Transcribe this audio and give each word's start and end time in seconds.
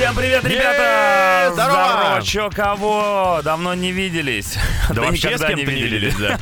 Всем 0.00 0.14
привет, 0.14 0.42
ребята! 0.46 1.50
Здорово! 1.52 2.22
Чё, 2.22 2.48
кого? 2.48 3.42
Давно 3.44 3.74
не 3.74 3.92
виделись. 3.92 4.56
Да 4.88 5.02
вообще 5.02 5.36
с 5.36 5.44
кем-то 5.44 5.54
не 5.54 5.64
виделись, 5.64 6.14
да. 6.14 6.38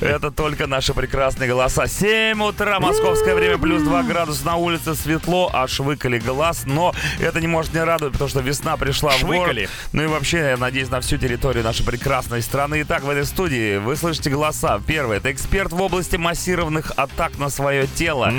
Это 0.00 0.30
только 0.30 0.66
наши 0.66 0.94
прекрасные 0.94 1.46
голоса. 1.46 1.86
7 1.86 2.42
утра, 2.42 2.80
московское 2.80 3.34
время, 3.34 3.58
плюс 3.58 3.82
2 3.82 4.02
градуса 4.04 4.46
на 4.46 4.56
улице, 4.56 4.94
светло, 4.94 5.50
аж 5.52 5.78
выколи 5.80 6.18
глаз. 6.18 6.62
Но 6.64 6.94
это 7.18 7.38
не 7.40 7.48
может 7.48 7.74
не 7.74 7.84
радовать, 7.84 8.14
потому 8.14 8.30
что 8.30 8.40
весна 8.40 8.78
пришла 8.78 9.10
в 9.10 9.24
город. 9.24 9.68
Ну 9.92 10.02
и 10.02 10.06
вообще, 10.06 10.38
я 10.38 10.56
надеюсь, 10.56 10.88
на 10.88 11.02
всю 11.02 11.18
территорию 11.18 11.62
нашей 11.62 11.84
прекрасной 11.84 12.40
страны. 12.40 12.80
Итак, 12.80 13.02
в 13.02 13.10
этой 13.10 13.26
студии 13.26 13.76
вы 13.76 13.94
слышите 13.94 14.30
голоса. 14.30 14.80
Первый, 14.86 15.18
это 15.18 15.30
эксперт 15.30 15.70
в 15.72 15.82
области 15.82 16.16
массированных 16.16 16.92
атак 16.96 17.36
на 17.36 17.50
свое 17.50 17.86
тело. 17.86 18.32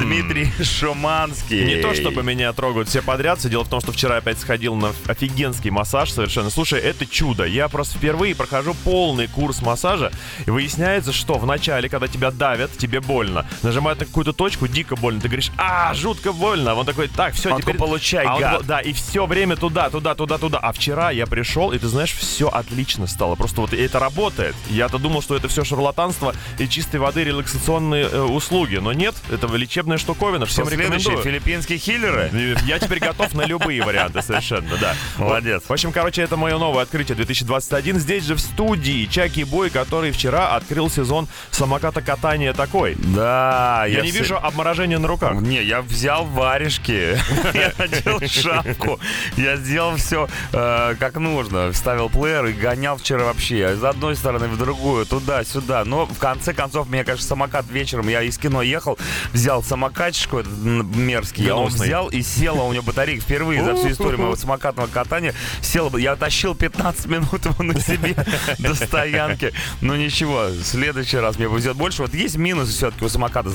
Дмитрий 0.00 0.52
Шуманский. 0.62 1.64
Не 1.64 1.82
то, 1.82 1.94
чтобы 1.94 2.22
меня 2.22 2.52
трогают 2.52 2.88
все 2.88 3.02
подряд. 3.02 3.40
Все 3.40 3.48
дело 3.48 3.64
в 3.64 3.68
том, 3.68 3.80
что 3.80 3.87
вчера 3.92 4.16
опять 4.16 4.38
сходил 4.38 4.74
на 4.74 4.92
офигенский 5.06 5.70
массаж 5.70 6.10
совершенно. 6.10 6.50
Слушай, 6.50 6.80
это 6.80 7.06
чудо. 7.06 7.44
Я 7.44 7.68
просто 7.68 7.98
впервые 7.98 8.34
прохожу 8.34 8.74
полный 8.84 9.28
курс 9.28 9.62
массажа. 9.62 10.12
И 10.46 10.50
выясняется, 10.50 11.12
что 11.12 11.34
вначале, 11.38 11.88
когда 11.88 12.08
тебя 12.08 12.30
давят, 12.30 12.76
тебе 12.76 13.00
больно. 13.00 13.46
Нажимают 13.62 14.00
на 14.00 14.06
какую-то 14.06 14.32
точку, 14.32 14.68
дико 14.68 14.96
больно. 14.96 15.20
Ты 15.20 15.28
говоришь, 15.28 15.50
а, 15.56 15.94
жутко 15.94 16.32
больно. 16.32 16.74
Он 16.74 16.86
такой, 16.86 17.08
так, 17.08 17.34
все, 17.34 17.52
Он 17.52 17.60
теперь... 17.60 17.76
«Получай, 17.76 18.24
А 18.26 18.34
он 18.34 18.40
гад». 18.40 18.52
такой, 18.52 18.66
да, 18.66 18.80
и 18.80 18.92
все 18.92 19.26
время 19.26 19.56
туда, 19.56 19.88
туда, 19.90 20.14
туда, 20.14 20.38
туда. 20.38 20.58
А 20.58 20.72
вчера 20.72 21.10
я 21.10 21.26
пришел, 21.26 21.72
и 21.72 21.78
ты 21.78 21.86
знаешь, 21.88 22.12
все 22.12 22.48
отлично 22.48 23.06
стало. 23.06 23.34
Просто 23.36 23.60
вот 23.60 23.72
это 23.72 23.98
работает. 23.98 24.54
Я-то 24.68 24.98
думал, 24.98 25.22
что 25.22 25.36
это 25.36 25.48
все 25.48 25.64
шарлатанство 25.64 26.34
и 26.58 26.68
чистой 26.68 26.96
воды 27.00 27.24
релаксационные 27.24 28.04
э, 28.04 28.20
услуги. 28.22 28.76
Но 28.76 28.92
нет, 28.92 29.14
это 29.30 29.46
лечебная 29.46 29.98
штуковина. 29.98 30.46
Всем 30.46 30.66
Что 30.66 30.74
рекомендую. 30.74 31.22
Филиппинские 31.22 31.78
хиллеры? 31.78 32.30
Я 32.64 32.78
теперь 32.78 32.98
готов 32.98 33.32
на 33.34 33.42
любые 33.42 33.77
варианты 33.80 34.22
совершенно, 34.22 34.76
да. 34.80 34.94
Молодец. 35.18 35.62
В 35.68 35.72
общем, 35.72 35.92
короче, 35.92 36.22
это 36.22 36.36
мое 36.36 36.58
новое 36.58 36.82
открытие 36.82 37.16
2021. 37.16 37.98
Здесь 37.98 38.24
же 38.24 38.34
в 38.34 38.40
студии 38.40 39.06
Чаки 39.06 39.44
Бой, 39.44 39.70
который 39.70 40.10
вчера 40.12 40.54
открыл 40.56 40.90
сезон 40.90 41.28
самоката 41.50 42.00
катания 42.02 42.52
такой. 42.52 42.96
Да, 42.98 43.84
Я, 43.88 44.02
не 44.02 44.10
все- 44.10 44.20
вижу 44.20 44.36
обморожения 44.36 44.98
на 44.98 45.08
руках. 45.08 45.34
Не, 45.40 45.62
я 45.62 45.82
взял 45.82 46.24
варежки, 46.24 47.18
я 47.54 47.72
надел 47.78 48.20
шапку, 48.28 49.00
я 49.36 49.56
сделал 49.56 49.96
все 49.96 50.28
как 50.52 51.16
нужно. 51.16 51.72
Вставил 51.72 52.08
плеер 52.08 52.46
и 52.46 52.52
гонял 52.52 52.96
вчера 52.96 53.24
вообще 53.24 53.72
из 53.72 53.82
одной 53.84 54.16
стороны 54.16 54.48
в 54.48 54.56
другую, 54.58 55.06
туда-сюда. 55.06 55.84
Но 55.84 56.06
в 56.06 56.18
конце 56.18 56.52
концов, 56.52 56.88
мне, 56.88 57.04
конечно, 57.04 57.26
самокат 57.26 57.66
вечером, 57.70 58.08
я 58.08 58.22
из 58.22 58.38
кино 58.38 58.62
ехал, 58.62 58.98
взял 59.32 59.62
самокатчику 59.62 60.38
этот 60.38 60.52
мерзкий, 60.58 61.44
я 61.44 61.54
взял 61.56 62.08
и 62.08 62.22
сел, 62.22 62.60
а 62.60 62.64
у 62.64 62.72
него 62.72 62.82
батарейка 62.82 63.22
впервые 63.22 63.57
за 63.60 63.74
всю 63.74 63.90
историю 63.90 64.18
моего 64.18 64.36
самокатного 64.36 64.86
катания 64.86 65.34
сел, 65.60 65.94
я 65.96 66.16
тащил 66.16 66.54
15 66.54 67.06
минут 67.06 67.44
его 67.44 67.62
на 67.62 67.78
себе 67.80 68.14
до 68.58 68.74
стоянки. 68.74 69.52
Ну 69.80 69.96
ничего, 69.96 70.46
в 70.48 70.62
следующий 70.64 71.18
раз 71.18 71.38
мне 71.38 71.48
повезет 71.48 71.76
больше. 71.76 72.02
Вот 72.02 72.14
есть 72.14 72.36
минусы 72.36 72.72
все-таки 72.72 73.04
у 73.04 73.08
самоката. 73.08 73.48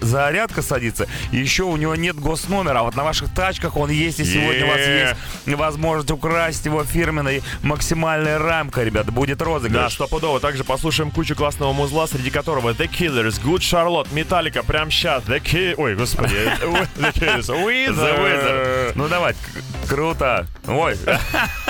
Зарядка 0.00 0.62
садится, 0.62 1.06
еще 1.32 1.64
у 1.64 1.76
него 1.76 1.94
нет 1.96 2.16
госномера, 2.16 2.80
а 2.80 2.82
вот 2.82 2.96
на 2.96 3.04
ваших 3.04 3.32
тачках 3.34 3.76
он 3.76 3.90
есть, 3.90 4.20
и 4.20 4.24
сегодня 4.24 4.64
у 4.64 4.68
вас 4.68 4.78
есть 4.78 5.16
возможность 5.58 6.10
украсть 6.10 6.64
его 6.66 6.84
фирменной 6.84 7.42
максимальная 7.62 8.38
рамка, 8.38 8.82
ребята, 8.82 9.12
будет 9.12 9.38
Да, 9.38 9.44
розыгрыш. 9.44 9.94
стопудово. 9.94 10.40
Также 10.40 10.64
послушаем 10.64 11.10
кучу 11.10 11.34
классного 11.34 11.72
музла, 11.72 12.06
среди 12.06 12.30
которого 12.30 12.70
The 12.70 12.88
Killers, 12.90 13.40
Good 13.42 13.58
Charlotte, 13.60 14.08
Metallica, 14.12 14.64
прям 14.64 14.90
сейчас, 14.90 15.24
The 15.24 15.40
Ki... 15.42 15.74
Ой, 15.76 15.94
господи. 15.94 16.34
The 16.96 17.12
Killers, 17.14 17.46
The 17.46 17.64
Wizard. 17.64 18.20
Wizard. 18.20 18.92
Ну 18.94 19.08
давай, 19.08 19.34
круто. 19.88 20.46
Ой. 20.66 20.96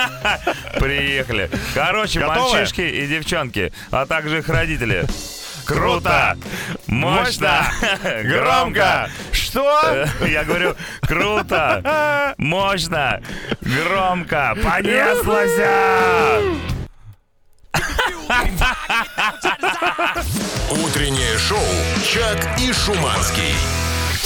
Приехали. 0.79 1.49
Короче, 1.73 2.19
Готовы? 2.19 2.53
мальчишки 2.53 2.81
и 2.81 3.07
девчонки, 3.07 3.73
а 3.91 4.05
также 4.05 4.39
их 4.39 4.49
родители. 4.49 5.05
Круто! 5.65 6.37
Мощно! 6.87 7.65
Громко! 8.23 9.09
Что? 9.31 10.07
Я 10.27 10.43
говорю, 10.43 10.75
круто! 11.01 12.35
Мощно! 12.37 13.21
Громко! 13.61 14.55
Понеслось! 14.63 15.51
Утреннее 20.69 21.37
шоу 21.37 21.59
«Чак 22.05 22.59
и 22.59 22.71
Шуманский». 22.73 23.80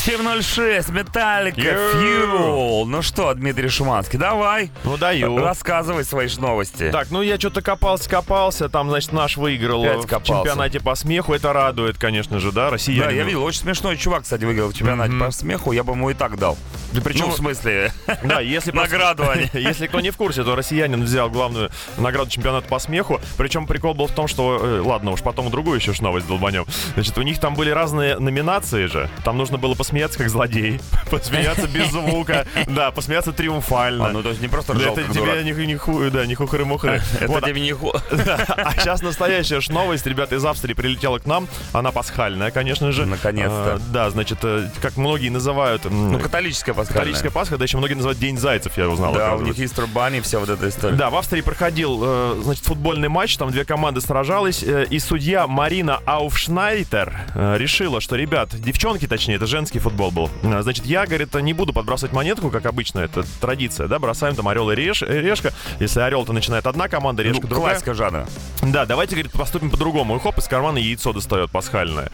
706, 0.05 0.89
Металлика. 0.89 1.61
Fuel. 1.61 2.85
Ну 2.85 3.01
что, 3.01 3.33
Дмитрий 3.33 3.69
Шуманский, 3.69 4.19
давай. 4.19 4.69
Ну, 4.83 4.97
даю. 4.97 5.39
Рассказывай 5.39 6.03
свои 6.03 6.29
новости. 6.37 6.91
Так, 6.91 7.09
ну 7.09 7.23
я 7.23 7.39
что-то 7.39 7.63
копался, 7.63 8.07
копался, 8.07 8.69
там, 8.69 8.89
значит, 8.89 9.13
наш 9.13 9.35
выиграл 9.35 9.81
в 9.81 10.07
чемпионате 10.23 10.79
по 10.79 10.93
смеху, 10.93 11.33
это 11.33 11.53
радует, 11.53 11.97
конечно 11.97 12.39
же, 12.39 12.51
да, 12.51 12.65
Да, 12.65 12.71
россияне. 12.71 13.15
я 13.15 13.23
видел, 13.23 13.43
очень 13.43 13.61
смешной 13.61 13.97
чувак, 13.97 14.23
кстати, 14.23 14.43
выиграл 14.43 14.69
в 14.69 14.75
чемпионате 14.75 15.15
по 15.15 15.31
смеху, 15.31 15.71
я 15.71 15.83
бы 15.83 15.93
ему 15.93 16.11
и 16.11 16.13
так 16.13 16.37
дал. 16.37 16.55
причем- 17.03 17.25
ну, 17.25 17.31
в 17.31 17.35
смысле, 17.35 17.91
Да, 18.23 18.41
если 18.41 18.71
награду 18.71 19.27
они. 19.27 19.49
Если 19.53 19.87
кто 19.87 20.01
не 20.01 20.11
в 20.11 20.17
курсе, 20.17 20.43
то 20.43 20.55
россиянин 20.55 21.03
взял 21.03 21.29
главную 21.31 21.71
награду 21.97 22.29
чемпионата 22.29 22.67
по 22.67 22.77
смеху. 22.79 23.19
Причем 23.37 23.65
прикол 23.65 23.93
был 23.95 24.07
в 24.07 24.11
том, 24.11 24.27
что... 24.27 24.59
э, 24.61 24.81
ладно, 24.81 25.11
уж 25.11 25.21
потом 25.21 25.49
другую 25.49 25.79
еще 25.79 25.93
новость 26.01 26.27
долбанем. 26.27 26.65
Значит, 26.93 27.17
у 27.17 27.21
них 27.21 27.39
там 27.39 27.55
были 27.55 27.71
разные 27.71 28.19
номинации 28.19 28.85
же. 28.85 29.09
Там 29.23 29.37
нужно 29.37 29.57
было 29.57 29.73
посмеяться 29.95 30.17
как 30.17 30.29
злодей, 30.29 30.81
посмеяться 31.09 31.67
без 31.67 31.89
звука, 31.89 32.45
да, 32.67 32.91
посмеяться 32.91 33.31
триумфально. 33.31 34.07
А, 34.07 34.11
ну 34.11 34.21
то 34.21 34.29
есть 34.29 34.41
не 34.41 34.49
просто 34.49 34.73
ржал, 34.73 34.97
это 34.97 35.07
тебе 35.13 35.41
не, 35.43 35.65
не, 35.65 35.75
ху- 35.77 36.09
да, 36.09 36.25
не 36.25 36.35
хухры-мухры. 36.35 37.01
Это 37.21 37.27
Вот, 37.27 37.45
тебе 37.45 37.61
не 37.61 37.71
ху- 37.71 37.93
а 38.11 38.73
сейчас 38.73 39.01
настоящая 39.01 39.61
ж 39.61 39.69
новость, 39.69 40.05
ребята, 40.05 40.35
из 40.35 40.43
Австрии 40.43 40.73
прилетела 40.73 41.19
к 41.19 41.25
нам. 41.25 41.47
Она 41.71 41.91
пасхальная, 41.91 42.51
конечно 42.51 42.91
же. 42.91 43.05
Наконец-то. 43.05 43.75
А, 43.75 43.79
да, 43.93 44.09
значит, 44.09 44.39
э, 44.43 44.69
как 44.81 44.97
многие 44.97 45.29
называют... 45.29 45.85
Ну, 45.85 46.19
католическая 46.19 46.75
пасхальная. 46.75 47.03
Католическая 47.03 47.31
Пасха, 47.31 47.57
да 47.57 47.63
еще 47.63 47.77
многие 47.77 47.93
называют 47.93 48.19
День 48.19 48.37
Зайцев, 48.37 48.77
я 48.77 48.89
узнал. 48.89 49.13
Да, 49.13 49.35
у 49.35 49.41
них 49.41 49.57
Easter 49.57 49.87
Bunny, 49.91 50.21
вся 50.21 50.39
вот 50.39 50.49
эта 50.49 50.67
история. 50.67 50.95
Да, 50.95 51.09
в 51.09 51.15
Австрии 51.15 51.41
проходил, 51.41 52.01
э, 52.03 52.41
значит, 52.43 52.65
футбольный 52.65 53.07
матч, 53.07 53.37
там 53.37 53.49
две 53.49 53.63
команды 53.63 54.01
сражались, 54.01 54.61
э, 54.61 54.85
и 54.89 54.99
судья 54.99 55.47
Марина 55.47 56.01
Ауфшнайтер 56.05 57.13
решила, 57.33 58.01
что, 58.01 58.17
ребят, 58.17 58.49
девчонки, 58.59 59.07
точнее, 59.07 59.35
это 59.35 59.45
женский 59.45 59.79
футбол 59.85 60.09
был, 60.11 60.29
э, 60.43 60.61
значит, 60.63 60.85
я, 60.85 61.05
говорит, 61.05 61.33
не 61.35 61.53
буду 61.53 61.71
подбрасывать 61.73 62.11
монетку, 62.13 62.49
как 62.49 62.65
обычно, 62.65 62.99
это 62.99 63.23
традиция, 63.39 63.87
да, 63.87 63.99
бросаем 63.99 64.35
там 64.35 64.47
орел 64.47 64.69
и 64.71 64.75
реш- 64.75 65.05
э, 65.07 65.21
решка, 65.21 65.53
если 65.79 65.99
орел-то 66.01 66.33
начинает 66.33 66.65
одна 66.65 66.87
команда, 66.87 67.23
Ну, 67.23 67.29
решка 67.29 67.47
другая. 67.47 67.71
классика 67.73 67.93
жанра. 67.93 68.27
Да, 68.63 68.85
давайте, 68.85 69.15
говорит, 69.15 69.31
поступим 69.31 69.69
по-другому. 69.69 70.15
И 70.15 70.19
хоп, 70.19 70.37
из 70.39 70.47
кармана 70.47 70.77
яйцо 70.79 71.13
достает 71.13 71.51
пасхальное. 71.51 72.09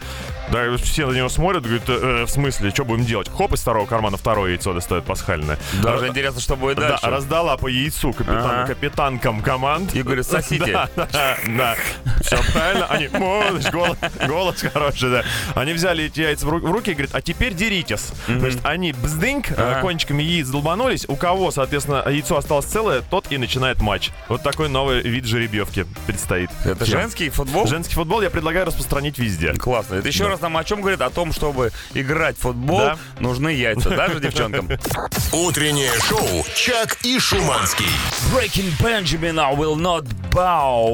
Да, 0.50 0.76
все 0.76 1.06
на 1.06 1.12
него 1.16 1.28
смотрят, 1.30 1.62
говорят, 1.64 1.84
«Э, 1.88 2.24
в 2.26 2.30
смысле, 2.30 2.70
что 2.70 2.84
будем 2.84 3.04
делать? 3.06 3.30
Хоп, 3.34 3.52
из 3.54 3.60
второго 3.60 3.86
кармана 3.86 4.16
второе 4.18 4.50
яйцо 4.52 4.74
достает 4.74 5.04
пасхальное. 5.04 5.58
Даже 5.82 6.08
интересно, 6.08 6.40
что 6.40 6.56
будет 6.56 6.76
да, 6.76 6.90
дальше. 6.90 7.06
раздала 7.06 7.56
по 7.56 7.68
яйцу 7.68 8.12
капитан, 8.12 8.50
Ага. 8.50 8.66
капитанкам 8.66 9.40
команд. 9.40 9.94
И 9.94 10.02
говорит, 10.02 10.26
сосите. 10.26 10.72
Да, 10.72 10.88
да, 11.12 11.36
да. 11.48 11.74
Все 12.22 12.38
правильно. 12.52 12.86
Они, 12.86 13.08
«Молодец, 13.08 13.70
голос, 13.70 13.96
голос 14.26 14.60
хороший, 14.72 15.10
да. 15.10 15.22
Они 15.54 15.72
взяли 15.72 16.04
эти 16.04 16.20
яйца 16.20 16.46
в 16.46 16.50
руки 16.50 16.90
и 16.90 16.94
говорят, 16.94 17.14
а 17.14 17.22
теперь 17.22 17.54
деритесь. 17.62 18.08
Значит, 18.26 18.60
они 18.64 18.92
бздыньк, 18.92 19.50
э, 19.52 19.54
Ага. 19.56 19.80
кончиками 19.82 20.22
яиц 20.22 20.48
долбанулись. 20.48 21.04
У 21.08 21.14
кого, 21.16 21.50
соответственно, 21.52 22.02
яйцо 22.08 22.36
осталось 22.36 22.66
целое, 22.66 23.02
тот 23.02 23.26
и 23.30 23.38
начинает 23.38 23.80
матч. 23.80 24.10
Вот 24.28 24.42
такой 24.42 24.68
новый 24.68 25.00
вид 25.02 25.24
жеребьевки 25.26 25.86
предстоит. 26.06 26.50
Это 26.64 26.84
Всем. 26.84 27.00
женский 27.00 27.30
футбол? 27.30 27.66
Женский 27.66 27.94
футбол 27.94 28.20
я 28.22 28.30
предлагаю 28.30 28.66
распространить 28.66 29.18
везде. 29.18 29.52
Классно. 29.54 29.94
Это 29.96 30.08
еще 30.08 30.24
Да. 30.24 30.30
раз 30.30 30.40
нам 30.40 30.56
о 30.56 30.64
чем 30.64 30.80
говорит? 30.80 31.00
О 31.00 31.10
том, 31.10 31.32
чтобы 31.32 31.70
играть 31.94 32.36
в 32.36 32.40
футбол, 32.40 32.78
Да. 32.80 32.98
нужны 33.20 33.50
яйца. 33.50 33.90
Даже 33.90 34.18
девчонкам. 34.20 34.68
Утреннее 35.32 35.92
шоу 36.08 36.44
«Чак 36.56 36.98
и 37.04 37.18
Шуманский». 37.18 37.86
Breaking 38.34 38.72
Benjamin, 38.80 39.38
I 39.38 39.54
will 39.54 39.76
not 39.76 40.04
bow. 40.30 40.88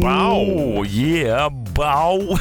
Bow? 0.00 0.82
Yeah, 0.84 1.50
bow. 1.78 2.36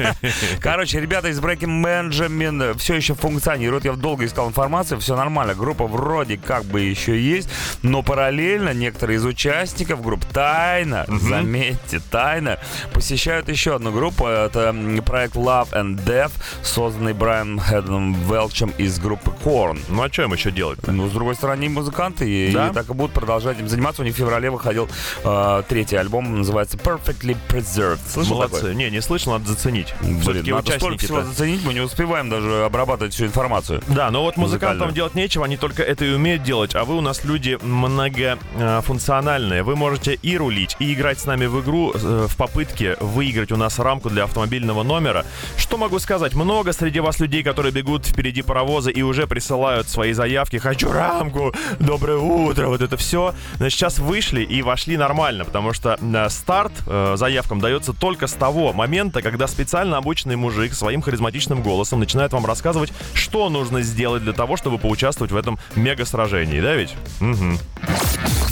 Короче, 0.60 1.00
ребята 1.00 1.28
из 1.28 1.38
Breaking 1.38 1.82
Benjamin 1.84 2.76
все 2.78 2.94
еще 2.94 3.14
функционируют. 3.14 3.84
Я 3.84 3.92
долго 3.92 4.24
искал 4.24 4.48
информацию, 4.48 4.98
все 5.00 5.16
нормально. 5.16 5.54
Группа 5.54 5.86
вроде 5.86 6.38
как 6.38 6.64
бы 6.64 6.80
еще 6.80 7.20
есть, 7.20 7.48
но 7.82 8.02
параллельно 8.02 8.72
некоторые 8.72 9.18
из 9.18 9.24
участников 9.24 10.02
групп 10.02 10.24
тайно, 10.24 11.04
заметьте, 11.08 12.00
тайно 12.10 12.58
посещают 12.92 13.48
еще 13.48 13.74
одну 13.76 13.92
группу. 13.92 14.26
Это 14.26 14.74
проект 15.04 15.36
Love 15.36 15.70
and 15.72 16.02
Death, 16.04 16.32
созданный 16.62 17.12
Брайаном 17.12 17.58
Хэдденом 17.58 18.14
Велчем 18.28 18.70
из 18.78 18.98
группы 18.98 19.32
Korn. 19.44 19.78
Ну 19.88 20.02
а 20.02 20.08
что 20.10 20.22
им 20.22 20.32
еще 20.32 20.50
делать? 20.50 20.78
Ну, 20.86 21.08
с 21.08 21.12
другой 21.12 21.34
стороны, 21.34 21.68
музыканты, 21.68 22.28
и, 22.28 22.52
Да? 22.52 22.68
и 22.68 22.72
так 22.72 22.88
и 22.88 22.92
будут 22.94 23.12
продолжать 23.12 23.58
им 23.60 23.68
заниматься. 23.68 24.02
У 24.02 24.04
них 24.04 24.14
в 24.14 24.18
феврале 24.18 24.50
выходил 24.50 24.88
э, 25.24 25.62
третий 25.68 25.96
альбом, 25.96 26.38
называется 26.38 26.76
Perfectly 26.78 27.36
Preserved. 27.48 27.98
Слышал 28.08 28.36
Молодцы. 28.36 28.56
такой? 28.56 28.69
Информации. 28.70 28.74
Не, 28.74 28.90
не 28.90 29.02
слышал, 29.02 29.32
надо 29.32 29.48
заценить. 29.48 29.94
Блин, 30.00 30.20
Все-таки 30.20 30.52
надо 30.52 30.72
столько 30.72 31.04
всего 31.04 31.22
заценить, 31.22 31.64
мы 31.64 31.74
не 31.74 31.80
успеваем 31.80 32.28
даже 32.28 32.64
обрабатывать 32.64 33.14
всю 33.14 33.26
информацию. 33.26 33.82
Да, 33.88 34.10
но 34.10 34.22
вот 34.22 34.36
музыкантам 34.36 34.92
делать 34.92 35.14
нечего, 35.14 35.44
они 35.44 35.56
только 35.56 35.82
это 35.82 36.04
и 36.04 36.12
умеют 36.12 36.42
делать, 36.42 36.74
а 36.74 36.84
вы 36.84 36.96
у 36.96 37.00
нас 37.00 37.24
люди 37.24 37.58
многофункциональные. 37.62 39.62
Вы 39.62 39.76
можете 39.76 40.14
и 40.14 40.36
рулить, 40.36 40.76
и 40.78 40.92
играть 40.92 41.20
с 41.20 41.26
нами 41.26 41.46
в 41.46 41.60
игру 41.60 41.92
э, 41.94 42.26
в 42.28 42.36
попытке 42.36 42.96
выиграть 43.00 43.52
у 43.52 43.56
нас 43.56 43.78
рамку 43.78 44.10
для 44.10 44.24
автомобильного 44.24 44.82
номера. 44.82 45.24
Что 45.56 45.76
могу 45.76 45.98
сказать? 45.98 46.34
Много 46.34 46.72
среди 46.72 47.00
вас 47.00 47.20
людей, 47.20 47.42
которые 47.42 47.72
бегут 47.72 48.06
впереди 48.06 48.42
паровоза 48.42 48.90
и 48.90 49.02
уже 49.02 49.26
присылают 49.26 49.88
свои 49.88 50.12
заявки. 50.12 50.56
Хочу 50.56 50.92
рамку, 50.92 51.54
доброе 51.78 52.18
утро, 52.18 52.68
вот 52.68 52.80
это 52.80 52.96
все. 52.96 53.34
Значит, 53.56 53.78
сейчас 53.78 53.98
вышли 53.98 54.42
и 54.42 54.62
вошли 54.62 54.96
нормально, 54.96 55.44
потому 55.44 55.72
что 55.72 55.98
э, 56.00 56.28
старт 56.28 56.72
э, 56.86 57.14
заявкам 57.16 57.60
дается 57.60 57.92
только 57.92 58.26
с 58.26 58.32
того 58.32 58.59
момента, 58.72 59.22
когда 59.22 59.46
специально 59.46 59.96
обученный 59.96 60.36
мужик 60.36 60.74
своим 60.74 61.02
харизматичным 61.02 61.62
голосом 61.62 62.00
начинает 62.00 62.32
вам 62.32 62.46
рассказывать, 62.46 62.92
что 63.14 63.48
нужно 63.48 63.82
сделать 63.82 64.22
для 64.22 64.32
того, 64.32 64.56
чтобы 64.56 64.78
поучаствовать 64.78 65.32
в 65.32 65.36
этом 65.36 65.58
мега-сражении, 65.76 66.60
да 66.60 66.74
ведь? 66.74 66.94
Мгм. 67.20 67.58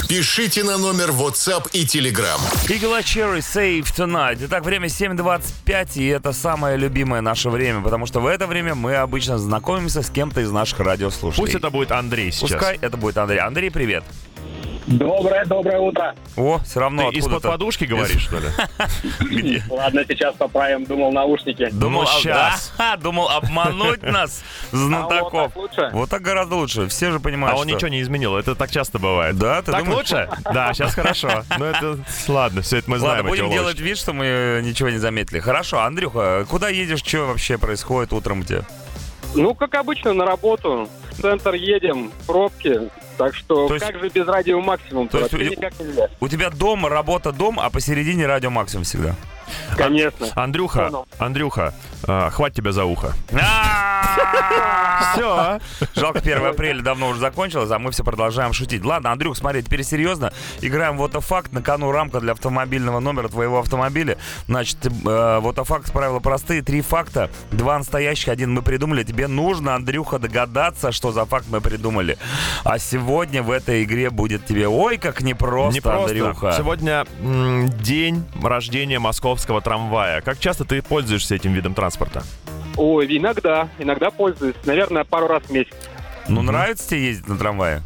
Пишите 0.09 0.65
на 0.65 0.79
номер 0.79 1.11
WhatsApp 1.11 1.69
и 1.75 1.85
Telegram. 1.85 2.39
Игла 2.75 3.01
Cherry 3.01 3.41
Save 3.41 3.85
Tonight. 3.95 4.39
Итак, 4.47 4.65
время 4.65 4.89
7.25, 4.89 5.99
и 5.99 6.07
это 6.07 6.33
самое 6.33 6.79
любимое 6.79 7.21
наше 7.21 7.51
время, 7.51 7.83
потому 7.83 8.07
что 8.07 8.21
в 8.21 8.27
это 8.27 8.47
время 8.47 8.75
мы 8.75 8.95
обычно 8.95 9.37
знакомимся 9.37 10.03
с 10.03 10.09
кем-то 10.09 10.41
из 10.41 10.51
наших 10.51 10.81
радиослушателей. 10.81 11.45
Пусть 11.45 11.55
это 11.55 11.69
будет 11.69 11.93
Андрей 11.93 12.33
сейчас. 12.33 12.53
Пускай 12.53 12.79
это 12.81 12.97
будет 12.97 13.19
Андрей. 13.19 13.41
Андрей, 13.41 13.71
привет. 13.71 14.03
Доброе, 14.89 15.45
доброе 15.45 15.81
утро. 15.81 16.15
О, 16.37 16.59
все 16.65 16.81
равно 16.81 17.11
Ты 17.11 17.19
из-под 17.19 17.43
подушки 17.43 17.85
говоришь, 17.85 18.23
что 18.23 18.39
ли? 18.39 18.47
Где? 19.21 19.63
Ладно, 19.69 20.03
сейчас 20.09 20.35
поправим, 20.37 20.85
думал 20.87 21.13
наушники. 21.13 21.69
Думал, 21.71 22.05
Ну, 22.25 22.31
а- 22.79 22.97
думал 22.97 23.29
обмануть 23.29 24.03
нас, 24.11 24.43
А 24.73 24.77
вот 24.77 24.81
знатоков. 24.87 25.43
так 25.53 25.57
лучше? 25.57 25.91
Вот 25.93 26.09
так 26.09 26.23
гораздо 26.23 26.55
лучше. 26.57 26.89
Все 26.89 27.11
же 27.11 27.19
А 27.19 27.21
понимают, 27.21 27.59
он 27.59 27.67
что- 27.67 27.77
ничего 27.77 27.89
не 27.89 28.01
изменил, 28.01 28.35
это 28.37 28.55
так 28.55 28.71
часто 28.71 28.99
бывает. 28.99 29.37
Да, 29.37 29.61
ты 29.61 29.73
Так 29.73 29.87
лучше? 29.87 30.27
Да, 30.45 30.73
сейчас 30.73 30.95
хорошо. 30.95 31.45
Ну 31.59 31.67
это, 31.67 31.99
ладно, 32.27 32.63
все 32.63 32.79
это 32.79 32.91
мы 32.91 32.99
знаем. 32.99 33.17
Ладно, 33.27 33.29
будем 33.31 33.51
делать 33.51 33.79
вид, 33.81 33.99
что 33.99 34.15
мы 34.15 34.25
э, 34.25 34.61
ничего 34.63 34.89
не 34.89 34.99
заметили. 34.99 35.41
Хорошо, 35.41 35.81
Андрюха, 35.81 36.47
куда 36.49 36.71
едешь, 36.71 37.01
что 37.05 37.27
вообще 37.27 37.59
происходит 37.59 38.15
утром 38.15 38.43
тебя? 38.43 38.63
Ну, 39.35 39.55
как 39.55 39.75
обычно, 39.75 40.15
на 40.15 40.25
работу. 40.25 40.89
В 41.13 41.21
центр 41.21 41.53
едем, 41.53 42.11
пробки. 42.27 42.81
Так 43.19 43.35
что 43.35 43.69
То 43.69 43.75
есть- 43.75 43.87
как 43.87 44.01
же 44.01 44.09
без 44.09 44.27
радио 44.27 44.61
максимум? 44.61 45.09
То 45.09 45.19
есть 45.19 45.35
у- 45.35 45.39
никак 45.39 45.79
нельзя. 45.81 46.09
У 46.21 46.29
тебя 46.29 46.51
дом, 46.51 46.87
работа, 46.87 47.33
дом, 47.33 47.59
а 47.61 47.69
посередине 47.69 48.27
радио 48.27 48.51
максимум 48.51 48.85
всегда. 48.85 49.15
Конечно. 49.77 50.27
Андрюха, 50.35 50.85
Понял. 50.87 51.09
Андрюха, 51.19 51.75
а, 52.07 52.31
хватит 52.31 52.57
тебя 52.57 52.73
за 52.73 52.85
ухо. 52.85 53.15
А! 53.33 55.13
Все. 55.13 55.61
Жалко, 55.95 56.19
1 56.19 56.47
апреля 56.47 56.83
давно 56.83 57.09
уже 57.09 57.21
закончилось, 57.21 57.71
а 57.71 57.79
мы 57.79 57.91
все 57.91 58.05
продолжаем 58.05 58.53
шутить. 58.53 58.85
Ладно, 58.85 59.13
Андрюх, 59.13 59.37
смотри, 59.37 59.63
теперь 59.63 59.83
серьезно. 59.83 60.33
Играем 60.61 60.97
в 60.97 61.09
факт 61.21 61.53
На 61.53 61.63
кону 61.63 61.91
рамка 61.93 62.21
для 62.21 62.33
автомобильного 62.33 63.01
номера 63.01 63.29
твоего 63.29 63.59
автомобиля. 63.61 64.19
Значит, 64.47 64.79
э, 64.87 65.41
факт 65.65 65.93
правила 65.93 66.21
простые. 66.21 66.63
Три 66.63 66.81
факта, 66.81 67.31
два 67.51 67.79
настоящих, 67.79 68.29
один 68.29 68.53
мы 68.53 68.63
придумали. 68.63 69.03
Тебе 69.03 69.27
нужно, 69.27 69.75
Андрюха, 69.75 70.19
догадаться, 70.19 70.93
что 70.93 71.13
за 71.13 71.25
факт 71.25 71.47
мы 71.49 71.61
придумали. 71.61 72.19
А 72.65 72.79
сегодня 72.79 73.43
в 73.43 73.51
этой 73.51 73.85
игре 73.85 74.11
будет 74.11 74.47
тебе, 74.47 74.69
ой, 74.69 74.99
как 74.99 75.21
непросто, 75.21 75.75
Не 75.75 75.81
просто. 75.81 76.11
Андрюха. 76.11 76.55
Сегодня 76.57 77.07
день 77.83 78.25
рождения 78.43 78.99
московского 78.99 79.38
трамвая. 79.47 80.21
Как 80.21 80.39
часто 80.39 80.65
ты 80.65 80.83
пользуешься 80.83 81.35
этим 81.35 81.53
видом 81.53 81.75
транспорта? 81.75 82.23
Ой, 82.77 83.07
иногда, 83.17 83.69
иногда 83.79 84.11
пользуюсь. 84.11 84.55
Наверное, 84.65 85.05
пару 85.05 85.27
раз 85.27 85.43
в 85.45 85.51
месяц. 85.51 85.75
Ну, 86.29 86.43
нравится 86.43 86.89
тебе 86.91 87.07
ездить 87.07 87.29
на 87.29 87.39
трамвае? 87.39 87.83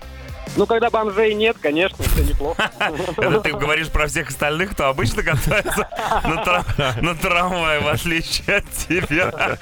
Ну, 0.57 0.67
когда 0.67 0.91
бомжей 0.91 1.33
нет, 1.35 1.57
конечно, 1.61 2.05
все 2.05 2.25
неплохо. 2.25 2.71
Это 3.17 3.41
ты 3.41 3.53
говоришь 3.53 3.89
про 3.89 4.07
всех 4.07 4.29
остальных, 4.29 4.73
кто 4.73 4.89
обычно 4.89 5.23
катается 5.23 5.89
на, 6.25 6.45
тра- 6.45 6.65
на 7.01 7.15
трамвае, 7.15 7.81
в 7.81 7.89
отличие 7.89 8.57
от 8.57 8.71
тебя. 8.71 9.57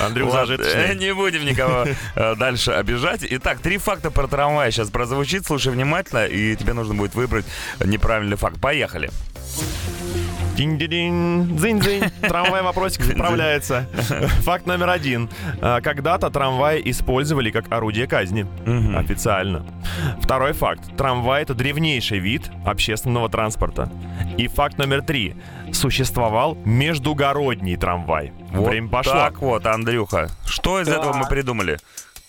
Э, 0.00 0.30
зажиточный. 0.30 0.96
не 0.96 1.14
будем 1.14 1.46
никого 1.46 1.86
э, 2.14 2.34
дальше 2.36 2.72
обижать. 2.72 3.20
Итак, 3.22 3.60
три 3.60 3.78
факта 3.78 4.10
про 4.10 4.26
трамвай 4.26 4.70
сейчас 4.70 4.90
прозвучит. 4.90 5.46
Слушай 5.46 5.72
внимательно, 5.72 6.26
и 6.26 6.54
тебе 6.56 6.74
нужно 6.74 6.94
будет 6.94 7.14
выбрать 7.14 7.46
неправильный 7.82 8.36
факт. 8.36 8.60
Поехали. 8.60 9.10
Динь-динь, 10.62 11.56
дзынь-дзынь. 11.56 12.10
Трамвай 12.28 12.62
вопросик 12.62 13.10
отправляется. 13.10 13.88
Факт 14.42 14.66
номер 14.66 14.90
один. 14.90 15.28
А, 15.60 15.80
Когда-то 15.80 16.30
трамвай 16.30 16.80
использовали 16.84 17.50
как 17.50 17.64
орудие 17.72 18.06
казни. 18.06 18.46
Официально. 18.96 19.66
Второй 20.20 20.52
факт. 20.52 20.96
Трамвай— 20.96 21.42
это 21.44 21.54
древнейший 21.54 22.20
вид 22.20 22.48
общественного 22.64 23.28
транспорта. 23.28 23.90
И 24.38 24.46
факт 24.46 24.78
номер 24.78 25.02
три. 25.02 25.34
Существовал 25.72 26.56
междугородний 26.64 27.76
трамвай. 27.76 28.32
Вот 28.52 28.68
Время 28.68 28.88
пошло. 28.88 29.14
так 29.14 29.40
вот, 29.40 29.66
Андрюха. 29.66 30.28
Что 30.46 30.80
из 30.80 30.88
этого 30.88 31.12
мы 31.14 31.26
придумали? 31.26 31.78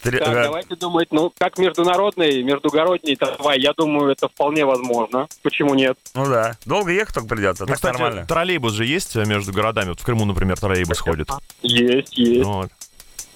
Три- 0.04 0.20
Так, 0.20 0.34
давайте 0.34 0.76
думать, 0.76 1.08
ну, 1.12 1.32
как 1.38 1.58
международный, 1.58 2.44
междугородний 2.44 3.16
трамвай, 3.16 3.60
я 3.60 3.74
думаю, 3.74 4.12
это 4.12 4.28
вполне 4.28 4.66
возможно. 4.66 5.28
Почему 5.42 5.74
нет? 5.76 5.98
Ну 6.14 6.26
да. 6.28 6.58
Долго 6.66 6.92
ехать 6.92 7.16
только 7.16 7.30
придется, 7.30 7.64
Ну, 7.64 7.68
так 7.68 7.76
кстати, 7.78 7.94
нормально. 7.98 8.26
троллейбус 8.28 8.74
же 8.74 8.86
есть 8.86 9.16
между 9.16 9.54
городами. 9.54 9.90
Вот 9.90 10.02
в 10.02 10.06
Крыму, 10.06 10.26
например, 10.26 10.60
троллейбус 10.60 11.00
ходит. 11.00 11.30
Есть, 11.62 12.18
есть. 12.18 12.44
Вот. 12.44 12.70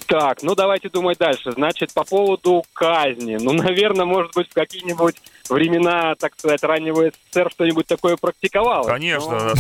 Так, 0.08 0.42
ну 0.42 0.56
давайте 0.56 0.88
думать 0.90 1.18
дальше. 1.18 1.52
Значит, 1.52 1.94
по 1.94 2.04
поводу 2.06 2.64
казни. 2.74 3.38
Ну, 3.40 3.52
наверное, 3.54 4.06
может 4.06 4.34
быть, 4.36 4.50
в 4.50 4.54
какие-нибудь 4.54 5.16
времена, 5.50 6.16
так 6.16 6.34
сказать, 6.38 6.64
раннего 6.64 7.10
СССР 7.32 7.50
что-нибудь 7.52 7.88
такое 7.88 8.16
практиковалось. 8.16 8.88
Конечно. 8.88 9.54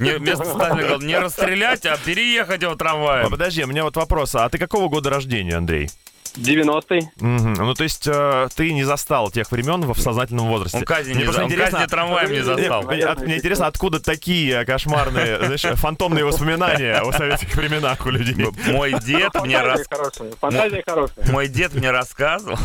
Не, 0.00 0.18
вместо 0.18 0.44
Сталина 0.44 0.76
говорил, 0.76 1.00
не 1.00 1.16
расстрелять, 1.16 1.86
а 1.86 1.96
переехать 1.96 2.62
его 2.62 2.72
А, 2.72 2.76
трамваем. 2.76 3.30
подожди, 3.30 3.62
у 3.62 3.68
меня 3.68 3.84
вот 3.84 3.94
вопрос. 3.96 4.34
А 4.34 4.48
ты 4.48 4.58
какого 4.58 4.88
года 4.88 5.10
рождения, 5.10 5.54
Андрей? 5.56 5.88
Ну, 6.36 6.42
90-й. 6.42 7.10
Мгм. 7.20 7.52
Ну, 7.54 7.74
то 7.74 7.84
есть 7.84 8.06
э, 8.06 8.48
ты 8.54 8.72
не 8.72 8.84
застал 8.84 9.30
тех 9.30 9.50
времен 9.52 9.82
в 9.92 9.98
сознательном 10.00 10.48
возрасте. 10.48 10.78
Он 10.78 10.84
казни, 10.84 11.10
Мне 11.12 11.20
не 11.20 11.24
просто 11.24 11.40
за- 11.40 11.44
он 11.46 11.50
интересно- 11.52 11.78
казни 11.78 11.90
трамваем 11.90 12.30
не 12.30 12.36
Нет, 12.36 12.44
застал. 12.44 12.82
Мне, 12.84 13.04
от- 13.04 13.20
мне 13.22 13.36
интересно, 13.36 13.66
откуда 13.66 14.00
такие 14.00 14.64
кошмарные, 14.64 15.38
знаешь, 15.38 15.62
фантомные 15.78 16.24
воспоминания 16.24 16.96
о 17.00 17.12
советских 17.12 17.54
временах 17.54 18.04
у 18.06 18.10
людей. 18.10 18.46
Мой 18.68 18.92
дед 19.00 19.34
мне 19.42 19.60
рас... 19.60 19.80
Фантазия 19.82 19.88
хорошая. 19.90 20.32
Фантазия 20.40 20.82
хорошая. 20.86 21.26
Мой 21.32 21.48
дед 21.48 21.74
мне 21.74 21.90
рассказывал. 21.90 22.58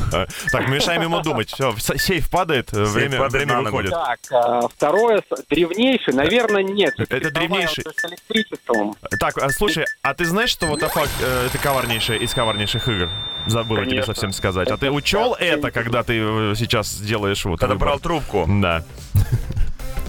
Так, 0.51 0.67
мешаем 0.69 1.01
ему 1.01 1.21
думать. 1.21 1.49
Все, 1.49 1.73
сейф 1.97 2.29
падает, 2.29 2.73
э, 2.73 2.83
время, 2.83 3.27
время 3.27 3.61
выходит. 3.61 3.91
Так, 3.91 4.19
а, 4.31 4.67
второе, 4.67 5.21
древнейший, 5.49 6.13
наверное, 6.13 6.63
нет. 6.63 6.93
Это 6.97 7.31
древнейший. 7.31 7.83
С 7.83 8.05
электричеством. 8.05 8.95
Так, 9.19 9.37
а, 9.37 9.49
слушай, 9.49 9.85
а 10.01 10.13
ты 10.13 10.25
знаешь, 10.25 10.49
что 10.49 10.67
вот 10.67 10.81
это 10.83 11.07
это 11.45 11.57
коварнейшая 11.57 12.17
из 12.17 12.33
коварнейших 12.33 12.87
игр? 12.87 13.09
Забыл 13.47 13.85
тебе 13.85 14.03
совсем 14.03 14.31
сказать. 14.31 14.69
А 14.69 14.77
ты 14.77 14.91
учел 14.91 15.33
это, 15.33 15.71
когда 15.71 16.03
ты 16.03 16.19
э, 16.19 16.53
сейчас 16.55 16.99
делаешь 16.99 17.43
вот 17.45 17.59
Когда 17.59 17.73
выбор? 17.73 17.87
брал 17.87 17.99
трубку. 17.99 18.45
Да. 18.47 18.83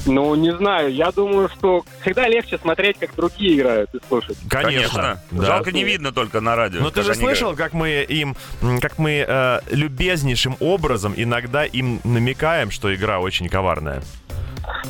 Ну, 0.07 0.35
не 0.37 0.55
знаю, 0.55 0.93
я 0.95 1.11
думаю, 1.11 1.49
что 1.51 1.85
всегда 2.01 2.29
легче 2.29 2.57
смотреть, 2.59 2.99
как 2.99 3.15
другие 3.15 3.57
играют 3.59 3.95
и 3.95 3.99
слушать. 4.09 4.39
Конечно. 4.49 5.21
Да. 5.31 5.45
Жалко 5.45 5.71
не 5.73 5.85
видно 5.85 6.13
только 6.13 6.41
на 6.41 6.57
радио. 6.57 6.81
Но 6.81 6.91
ты 6.91 7.03
же 7.03 7.15
слышал, 7.15 7.55
как 7.55 7.75
мы 7.75 8.07
им, 8.09 8.37
как 8.81 8.99
мы 8.99 9.25
э, 9.27 9.61
любезнейшим 9.71 10.57
образом 10.61 11.13
иногда 11.17 11.65
им 11.65 12.01
намекаем, 12.05 12.71
что 12.71 12.95
игра 12.95 13.19
очень 13.21 13.49
коварная. 13.49 14.03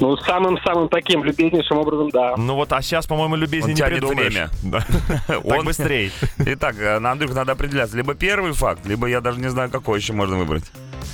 Ну, 0.01 0.17
самым-самым 0.17 0.89
таким 0.89 1.25
любезнейшим 1.25 1.79
образом, 1.79 2.11
да. 2.11 2.35
Ну 2.37 2.55
вот, 2.55 2.73
а 2.73 2.81
сейчас, 2.83 3.07
по-моему, 3.07 3.37
любезнее 3.37 3.65
Он 3.65 3.71
не 3.71 3.77
тянет 3.77 3.99
придумаешь. 4.01 4.33
время. 4.35 4.51
Так 5.27 5.45
Он- 5.45 5.65
быстрей. 5.65 6.13
Итак, 6.39 6.77
э, 6.79 6.99
на 6.99 7.13
Андрюх 7.13 7.35
надо 7.35 7.53
определяться. 7.53 7.97
Либо 7.97 8.15
первый 8.15 8.53
факт, 8.53 8.87
либо 8.87 9.07
я 9.07 9.21
даже 9.21 9.41
не 9.41 9.49
знаю, 9.49 9.71
какой 9.71 9.99
еще 9.99 10.13
можно 10.13 10.37
выбрать. 10.37 10.65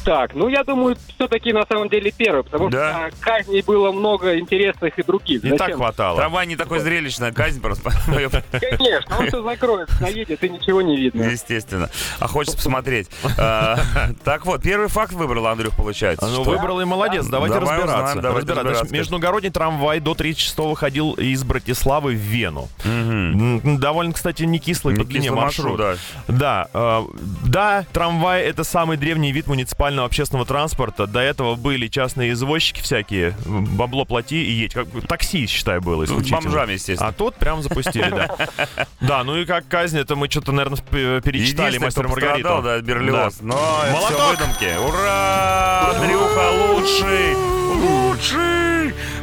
Так, 0.04 0.34
ну, 0.34 0.48
я 0.48 0.64
думаю, 0.64 0.96
все-таки 1.14 1.52
на 1.52 1.64
самом 1.66 1.88
деле 1.88 2.12
первый, 2.14 2.44
потому 2.44 2.68
Да. 2.68 3.08
что 3.10 3.20
казней 3.20 3.62
было 3.62 3.90
много 3.90 4.38
интересных 4.38 4.98
и 4.98 5.02
других. 5.02 5.42
И 5.44 5.50
так 5.50 5.58
Зачем? 5.60 5.76
хватало. 5.78 6.18
Трамвай 6.18 6.46
не 6.46 6.56
такой 6.56 6.80
зрелищная 6.80 7.32
казнь 7.32 7.60
просто. 7.62 7.90
Конечно, 8.52 9.18
он 9.18 9.28
все 9.28 9.42
закроет, 9.42 9.88
наедет, 10.00 10.44
и 10.44 10.48
ничего 10.50 10.82
не 10.82 10.96
видно. 10.96 11.22
Естественно. 11.22 11.88
А 12.20 12.28
хочется 12.28 12.56
посмотреть. 12.58 13.08
А, 13.38 13.78
Так 14.24 14.44
вот, 14.44 14.62
первый 14.62 14.88
факт 14.88 15.12
выбрал 15.12 15.46
Андрюх, 15.46 15.74
получается. 15.74 16.26
Ну, 16.26 16.42
выбрал 16.42 16.80
и 16.80 16.84
молодец. 16.84 17.26
Давайте 17.26 17.58
Давай 17.60 17.78
разбираться. 17.80 18.72
Значит. 18.74 18.90
Междугородний 18.90 19.50
трамвай 19.50 20.00
до 20.00 20.14
36 20.14 20.76
ходил 20.76 21.12
из 21.12 21.44
Братиславы 21.44 22.12
в 22.12 22.18
Вену. 22.18 22.68
Довольно, 22.84 24.12
кстати, 24.12 24.42
не 24.42 24.58
кислый 24.58 24.96
по 24.96 25.04
длине 25.04 25.30
маршрут, 25.30 25.80
Да, 26.28 26.68
э, 26.72 27.02
да, 27.46 27.86
трамвай 27.92 28.42
это 28.42 28.64
самый 28.64 28.96
древний 28.96 29.32
вид 29.32 29.46
муниципального 29.46 29.73
общественного 29.78 30.46
транспорта. 30.46 31.06
До 31.06 31.20
этого 31.20 31.54
были 31.54 31.88
частные 31.88 32.32
извозчики 32.32 32.80
всякие. 32.80 33.34
Бабло 33.44 34.04
плати 34.04 34.42
и 34.44 34.52
едь. 34.52 34.74
Как 34.74 34.88
такси, 35.06 35.46
считай, 35.46 35.80
было 35.80 36.04
исключительно. 36.04 36.40
бомжами, 36.40 36.72
естественно. 36.72 37.10
А 37.10 37.12
тут 37.12 37.36
прям 37.36 37.62
запустили, 37.62 38.10
да. 38.10 38.28
Да, 39.00 39.22
ну 39.24 39.36
и 39.36 39.44
как 39.44 39.68
казнь, 39.68 39.98
это 39.98 40.16
мы 40.16 40.30
что-то, 40.30 40.52
наверное, 40.52 40.78
перечитали 41.20 41.78
мастер 41.78 42.08
Маргариту. 42.08 42.48
пострадал, 42.48 42.62
да, 42.62 42.80
Берлиоз. 42.80 43.40
Но 43.40 43.56
Молоток! 43.92 44.38
Ура! 44.86 45.90
Андрюха 45.94 46.50
лучший! 46.50 47.34
Лучший! 47.74 48.73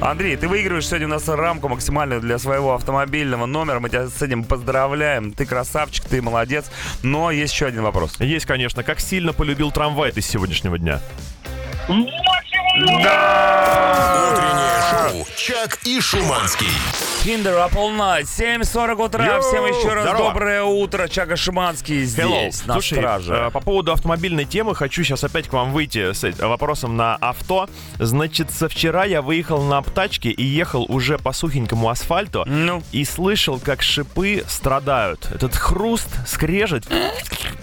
Андрей, 0.02 0.36
ты 0.36 0.48
выигрываешь 0.48 0.88
сегодня 0.88 1.06
у 1.06 1.12
нас 1.12 1.28
рамку 1.28 1.70
максимальную 1.70 2.22
для 2.22 2.40
своего 2.40 2.74
автомобильного 2.74 3.46
номера. 3.46 3.80
Мы 3.80 3.90
тебя 3.90 4.08
с 4.08 4.20
этим 4.20 4.44
поздравляем. 4.44 5.32
Ты 5.32 5.46
красавчик, 5.46 6.06
ты 6.06 6.24
молодец. 6.24 6.72
Но 7.04 7.30
есть 7.30 7.54
еще 7.54 7.68
один 7.68 7.84
вопрос. 7.84 8.20
Есть, 8.20 8.48
конечно. 8.48 8.84
Как 8.84 9.00
сильно 9.00 9.32
полюбил 9.32 9.72
трамвай 9.72 10.12
ты 10.12 10.22
с 10.22 10.26
сегодняшнего 10.26 10.80
дня? 10.80 11.00
Утреннее 12.74 13.12
шоу 14.90 15.28
«Чак 15.36 15.80
и 15.84 16.00
Шуманский». 16.00 16.68
Kinder 17.26 17.56
Up 17.68 17.74
All 17.76 17.96
Night, 17.96 18.24
7.40 18.24 19.06
утра. 19.06 19.24
Йоу, 19.26 19.42
Всем 19.42 19.66
еще 19.66 19.94
раз 19.94 20.06
здорово. 20.06 20.30
доброе 20.30 20.64
утро. 20.64 21.08
Чага 21.08 21.36
Шиманский 21.36 22.04
Hello. 22.04 22.50
здесь, 22.50 22.66
на 22.66 22.74
Слушай, 22.76 22.98
страже. 22.98 23.34
э, 23.34 23.52
по 23.52 23.60
поводу 23.60 23.92
автомобильной 23.92 24.46
темы 24.46 24.74
хочу 24.74 25.04
сейчас 25.04 25.24
опять 25.24 25.48
к 25.48 25.54
вам 25.54 25.72
выйти 25.72 26.14
с 26.14 26.24
э, 26.24 26.32
вопросом 26.40 26.98
на 26.98 27.16
авто. 27.18 27.70
Значит, 28.00 28.50
со 28.50 28.68
вчера 28.70 29.04
я 29.04 29.22
выехал 29.22 29.62
на 29.62 29.84
тачке 29.84 30.32
и 30.32 30.44
ехал 30.44 30.86
уже 30.90 31.20
по 31.20 31.32
сухенькому 31.32 31.90
асфальту 31.90 32.44
Ну, 32.48 32.82
и 32.92 33.06
слышал, 33.06 33.60
как 33.60 33.84
шипы 33.84 34.44
страдают. 34.48 35.28
Этот 35.32 35.56
хруст, 35.56 36.08
скрежет. 36.26 36.88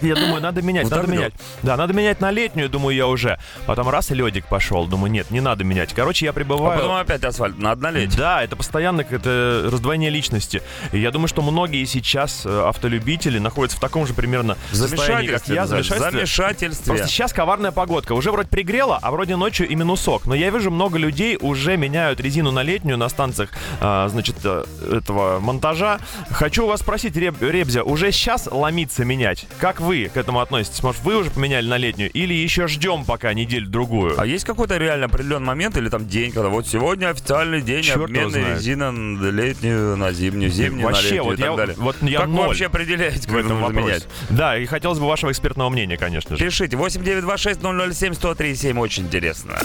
Я 0.03 0.15
думаю, 0.15 0.41
надо 0.41 0.63
менять, 0.63 0.85
Вот 0.85 0.93
надо 0.93 1.11
менять. 1.11 1.33
Да, 1.65 1.77
надо 1.77 1.93
менять 1.95 2.21
на 2.21 2.31
летнюю, 2.31 2.69
думаю 2.69 2.95
я 2.95 3.09
уже. 3.09 3.41
Потом 3.67 3.89
раз 3.89 4.13
и 4.13 4.15
ледик 4.15 4.47
пошел. 4.47 4.87
Думаю, 4.87 4.98
нет, 5.07 5.31
не 5.31 5.41
надо 5.41 5.65
менять. 5.65 5.93
Короче, 5.95 6.27
я 6.27 6.31
а 6.31 6.35
прибываю... 6.35 6.81
потом 6.81 6.97
опять 6.97 7.25
асфальт. 7.25 7.59
Надо 7.59 7.83
налить. 7.83 8.17
Да, 8.17 8.43
это 8.43 8.57
постоянно 8.57 9.03
это 9.03 9.69
раздвоение 9.71 10.11
личности. 10.11 10.63
И 10.93 10.99
я 10.99 11.11
думаю, 11.11 11.29
что 11.29 11.43
многие 11.43 11.85
сейчас 11.85 12.45
э, 12.45 12.65
автолюбители 12.67 13.39
находятся 13.39 13.77
в 13.77 13.81
таком 13.81 14.07
же 14.07 14.15
примерно 14.15 14.57
состоянии, 14.73 15.29
как 15.29 15.47
я. 15.49 15.67
Замешательстве. 15.67 16.11
Замешательстве. 16.11 16.93
Просто 16.93 17.09
сейчас 17.09 17.33
коварная 17.33 17.73
погодка. 17.73 18.13
Уже 18.13 18.33
вроде 18.33 18.49
пригрело, 18.49 18.99
а 19.01 19.11
вроде 19.11 19.37
ночью 19.37 19.69
и 19.69 19.75
минусок. 19.75 20.27
Но 20.27 20.35
я 20.35 20.51
вижу, 20.51 20.71
много 20.71 20.99
людей 20.99 21.39
уже 21.41 21.77
меняют 21.77 22.21
резину 22.21 22.51
на 22.51 22.63
летнюю 22.63 22.97
на 22.99 23.09
станциях, 23.09 23.51
а, 23.81 24.09
значит, 24.09 24.37
э, 24.45 24.65
этого 24.91 25.41
монтажа. 25.41 25.99
Хочу 26.31 26.67
вас 26.67 26.81
спросить, 26.81 27.17
Реб- 27.17 27.41
Ребзя, 27.41 27.83
уже 27.83 28.13
сейчас 28.13 28.49
ломиться 28.51 29.05
менять? 29.05 29.47
Как 29.59 29.81
вы 29.81 30.11
к 30.13 30.17
этому 30.17 30.41
относитесь? 30.41 30.83
Может, 30.83 31.03
вы 31.03 31.17
уже 31.17 31.31
поменяли 31.31 31.67
на 31.67 31.77
летнюю? 31.77 32.11
Или 32.11 32.35
еще 32.35 32.67
ждем 32.69 33.05
пока 33.05 33.33
неделю-другую? 33.35 34.19
А 34.19 34.27
есть 34.27 34.45
какой-то 34.45 34.77
реально 34.89 35.07
определенный 35.07 35.47
момент 35.47 35.77
или 35.77 35.89
там 35.89 36.07
день, 36.09 36.33
когда 36.33 36.49
вот 36.49 36.67
сегодня 36.67 37.11
официальный 37.11 37.61
день 37.61 37.85
его 37.85 38.05
обмена 38.05 38.55
резина 38.55 38.91
на 38.91 39.31
летнюю 39.31 39.97
на 39.97 40.13
зимнюю, 40.13 40.51
зимнюю 40.51 40.83
на 40.87 40.89
Вообще, 40.89 41.03
летнюю 41.05 41.25
вот 41.25 41.35
и 41.35 41.37
так 41.37 41.47
я, 41.51 41.57
далее? 41.57 41.77
вот 41.79 41.97
я 42.03 42.19
как 42.21 42.29
вы 42.29 42.35
ноль 42.35 42.47
вообще 42.49 42.67
определяете, 42.67 43.21
в 43.21 43.27
как 43.27 43.37
это 43.37 43.41
этом 43.41 43.51
нужно 43.61 43.67
вопросе. 43.67 43.87
менять? 43.89 44.07
Да, 44.31 44.59
и 44.59 44.67
хотелось 44.67 44.99
бы 44.99 45.07
вашего 45.07 45.31
экспертного 45.31 45.69
мнения, 45.69 45.97
конечно 45.97 46.37
же. 46.37 46.45
Пишите 46.45 46.77
8926-007-1037, 46.77 48.79
очень 48.79 49.05
интересно. 49.05 49.59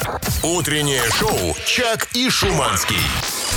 Утреннее 0.44 1.02
шоу 1.18 1.56
«Чак 1.66 2.08
и 2.14 2.30
Шуманский». 2.30 2.98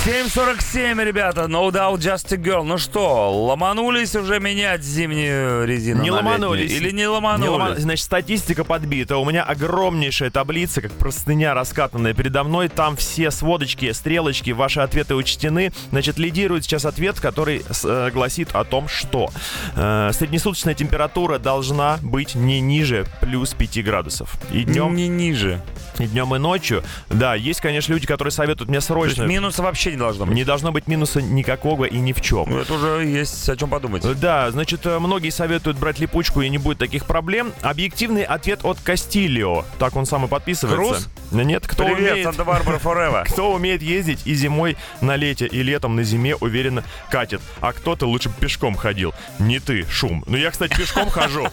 7.47, 0.07 1.03
ребята, 1.03 1.47
no 1.49 1.69
doubt 1.69 1.99
just 1.99 2.31
a 2.31 2.37
girl. 2.37 2.63
Ну 2.63 2.77
что, 2.77 3.29
ломанулись 3.45 4.15
уже 4.15 4.39
менять 4.39 4.81
зимнюю 4.81 5.67
резину 5.67 6.01
Не 6.01 6.11
ломанулись. 6.11 6.71
Или 6.71 6.91
не 6.91 6.99
Не 7.01 7.07
ломанулись? 7.07 7.49
лома- 7.51 7.75
Значит, 7.77 8.05
статистика 8.05 8.63
подбита. 8.63 9.17
У 9.17 9.25
меня 9.25 9.43
огромнейшая 9.43 10.29
таблица, 10.29 10.81
как 10.81 10.93
простыня 10.93 11.53
раскатанная 11.53 12.13
передо 12.13 12.45
мной. 12.45 12.69
Там 12.69 12.95
все 12.95 13.31
сводочки, 13.31 13.91
стрелочки, 13.91 14.51
ваши 14.51 14.79
ответы 14.79 15.13
учтены. 15.13 15.73
Значит, 15.91 16.17
лидирует 16.17 16.63
сейчас 16.63 16.85
ответ, 16.85 17.19
который 17.19 17.63
э, 17.83 18.09
гласит 18.13 18.51
о 18.53 18.63
том, 18.63 18.87
что 18.87 19.29
э, 19.75 20.11
среднесуточная 20.13 20.73
температура 20.73 21.37
должна 21.37 21.97
быть 22.01 22.33
не 22.33 22.61
ниже 22.61 23.05
плюс 23.19 23.53
5 23.53 23.83
градусов. 23.83 24.29
И 24.53 24.63
днем, 24.63 24.95
Не 24.95 25.09
ниже. 25.09 25.61
и 25.99 26.05
днем, 26.07 26.33
и 26.33 26.39
ночью. 26.39 26.81
Да, 27.09 27.35
есть, 27.35 27.59
конечно, 27.59 27.91
люди, 27.91 28.07
которые 28.07 28.31
советуют 28.31 28.69
мне 28.69 28.79
срочно. 28.79 29.23
минуса 29.23 29.61
вообще 29.63 29.96
не 29.97 29.99
должно 29.99 30.25
быть. 30.25 30.35
Не 30.35 30.43
должно 30.43 30.71
быть 30.71 30.87
минуса 30.87 31.21
никакого 31.21 31.85
и 31.85 31.97
ни 31.97 32.13
в 32.13 32.21
чем. 32.21 32.45
Ну, 32.49 32.59
это 32.59 32.73
уже 32.73 33.05
есть 33.05 33.49
о 33.49 33.55
чем 33.55 33.69
подумать. 33.69 34.03
Да, 34.19 34.51
значит, 34.51 34.85
э, 34.85 34.99
многие 34.99 35.31
советуют 35.31 35.77
брать 35.77 35.99
липучку, 35.99 36.41
и 36.41 36.49
не 36.49 36.57
будет 36.57 36.77
таких 36.77 37.05
проблем. 37.05 37.51
Объективный 37.61 38.23
ответ 38.23 38.63
от 38.63 38.79
Кастильо. 38.79 39.65
Так 39.79 39.95
он 39.95 40.05
сам 40.05 40.25
и 40.25 40.27
подписывается. 40.27 41.09
Нет, 41.31 41.67
кто 41.67 41.83
Привет, 41.83 42.11
умеет... 42.11 42.25
Санта-Барбара 42.25 42.77
Forever. 42.77 43.23
Кто 43.27 43.51
умеет 43.53 43.81
ездить 43.81 44.21
и 44.25 44.33
зимой 44.33 44.77
на 45.01 45.15
лете, 45.15 45.47
и 45.47 45.61
летом 45.61 45.95
на 45.95 46.03
зиме 46.03 46.35
уверенно 46.35 46.83
катит. 47.09 47.41
А 47.59 47.73
кто-то 47.73 48.05
лучше 48.05 48.29
пешком 48.39 48.75
ходил. 48.75 49.13
Не 49.39 49.59
ты, 49.59 49.85
шум. 49.89 50.23
Ну, 50.27 50.37
я, 50.37 50.51
кстати, 50.51 50.75
пешком 50.75 51.09
хожу. 51.09 51.47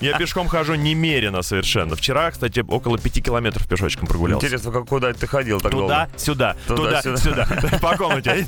Я 0.00 0.16
пешком 0.18 0.48
хожу 0.48 0.74
немерено 0.74 1.42
совершенно. 1.42 1.96
Вчера, 1.96 2.30
кстати, 2.30 2.64
около 2.66 2.98
пяти 2.98 3.20
километров 3.20 3.68
пешочком 3.68 4.08
прогулялся. 4.08 4.46
Интересно, 4.46 4.72
как 4.72 4.86
куда 4.86 5.12
ты 5.12 5.26
ходил 5.26 5.60
так 5.60 5.72
долго? 5.72 6.08
Туда-сюда, 6.10 6.56
Туда-сюда. 6.66 7.46
туда-сюда. 7.46 7.78
По 7.80 7.96
комнате. 7.96 8.44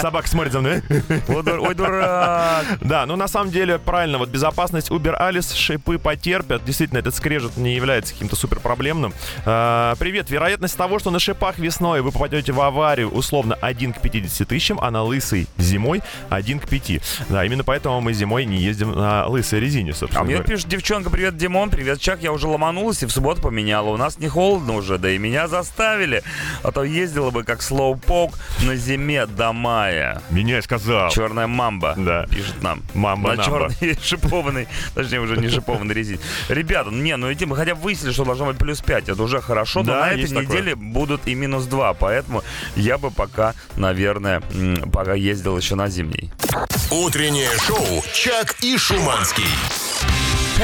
Собака 0.00 0.28
смотрит 0.28 0.52
за 0.52 0.60
мной. 0.60 0.82
Ой, 1.28 1.42
дур- 1.42 1.60
Ой, 1.60 1.74
дурак. 1.74 2.64
Да, 2.80 3.06
ну 3.06 3.16
на 3.16 3.28
самом 3.28 3.50
деле 3.50 3.78
правильно, 3.78 4.18
вот 4.18 4.28
безопасность 4.28 4.90
Uber 4.90 5.18
Alice 5.20 5.54
шипы 5.56 5.98
потерпят. 5.98 6.64
Действительно, 6.64 6.98
этот 6.98 7.14
скрежет 7.14 7.56
не 7.56 7.74
является 7.74 8.12
каким-то 8.12 8.36
супер 8.36 8.60
проблемным. 8.60 9.12
привет, 9.44 10.30
вероятность 10.30 10.76
того, 10.76 10.98
что 10.98 11.10
на 11.10 11.18
шипах 11.18 11.58
весной 11.58 12.00
вы 12.02 12.12
попадете 12.12 12.52
в 12.52 12.60
аварию 12.60 13.10
условно 13.10 13.56
1 13.60 13.92
к 13.94 14.00
50 14.00 14.48
тысячам, 14.48 14.78
а 14.80 14.90
на 14.90 15.02
лысой 15.02 15.46
зимой 15.58 16.02
1 16.30 16.60
к 16.60 16.68
5. 16.68 17.00
Да, 17.28 17.44
именно 17.44 17.64
поэтому 17.64 18.00
мы 18.00 18.12
зимой 18.12 18.44
не 18.44 18.58
ездим 18.58 18.92
на 18.92 19.26
лысой 19.26 19.60
резине, 19.60 19.92
собственно 19.94 20.22
А 20.22 20.24
мне 20.24 20.42
пишет 20.42 20.68
девчонка, 20.68 21.10
привет, 21.10 21.36
Димон, 21.36 21.70
привет, 21.70 22.00
Чак, 22.00 22.22
я 22.22 22.32
уже 22.32 22.46
ломанулась 22.46 23.02
и 23.02 23.06
в 23.06 23.10
субботу 23.10 23.40
поменяла. 23.42 23.88
У 23.90 23.96
нас 23.96 24.18
не 24.18 24.28
холодно 24.28 24.74
уже, 24.74 24.98
да 24.98 25.10
и 25.10 25.18
меня 25.18 25.48
заставили. 25.48 26.22
А 26.62 26.72
то 26.72 26.84
ездила 26.84 27.30
бы 27.30 27.44
как 27.44 27.62
слоупок 27.62 28.32
на 28.62 28.76
зиме 28.76 29.26
до 29.26 29.52
мая. 29.52 30.22
Меня 30.30 30.62
сказал. 30.62 31.10
Черная 31.10 31.46
мамба. 31.46 31.94
Да. 31.96 32.26
Пишет 32.26 32.62
нам. 32.62 32.82
Мамба 32.94 33.30
На 33.34 33.36
намба. 33.42 33.68
черной 33.70 33.98
шипованной, 34.02 34.68
точнее 34.94 35.20
уже 35.20 35.36
не 35.36 35.48
шипованной 35.48 35.94
резине. 35.94 36.18
Ребята, 36.48 36.90
не, 36.90 37.16
ну 37.16 37.30
эти 37.30 37.44
мы 37.44 37.56
хотя 37.56 37.74
бы 37.74 37.82
выяснили, 37.82 38.12
что 38.12 38.24
должно 38.24 38.46
быть 38.46 38.58
плюс 38.58 38.80
5. 38.80 39.08
Это 39.10 39.22
уже 39.22 39.40
хорошо, 39.40 39.80
но 39.80 39.92
Да, 39.92 40.00
на 40.00 40.10
этой 40.12 40.28
такое. 40.28 40.46
неделе 40.46 40.74
будут 40.74 41.26
и 41.26 41.34
минус 41.34 41.64
2. 41.64 41.94
Поэтому 41.94 42.42
я 42.76 42.98
бы 42.98 43.10
пока, 43.10 43.54
наверное, 43.76 44.42
пока 44.92 45.14
ездил 45.14 45.56
еще 45.56 45.74
на 45.74 45.88
зимней. 45.88 46.30
Утреннее 46.90 47.50
шоу 47.66 48.04
«Чак 48.12 48.56
и 48.62 48.76
Шуманский». 48.76 49.44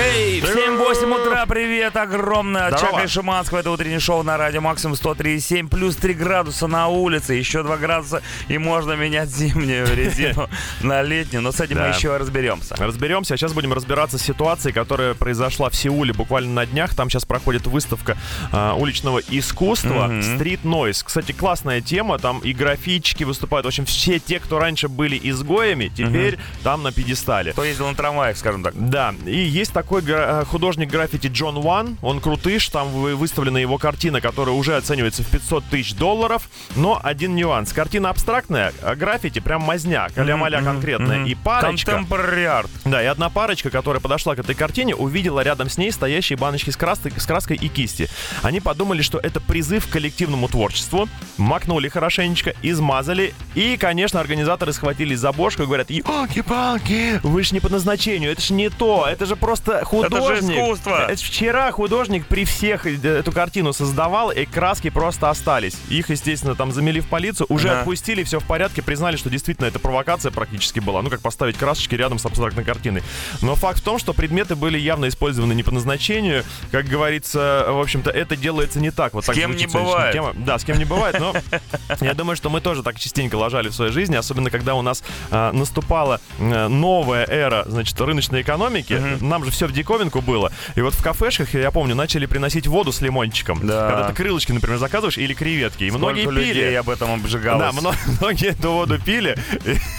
Эй, 0.01 0.41
в 0.41 0.45
7-8 0.45 1.13
утра, 1.21 1.45
привет 1.47 1.97
огромное 1.97 2.67
от. 2.69 2.79
Чака 2.81 3.03
и 3.03 3.07
Шиманского. 3.09 3.59
Это 3.59 3.73
утреннее 3.73 3.99
шоу 3.99 4.23
на 4.23 4.37
радио 4.37 4.61
Максимум 4.61 4.95
103,7. 4.95 5.69
Плюс 5.69 5.97
3 5.97 6.15
градуса 6.15 6.69
на 6.69 6.87
улице, 6.87 7.35
еще 7.35 7.65
2 7.65 7.77
градуса, 7.79 8.23
и 8.47 8.59
можно 8.59 8.93
менять 8.93 9.29
зимнюю 9.29 9.87
резину 9.97 10.49
на 10.83 11.03
летнюю. 11.03 11.43
Но 11.43 11.51
с 11.51 11.61
этим 11.61 11.79
мы 11.79 11.83
Да. 11.83 11.89
еще 11.89 12.17
разберемся. 12.17 12.77
Разберемся, 12.77 13.35
а 13.35 13.37
сейчас 13.37 13.53
будем 13.53 13.73
разбираться 13.73 14.19
с 14.19 14.23
ситуацией, 14.23 14.73
которая 14.73 15.15
произошла 15.15 15.69
в 15.69 15.75
Сеуле 15.75 16.13
буквально 16.13 16.53
на 16.53 16.67
днях. 16.67 16.95
Там 16.95 17.11
сейчас 17.11 17.25
проходит 17.25 17.67
выставка 17.67 18.17
а, 18.53 18.75
уличного 18.75 19.19
искусства. 19.31 20.09
Street 20.21 20.61
Noise. 20.63 21.03
Кстати, 21.05 21.33
классная 21.33 21.81
тема, 21.81 22.21
там 22.21 22.39
и 22.39 22.53
графички 22.53 23.25
выступают. 23.25 23.65
В 23.65 23.69
общем, 23.69 23.85
все 23.85 24.21
те, 24.21 24.39
кто 24.39 24.61
раньше 24.61 24.87
были 24.89 25.19
изгоями, 25.21 25.89
теперь 25.89 26.39
там 26.63 26.85
на 26.85 26.93
пьедестале. 26.93 27.51
Кто 27.51 27.65
ездил 27.65 27.89
на 27.89 27.97
трамваях, 27.97 28.37
скажем 28.37 28.63
так. 28.63 28.75
Да, 28.77 29.13
и 29.27 29.37
есть 29.41 29.73
такой 29.73 29.88
гра- 29.97 30.43
э, 30.43 30.45
художник 30.45 30.91
граффити 30.91 31.27
Джон 31.29 31.57
Уан, 31.59 31.97
он 32.03 32.21
крутыш, 32.21 32.69
там 32.69 32.89
вы- 32.89 33.17
выставлена 33.17 33.59
его 33.59 33.79
картина, 33.79 34.21
которая 34.21 34.55
уже 34.55 34.77
оценивается 34.77 35.23
в 35.23 35.27
500 35.29 35.65
тысяч 35.65 35.95
долларов, 35.95 36.49
но 36.77 37.01
один 37.03 37.35
нюанс. 37.35 37.73
Картина 37.73 38.11
абстрактная, 38.11 38.73
а 38.83 38.95
граффити 38.95 39.39
прям 39.41 39.63
мазня, 39.63 40.09
каля-маля 40.15 40.63
конкретная. 40.63 41.25
И 41.25 41.35
парочка... 41.35 41.93
Contemporary 41.93 42.45
art. 42.45 42.71
Да, 42.85 43.03
и 43.03 43.07
одна 43.07 43.31
парочка, 43.31 43.71
которая 43.71 44.01
подошла 44.01 44.35
к 44.35 44.39
этой 44.39 44.55
картине, 44.55 44.95
увидела 44.95 45.41
рядом 45.41 45.69
с 45.69 45.79
ней 45.79 45.91
стоящие 45.91 46.37
баночки 46.37 46.71
с 46.71 46.77
краской, 46.77 47.13
с 47.17 47.27
краской 47.27 47.57
и 47.57 47.69
кисти. 47.69 48.09
Они 48.43 48.61
подумали, 48.61 49.03
что 49.03 49.19
это 49.19 49.41
призыв 49.41 49.87
к 49.87 49.91
коллективному 49.91 50.49
творчеству, 50.49 51.09
макнули 51.37 51.89
хорошенечко, 51.89 52.55
измазали, 52.63 53.35
и, 53.55 53.77
конечно, 53.77 54.21
организаторы 54.21 54.73
схватились 54.73 55.19
за 55.19 55.33
бошку 55.33 55.63
и 55.63 55.67
говорят, 55.67 55.91
елки-палки, 55.91 57.21
вы 57.23 57.43
ж 57.43 57.53
не 57.53 57.61
по 57.61 57.69
назначению, 57.69 58.33
это 58.33 58.41
ж 58.43 58.51
не 58.51 58.69
то, 58.71 59.07
это 59.11 59.27
же 59.27 59.37
просто 59.37 59.78
это 59.79 59.87
художник. 59.87 60.57
искусство. 60.57 61.07
Это 61.09 61.23
вчера 61.23 61.71
художник 61.73 62.27
при 62.27 62.45
всех 62.45 62.87
э, 62.87 62.97
эту 62.97 63.33
картину 63.33 63.73
создавал, 63.73 64.31
и 64.31 64.45
краски 64.45 64.91
просто 64.91 65.31
остались. 65.31 65.77
Их, 65.89 66.11
естественно, 66.11 66.55
там 66.55 66.73
замели 66.73 67.01
в 67.01 67.07
полицию, 67.07 67.47
уже 67.49 67.69
Ага. 67.71 67.81
отпустили, 67.81 68.23
все 68.23 68.41
в 68.41 68.45
порядке, 68.45 68.83
признали, 68.83 69.17
что 69.17 69.31
действительно 69.31 69.67
это 69.67 69.79
провокация 69.79 70.31
практически 70.31 70.81
была. 70.81 71.03
Ну, 71.03 71.11
как 71.11 71.21
поставить 71.21 71.57
красочки 71.57 71.95
рядом 71.95 72.19
с 72.19 72.27
абстрактной 72.27 72.65
картиной. 72.65 73.03
Но 73.43 73.55
факт 73.55 73.81
в 73.81 73.83
том, 73.83 73.99
что 73.99 74.13
предметы 74.13 74.57
были 74.57 74.79
явно 74.79 75.09
использованы 75.09 75.53
не 75.55 75.63
по 75.63 75.71
назначению. 75.71 76.45
Как 76.71 76.87
говорится, 76.87 77.67
в 77.69 77.81
общем-то, 77.81 78.11
это 78.11 78.37
делается 78.37 78.81
не 78.81 78.91
так. 78.91 79.15
Вот 79.15 79.25
так 79.25 79.35
кем 79.35 79.57
не 79.57 79.67
бывает. 79.67 80.13
тема. 80.13 80.33
Да, 80.37 80.59
с 80.59 80.65
кем 80.65 80.79
не 80.79 80.85
бывает, 80.85 81.19
но 81.19 81.35
я 82.01 82.15
думаю, 82.15 82.37
что 82.37 82.51
мы 82.51 82.61
тоже 82.61 82.83
так 82.83 82.99
частенько 82.99 83.37
лажали 83.37 83.69
в 83.69 83.75
своей 83.75 83.93
жизни, 83.93 84.17
особенно 84.17 84.51
когда 84.51 84.75
у 84.75 84.83
нас 84.83 85.03
а, 85.31 85.53
наступала 85.53 86.21
а, 86.39 86.69
новая 86.69 87.25
эра, 87.27 87.65
значит, 87.67 88.01
рыночной 88.01 88.43
экономики. 88.43 89.01
Нам 89.21 89.45
же 89.45 89.51
все 89.59 89.67
в 89.67 89.73
диковинку 89.73 90.21
было. 90.21 90.53
И 90.77 90.81
вот 90.81 90.95
в 90.95 91.03
кафешках, 91.03 91.53
я 91.55 91.71
помню, 91.73 91.97
начали 91.97 92.27
приносить 92.27 92.69
воду 92.69 92.93
с 92.93 93.01
лимончиком. 93.01 93.67
Да. 93.67 93.89
Когда 93.91 94.09
ты 94.09 94.15
крылышки, 94.15 94.53
например, 94.53 94.79
заказываешь 94.79 95.19
или 95.19 95.35
креветки. 95.35 95.85
И 95.85 95.91
многие 95.91 96.23
Сколько 96.23 96.41
пили. 96.41 96.49
людей 96.55 96.79
об 96.79 96.89
этом 96.91 97.13
обжигалось. 97.15 97.75
Да, 97.75 97.81
мно- 97.81 97.95
многие 98.21 98.51
эту 98.51 98.71
воду 98.71 99.01
пили, 99.01 99.37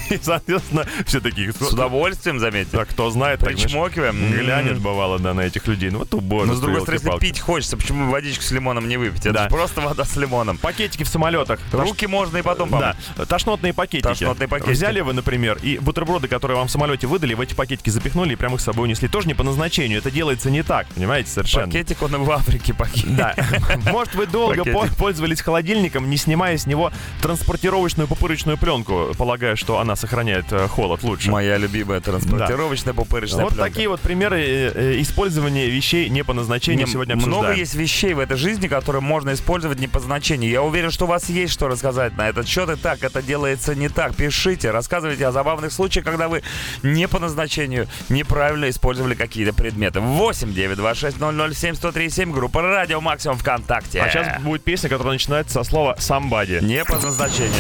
и, 0.09 0.17
соответственно, 0.21 0.85
все 1.05 1.19
такие... 1.19 1.51
С 1.51 1.73
удовольствием, 1.73 2.39
заметьте. 2.39 2.77
Да, 2.77 2.85
кто 2.85 3.09
знает, 3.09 3.39
так, 3.41 3.49
Причмокиваем. 3.49 4.31
глянет, 4.31 4.77
М. 4.77 4.79
бывало, 4.81 5.19
да, 5.19 5.33
на 5.33 5.41
этих 5.41 5.67
людей. 5.67 5.89
Ну, 5.89 5.99
вот 5.99 6.13
убоже. 6.13 6.47
Но 6.47 6.53
с 6.53 6.61
другой 6.61 6.81
стороны, 6.81 7.01
если 7.03 7.19
пить 7.19 7.39
хочется, 7.41 7.75
почему 7.75 8.09
водичку 8.09 8.43
с 8.43 8.51
лимоном 8.51 8.87
не 8.87 8.95
выпить? 8.97 9.25
Это 9.25 9.33
Да. 9.33 9.47
просто 9.49 9.81
вода 9.81 10.05
с 10.05 10.15
лимоном. 10.15 10.57
Пакетики 10.57 11.03
в 11.03 11.07
самолетах. 11.09 11.59
Руки 11.73 12.07
можно 12.07 12.37
и 12.37 12.41
потом 12.41 12.69
Да, 12.69 12.95
помыть. 13.15 13.27
тошнотные 13.29 13.73
пакетики. 13.73 14.07
Тошнотные 14.07 14.47
пакетики. 14.47 14.71
Взяли 14.73 15.01
вы, 15.01 15.11
например, 15.13 15.57
и 15.61 15.77
бутерброды, 15.79 16.27
которые 16.29 16.57
вам 16.57 16.67
в 16.67 16.71
самолете 16.71 17.07
выдали, 17.07 17.33
в 17.33 17.41
эти 17.41 17.53
пакетики 17.53 17.89
запихнули 17.89 18.33
и 18.33 18.35
прямо 18.37 18.55
их 18.55 18.61
с 18.61 18.63
собой 18.63 18.85
унесли. 18.85 19.07
Тоже 19.09 19.27
не 19.27 19.33
по 19.33 19.43
назначению. 19.49 19.99
Это 19.99 20.11
делается 20.11 20.49
не 20.49 20.63
так, 20.63 20.87
понимаете, 20.87 21.29
совершенно. 21.29 21.65
Пакетик 21.67 22.01
он 22.01 22.23
в 22.23 22.31
Африке 22.31 22.73
пакет. 22.73 23.15
Да. 23.15 23.35
Может, 23.91 24.15
вы 24.15 24.25
долго 24.27 24.63
Пакетик. 24.63 24.73
по- 24.73 24.95
пользовались 24.95 25.41
холодильником, 25.41 26.09
не 26.09 26.17
снимая 26.17 26.57
с 26.57 26.65
него 26.65 26.91
транспортировочную 27.21 28.07
пупырочную 28.07 28.57
пленку, 28.57 29.11
полагая, 29.17 29.55
что 29.55 29.79
она 29.79 29.95
сохраняет 29.95 30.45
э, 30.51 30.67
холод 30.67 31.03
лучше. 31.03 31.29
Моя 31.31 31.57
любимая 31.57 31.99
транспортировочная 32.01 32.93
пупырочная 32.93 33.43
Вот 33.43 33.53
пленка. 33.53 33.69
такие 33.69 33.87
вот 33.89 33.99
примеры 34.01 34.39
э, 34.41 34.71
э, 34.95 35.01
использования 35.01 35.67
вещей 35.69 36.09
не 36.09 36.23
по 36.23 36.33
назначению 36.33 36.85
Не, 36.85 36.91
сегодня 36.91 37.15
много 37.15 37.29
обсуждаем. 37.29 37.59
есть 37.59 37.75
вещей 37.75 38.13
в 38.13 38.19
этой 38.19 38.37
жизни, 38.37 38.67
которые 38.67 39.01
можно 39.01 39.33
использовать 39.33 39.79
не 39.79 39.87
по 39.87 39.99
значению. 39.99 40.49
Я 40.51 40.63
уверен, 40.63 40.91
что 40.91 41.05
у 41.05 41.07
вас 41.07 41.29
есть 41.29 41.53
что 41.53 41.67
рассказать 41.67 42.17
на 42.17 42.27
этот 42.29 42.47
счет. 42.47 42.69
И 42.69 42.75
так, 42.75 43.03
это 43.03 43.21
делается 43.21 43.75
не 43.75 43.89
так. 43.89 44.15
Пишите, 44.15 44.71
рассказывайте 44.71 45.25
о 45.27 45.31
забавных 45.31 45.71
случаях, 45.71 46.05
когда 46.05 46.27
вы 46.27 46.43
не 46.83 47.07
по 47.07 47.19
назначению 47.19 47.87
неправильно 48.09 48.69
использовали 48.69 49.13
какие-то 49.39 49.53
предметы. 49.53 49.99
8 50.01 50.53
926 50.53 51.17
007 51.17 51.75
1037 51.75 52.31
группа 52.31 52.61
Радио 52.61 52.99
Максимум 52.99 53.37
ВКонтакте. 53.37 54.01
А 54.01 54.09
сейчас 54.09 54.41
будет 54.41 54.63
песня, 54.63 54.89
которая 54.89 55.13
начинается 55.13 55.53
со 55.53 55.63
слова 55.63 55.95
«somebody». 55.97 56.61
Не 56.61 56.83
по 56.83 56.97
назначению. 56.97 57.53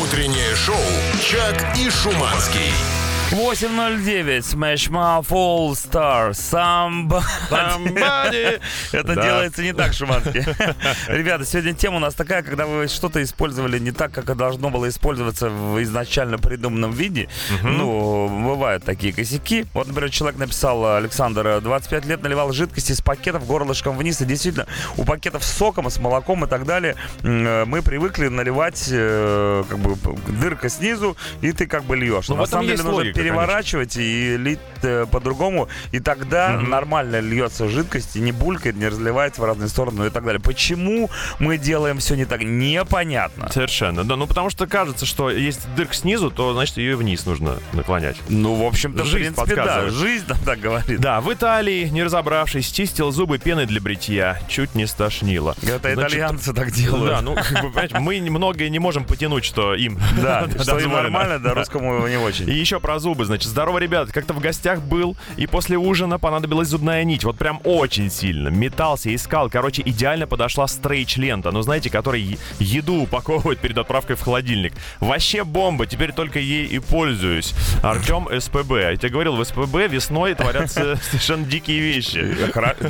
Утреннее 0.00 0.54
шоу 0.54 0.76
«Чак 1.20 1.76
и 1.76 1.90
Шуманский». 1.90 3.01
809 3.32 4.44
Smash 4.44 4.90
Mouth 4.90 5.30
All 5.30 5.70
Star 5.72 6.32
Somebody. 6.32 7.22
Somebody. 7.48 8.60
Это 8.92 9.14
Да. 9.14 9.22
делается 9.22 9.62
не 9.62 9.72
так, 9.72 9.94
Шуманский. 9.94 10.40
Ребята, 11.08 11.46
сегодня 11.46 11.72
тема 11.72 11.96
у 11.96 12.00
нас 12.00 12.14
такая, 12.14 12.42
когда 12.42 12.66
вы 12.66 12.88
что-то 12.88 13.22
использовали 13.22 13.78
не 13.78 13.90
так, 13.90 14.12
как 14.12 14.36
должно 14.36 14.68
было 14.68 14.86
использоваться 14.86 15.48
в 15.48 15.82
изначально 15.82 16.36
придуманном 16.38 16.92
виде. 16.92 17.28
Ну, 17.62 18.28
бывают 18.28 18.84
такие 18.84 19.14
косяки. 19.14 19.64
Вот, 19.72 19.86
например, 19.86 20.10
человек 20.10 20.38
написал, 20.38 20.96
Александр, 20.96 21.60
25 21.62 22.04
лет 22.04 22.22
наливал 22.22 22.52
жидкость 22.52 22.90
из 22.90 23.00
пакетов 23.00 23.46
горлышком 23.46 23.96
вниз. 23.96 24.20
И 24.20 24.26
действительно, 24.26 24.66
у 24.98 25.04
пакетов 25.04 25.42
с 25.42 25.56
соком, 25.56 25.88
с 25.88 25.98
молоком 25.98 26.44
и 26.44 26.48
так 26.48 26.66
далее 26.66 26.96
э, 27.22 27.64
мы 27.64 27.80
привыкли 27.80 28.28
наливать 28.28 28.88
э, 28.90 29.64
как 29.70 29.78
бы 29.78 29.96
дырка 30.28 30.68
снизу, 30.68 31.16
и 31.40 31.52
ты 31.52 31.66
как 31.66 31.84
бы 31.84 31.96
льешь. 31.96 32.28
Ну, 32.28 32.34
в 32.34 32.38
На 32.38 32.46
самом 32.46 32.66
деле 32.66 32.76
нужно 32.82 32.92
логика, 32.92 33.21
переворачивать 33.22 33.96
и 33.96 34.36
лить 34.36 34.58
э, 34.82 35.06
по-другому, 35.10 35.68
и 35.92 36.00
тогда 36.00 36.58
нормально 36.58 37.20
льется 37.20 37.68
жидкость, 37.68 38.16
и 38.16 38.20
не 38.20 38.32
булькает, 38.32 38.76
не 38.76 38.88
разливается 38.88 39.40
в 39.40 39.44
разные 39.44 39.68
стороны 39.68 40.06
и 40.06 40.10
так 40.10 40.24
далее. 40.24 40.40
Почему 40.40 41.10
мы 41.38 41.58
делаем 41.58 41.98
все 41.98 42.14
не 42.14 42.24
так? 42.24 42.42
Непонятно. 42.42 43.50
Совершенно, 43.50 44.04
да. 44.04 44.16
Ну, 44.16 44.26
потому 44.26 44.50
что 44.50 44.66
кажется, 44.66 45.06
что 45.06 45.30
есть 45.30 45.72
дырка 45.74 45.94
снизу, 45.94 46.30
то, 46.30 46.52
значит, 46.52 46.76
ее 46.76 46.96
вниз 46.96 47.26
нужно 47.26 47.58
наклонять. 47.72 48.16
Ну, 48.28 48.54
в 48.54 48.66
общем-то, 48.66 49.04
в 49.04 49.06
Жизнь 49.06 49.34
принципе, 49.34 49.56
да. 49.56 49.88
Жизнь 49.88 50.24
нам 50.28 50.38
так 50.38 50.60
говорит. 50.60 51.00
Да, 51.00 51.20
в 51.20 51.32
Италии, 51.32 51.88
не 51.88 52.02
разобравшись, 52.02 52.70
чистил 52.70 53.10
зубы 53.10 53.38
пеной 53.38 53.66
для 53.66 53.80
бритья. 53.80 54.40
Чуть 54.48 54.74
не 54.74 54.86
стошнило. 54.86 55.54
Это 55.62 55.94
Значит, 55.94 56.12
итальянцы 56.12 56.52
так 56.52 56.70
делают. 56.72 57.10
Да, 57.12 57.20
ну, 57.20 57.34
понимаете, 57.34 57.98
мы 57.98 58.20
многое 58.30 58.68
не 58.68 58.78
можем 58.78 59.04
потянуть, 59.04 59.44
что 59.44 59.74
им 59.74 59.98
Да, 60.20 60.46
что 60.62 60.78
им 60.78 60.92
нормально, 60.92 61.38
да, 61.38 61.54
русскому 61.54 62.06
не 62.06 62.16
очень. 62.16 62.48
И 62.48 62.54
еще 62.54 62.80
про 62.80 62.98
зубы, 62.98 63.11
значит, 63.20 63.48
здорово, 63.48 63.78
ребят, 63.78 64.10
как-то 64.12 64.32
в 64.34 64.40
гостях 64.40 64.80
был, 64.80 65.16
и 65.36 65.46
после 65.46 65.76
ужина 65.78 66.18
понадобилась 66.18 66.68
зубная 66.68 67.04
нить, 67.04 67.24
вот 67.24 67.36
прям 67.38 67.60
очень 67.64 68.10
сильно. 68.10 68.48
Метался, 68.48 69.14
искал, 69.14 69.50
короче, 69.50 69.82
идеально 69.84 70.26
подошла 70.26 70.66
стрейч-лента, 70.66 71.50
ну, 71.50 71.62
знаете, 71.62 71.90
которая 71.90 72.20
е- 72.20 72.38
еду 72.58 73.02
упаковывает 73.02 73.58
перед 73.60 73.78
отправкой 73.78 74.16
в 74.16 74.20
холодильник. 74.22 74.72
Вообще 75.00 75.44
бомба, 75.44 75.86
теперь 75.86 76.12
только 76.12 76.38
ей 76.38 76.66
и 76.66 76.78
пользуюсь. 76.78 77.54
Артем 77.82 78.28
СПБ. 78.40 78.72
Я 78.72 78.96
тебе 78.96 79.08
говорил, 79.10 79.36
в 79.36 79.44
СПБ 79.44 79.88
весной 79.88 80.34
творятся 80.34 80.96
совершенно 81.02 81.44
дикие 81.44 81.80
вещи. 81.80 82.36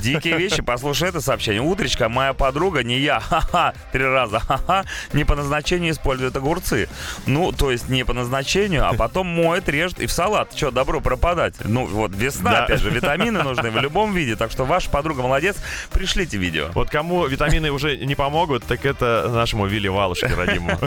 Дикие 0.01 0.37
вещи, 0.37 0.63
послушай 0.63 1.09
это 1.09 1.21
сообщение. 1.21 1.63
Утречка, 1.63 2.09
моя 2.09 2.33
подруга, 2.33 2.83
не 2.83 2.99
я, 2.99 3.21
ха-ха, 3.21 3.75
три 3.93 4.05
раза, 4.05 4.41
ха-ха, 4.41 4.85
не 5.13 5.25
по 5.25 5.35
назначению 5.37 5.93
использует 5.93 6.37
огурцы. 6.37 6.89
Ну, 7.27 7.53
то 7.53 7.71
есть 7.71 7.89
не 7.89 8.05
по 8.05 8.13
назначению, 8.13 8.87
а 8.89 8.93
потом 8.95 9.27
моет, 9.27 9.69
режет 9.69 10.01
и 10.03 10.07
в 10.07 10.13
салат. 10.13 10.53
Что, 10.55 10.71
добро 10.71 11.01
пропадать? 11.01 11.55
Ну, 11.65 11.87
вот 11.87 12.13
весна, 12.15 12.51
Да. 12.53 12.65
опять 12.65 12.81
же, 12.81 12.91
витамины 12.91 13.43
нужны 13.43 13.71
в 13.71 13.77
любом 13.77 14.15
виде, 14.15 14.37
так 14.37 14.51
что 14.51 14.65
ваша 14.65 14.91
подруга 14.91 15.23
молодец, 15.23 15.57
пришлите 15.93 16.37
видео. 16.37 16.69
Вот 16.75 16.91
кому 16.91 17.27
витамины 17.27 17.71
уже 17.71 17.97
не 17.97 18.15
помогут, 18.15 18.65
так 18.65 18.85
это 18.85 19.31
нашему 19.33 19.67
Вилли 19.67 19.89
Валушке 19.89 20.27
родимому. 20.35 20.79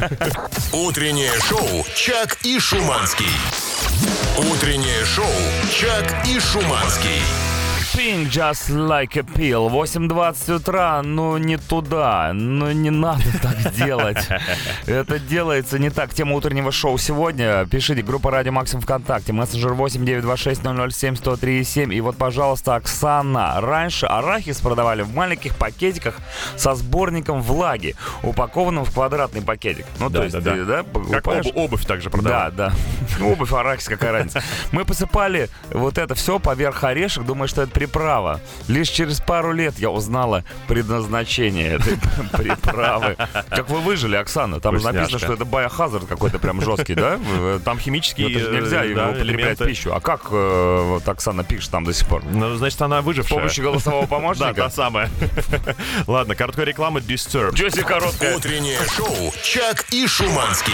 Утреннее 0.73 1.31
шоу 1.47 1.85
«Чак 1.95 2.37
и 2.43 2.59
Шуманский». 2.59 3.25
Утреннее 4.51 5.05
шоу 5.05 5.25
«Чак 5.71 6.27
и 6.27 6.39
Шуманский». 6.39 7.54
Pink 7.95 8.27
just 8.29 8.69
like 8.69 9.15
a 9.17 9.23
pill. 9.23 9.69
8.20 9.69 10.55
утра, 10.55 11.01
ну 11.01 11.37
не 11.37 11.57
туда, 11.57 12.31
ну 12.33 12.69
не 12.71 12.89
надо 12.89 13.23
так 13.41 13.73
делать. 13.73 14.27
Это 14.85 15.17
делается 15.19 15.79
не 15.79 15.89
так. 15.89 16.13
Тема 16.13 16.35
утреннего 16.35 16.71
шоу 16.73 16.97
сегодня. 16.97 17.65
Пишите, 17.67 18.01
группа 18.01 18.31
Радио 18.31 18.51
Максим 18.51 18.81
ВКонтакте, 18.81 19.31
мессенджер 19.33 19.71
8926-007-1037. 19.73 21.93
И 21.93 22.01
вот, 22.01 22.17
пожалуйста, 22.17 22.75
Оксана. 22.75 23.61
Раньше 23.61 24.05
арахис 24.07 24.59
продавали 24.59 25.03
в 25.03 25.13
маленьких 25.15 25.55
пакетиках 25.55 26.15
со 26.57 26.75
сборником 26.75 27.41
влаги, 27.41 27.95
упакованным 28.23 28.83
в 28.83 28.91
квадратный 28.93 29.41
пакетик. 29.41 29.85
Ну, 29.99 30.09
то 30.09 30.17
Да, 30.17 30.23
есть 30.25 30.39
да, 30.41 30.51
ты, 30.53 30.65
да, 30.65 30.83
Как 30.83 30.91
покупаешь- 31.23 31.45
обу- 31.45 31.63
обувь 31.65 31.85
также 31.85 32.09
да, 32.09 32.17
продавали. 32.17 32.53
да. 32.55 32.73
Ну, 33.19 33.31
Обувь, 33.35 33.53
арахис, 33.53 33.87
какая 33.87 34.11
разница. 34.11 34.41
Мы 34.71 34.83
посыпали 34.85 35.49
вот 35.71 35.97
это 35.97 36.13
все 36.15 36.39
поверх 36.39 36.83
орешек, 36.83 37.23
думая, 37.23 37.47
что 37.47 37.61
это 37.61 37.71
приправа. 37.85 38.41
Лишь 38.67 38.89
через 38.89 39.19
пару 39.19 39.51
лет 39.53 39.75
я 39.77 39.89
узнала 39.91 40.43
предназначение 40.67 41.73
этой 41.73 41.97
приправы. 42.31 43.15
Как 43.49 43.69
вы 43.69 43.79
выжили, 43.79 44.15
Оксана? 44.15 44.59
Там 44.59 44.79
же 44.79 44.85
написано, 44.85 45.07
Вкусняшка. 45.19 45.25
что 45.27 45.33
это 45.33 45.45
биохазард 45.45 46.05
какой-то 46.07 46.39
прям 46.39 46.61
жесткий, 46.61 46.95
да? 46.95 47.19
Там 47.63 47.79
химические 47.79 48.29
Это 48.31 48.39
же 48.39 48.51
нельзя 48.51 48.83
э, 48.83 48.89
его 48.89 48.99
да, 48.99 49.09
употреблять 49.09 49.59
в 49.59 49.65
пищу. 49.65 49.93
А 49.93 49.99
как 49.99 50.27
э, 50.31 50.81
вот 50.85 51.07
Оксана 51.07 51.43
пишет 51.43 51.71
там 51.71 51.83
до 51.85 51.93
сих 51.93 52.07
пор? 52.07 52.23
Ну, 52.25 52.55
значит, 52.55 52.81
она 52.81 53.01
С 53.01 53.05
выжившая. 53.05 53.37
помощью 53.37 53.63
голосового 53.63 54.01
Да, 54.03 54.07
помощника? 54.07 54.53
та 54.53 54.69
самая. 54.69 55.09
Ладно, 56.07 56.35
короткая 56.35 56.65
реклама 56.65 56.99
Disturb. 56.99 57.53
Джоси 57.53 57.81
короткая. 57.83 58.35
Утреннее 58.37 58.79
шоу 58.95 59.33
«Чак 59.43 59.85
и 59.91 60.07
Шуманский». 60.07 60.73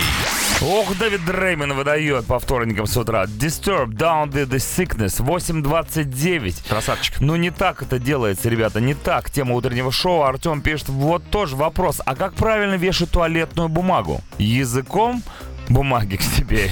Ох, 0.62 0.96
Дэвид 0.98 1.26
Дрейман 1.26 1.74
выдает 1.74 2.26
по 2.26 2.40
вторникам 2.40 2.86
с 2.88 2.96
утра. 2.96 3.26
Disturb, 3.26 3.88
Down 3.90 4.30
with 4.32 4.48
the 4.50 4.58
Sickness, 4.58 5.20
8.29. 5.24 6.70
Красавчик. 6.70 7.01
Ну, 7.20 7.36
не 7.36 7.52
так 7.52 7.82
это 7.82 8.00
делается, 8.00 8.50
ребята, 8.50 8.80
не 8.82 8.94
так. 8.94 9.30
Тема 9.30 9.56
утреннего 9.56 9.92
шоу. 9.92 10.24
Артем 10.24 10.62
пишет, 10.62 10.90
вот 10.90 11.24
тоже 11.30 11.56
вопрос. 11.56 12.02
А 12.06 12.16
как 12.16 12.34
правильно 12.34 12.76
вешать 12.76 13.12
туалетную 13.12 13.70
бумагу? 13.70 14.22
Языком? 14.38 15.24
Бумаги 15.74 16.16
к 16.16 16.22
себе 16.22 16.72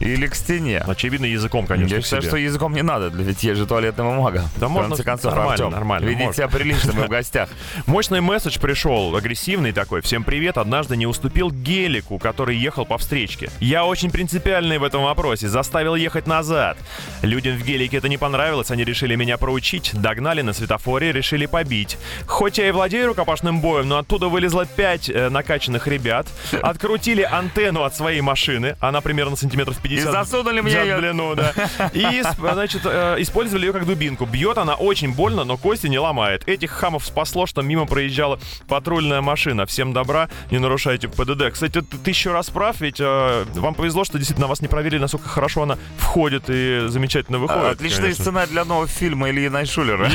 или 0.00 0.26
к 0.26 0.34
стене. 0.34 0.78
Очевидно, 0.86 1.26
языком, 1.26 1.66
конечно, 1.66 1.94
Я 1.94 2.02
считаю, 2.02 2.22
что 2.22 2.36
языком 2.36 2.74
не 2.74 2.82
надо, 2.82 3.08
ведь 3.08 3.42
есть 3.42 3.58
же 3.58 3.66
туалетная 3.66 4.06
бумага. 4.06 4.44
Да 4.56 4.68
в 4.68 4.70
можно 4.70 4.90
конце 4.90 5.02
концов, 5.04 5.32
нормально, 5.32 5.52
Артем, 5.52 5.70
нормально, 5.70 6.06
Ведите 6.06 6.24
можно. 6.26 6.34
себя 6.34 6.48
прилично, 6.48 6.92
мы 6.92 7.04
в 7.04 7.08
гостях. 7.08 7.48
Мощный 7.86 8.20
месседж 8.20 8.58
пришел, 8.58 9.14
агрессивный 9.16 9.72
такой. 9.72 10.00
Всем 10.02 10.24
привет, 10.24 10.58
однажды 10.58 10.96
не 10.96 11.06
уступил 11.06 11.50
гелику, 11.50 12.18
который 12.18 12.56
ехал 12.56 12.84
по 12.84 12.98
встречке. 12.98 13.50
Я 13.60 13.84
очень 13.84 14.10
принципиальный 14.10 14.78
в 14.78 14.84
этом 14.84 15.02
вопросе, 15.02 15.48
заставил 15.48 15.94
ехать 15.94 16.26
назад. 16.26 16.76
Людям 17.22 17.56
в 17.56 17.64
гелике 17.64 17.96
это 17.96 18.08
не 18.08 18.18
понравилось, 18.18 18.70
они 18.70 18.84
решили 18.84 19.14
меня 19.16 19.38
проучить, 19.38 19.90
догнали 19.94 20.42
на 20.42 20.52
светофоре, 20.52 21.12
решили 21.12 21.46
побить. 21.46 21.98
Хоть 22.26 22.58
я 22.58 22.68
и 22.68 22.70
владею 22.70 23.08
рукопашным 23.08 23.60
боем, 23.60 23.88
но 23.88 23.98
оттуда 23.98 24.28
вылезло 24.28 24.66
пять 24.66 25.08
э, 25.08 25.28
накачанных 25.30 25.86
ребят, 25.86 26.26
открутили 26.62 27.22
антенну 27.22 27.82
от 27.82 27.94
своей 27.94 28.20
машины, 28.20 28.35
она 28.80 29.00
примерно 29.00 29.36
сантиметров 29.36 29.78
50 29.82 30.08
И 30.08 30.12
засунули 30.12 30.60
мне 30.60 30.72
её. 30.72 30.98
длину, 30.98 31.34
да. 31.34 31.52
И, 31.92 32.22
значит, 32.38 32.82
э, 32.84 33.16
использовали 33.18 33.66
ее 33.66 33.72
как 33.72 33.86
дубинку. 33.86 34.26
Бьет 34.26 34.58
она 34.58 34.74
очень 34.74 35.12
больно, 35.12 35.44
но 35.44 35.56
кости 35.56 35.86
не 35.86 35.98
ломает. 35.98 36.46
Этих 36.48 36.70
хамов 36.70 37.04
спасло, 37.06 37.46
что 37.46 37.62
мимо 37.62 37.86
проезжала 37.86 38.38
патрульная 38.68 39.20
машина. 39.20 39.66
Всем 39.66 39.92
добра, 39.92 40.28
не 40.50 40.58
нарушайте 40.58 41.08
ПДД. 41.08 41.52
Кстати, 41.52 41.80
т- 41.80 41.96
тысячу 42.04 42.32
раз 42.32 42.50
прав, 42.50 42.80
ведь 42.80 43.00
э, 43.00 43.44
вам 43.54 43.74
повезло, 43.74 44.04
что 44.04 44.18
действительно 44.18 44.46
вас 44.46 44.60
не 44.60 44.68
проверили, 44.68 45.00
насколько 45.00 45.28
хорошо 45.28 45.62
она 45.62 45.78
входит 45.98 46.44
и 46.48 46.84
замечательно 46.88 47.38
выходит. 47.38 47.64
Отличный 47.72 48.02
конечно. 48.02 48.24
сценарий 48.24 48.50
для 48.50 48.64
нового 48.64 48.86
фильма 48.86 49.30
Ильи 49.30 49.48
Найшулера. 49.48 50.10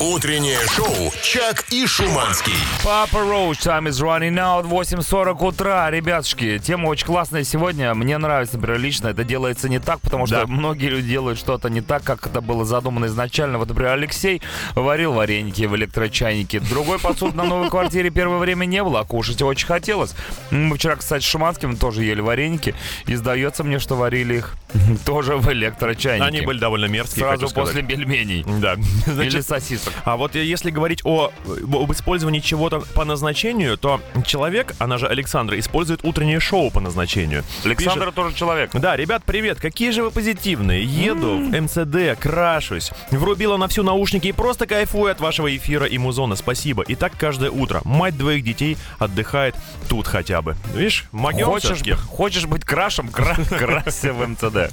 Утреннее 0.00 0.58
шоу 0.74 1.12
«Чак 1.22 1.64
и 1.70 1.86
Шуманский». 1.86 2.52
Папа 2.84 3.20
Роуч, 3.20 3.58
time 3.58 3.88
is 3.88 4.00
running 4.02 4.34
out, 4.36 4.64
8.40 4.68 5.44
утра. 5.46 5.90
Ребятушки, 6.16 6.58
тема 6.60 6.86
очень 6.86 7.04
классная 7.04 7.44
сегодня. 7.44 7.92
Мне 7.92 8.16
нравится, 8.16 8.56
например, 8.56 8.80
лично. 8.80 9.08
Это 9.08 9.22
делается 9.22 9.68
не 9.68 9.78
так, 9.78 10.00
потому 10.00 10.26
что 10.26 10.40
Да. 10.40 10.46
многие 10.46 10.86
люди 10.86 11.08
делают 11.08 11.38
что-то 11.38 11.68
не 11.68 11.82
так, 11.82 12.04
как 12.04 12.26
это 12.26 12.40
было 12.40 12.64
задумано 12.64 13.04
изначально. 13.04 13.58
Вот, 13.58 13.68
например, 13.68 13.92
Алексей 13.92 14.40
варил 14.74 15.12
вареники 15.12 15.64
в 15.66 15.76
электрочайнике. 15.76 16.60
Другой 16.60 16.98
посуд 16.98 17.34
на 17.34 17.44
новой 17.44 17.68
квартире 17.68 18.08
первое 18.08 18.38
время 18.38 18.64
не 18.64 18.82
было, 18.82 19.00
а 19.00 19.04
кушать 19.04 19.42
очень 19.42 19.66
хотелось. 19.66 20.14
Мы 20.50 20.76
вчера, 20.78 20.96
кстати, 20.96 21.22
с 21.22 21.26
Шуманским 21.26 21.76
тоже 21.76 22.02
ели 22.02 22.22
вареники. 22.22 22.74
И 23.04 23.14
сдается 23.14 23.62
мне, 23.62 23.78
что 23.78 23.94
варили 23.96 24.36
их 24.38 24.54
тоже 25.04 25.36
в 25.36 25.50
электрочайнике. 25.52 26.26
Они 26.26 26.40
были 26.40 26.58
довольно 26.58 26.86
мерзкие, 26.86 27.24
Сразу 27.24 27.48
после 27.54 27.82
пельменей. 27.82 28.44
Да. 28.60 28.74
Или 28.74 29.12
Значит, 29.12 29.46
сосисок. 29.46 29.92
А 30.04 30.16
вот 30.16 30.34
если 30.34 30.70
говорить 30.70 31.00
о, 31.04 31.32
об 31.46 31.92
использовании 31.92 32.40
чего-то 32.40 32.80
по 32.94 33.04
назначению, 33.04 33.76
то 33.76 34.00
человек, 34.24 34.74
она 34.78 34.98
же 34.98 35.06
Александра, 35.06 35.58
использует 35.58 36.04
утреннее 36.04 36.40
шоу 36.40 36.70
по 36.70 36.80
назначению. 36.80 37.44
Александр 37.64 38.12
тоже 38.12 38.34
человек. 38.34 38.70
Да, 38.74 38.96
ребят, 38.96 39.22
привет, 39.24 39.60
какие 39.60 39.90
же 39.90 40.02
вы 40.02 40.10
позитивные. 40.10 40.84
Еду 40.84 41.38
в 41.38 41.60
МЦД, 41.60 42.18
крашусь. 42.20 42.90
Врубила 43.10 43.56
на 43.56 43.68
всю 43.68 43.82
наушники 43.82 44.28
и 44.28 44.32
просто 44.32 44.66
кайфую 44.66 45.12
от 45.12 45.20
вашего 45.20 45.54
эфира 45.54 45.86
и 45.86 45.98
музона. 45.98 46.36
Спасибо. 46.36 46.82
И 46.82 46.94
так 46.94 47.12
каждое 47.18 47.50
утро. 47.50 47.80
Мать 47.84 48.16
двоих 48.16 48.44
детей 48.44 48.76
отдыхает 48.98 49.54
тут 49.88 50.06
хотя 50.06 50.42
бы. 50.42 50.56
Видишь, 50.74 51.06
могем 51.12 51.46
Хочешь, 51.46 51.82
хочешь 52.08 52.46
быть 52.46 52.64
крашем, 52.64 53.08
кра- 53.08 53.36
красься 53.48 54.12
в 54.12 54.26
МЦД. 54.26 54.65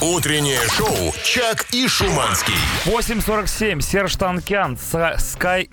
Утреннее 0.00 0.60
шоу 0.68 1.12
«Чак 1.24 1.66
и 1.72 1.88
Шуманский». 1.88 2.54
8.47, 2.84 3.80
Серж 3.80 4.16
Танкян, 4.16 4.74
Sky... 4.74 5.16
Sky... 5.16 5.68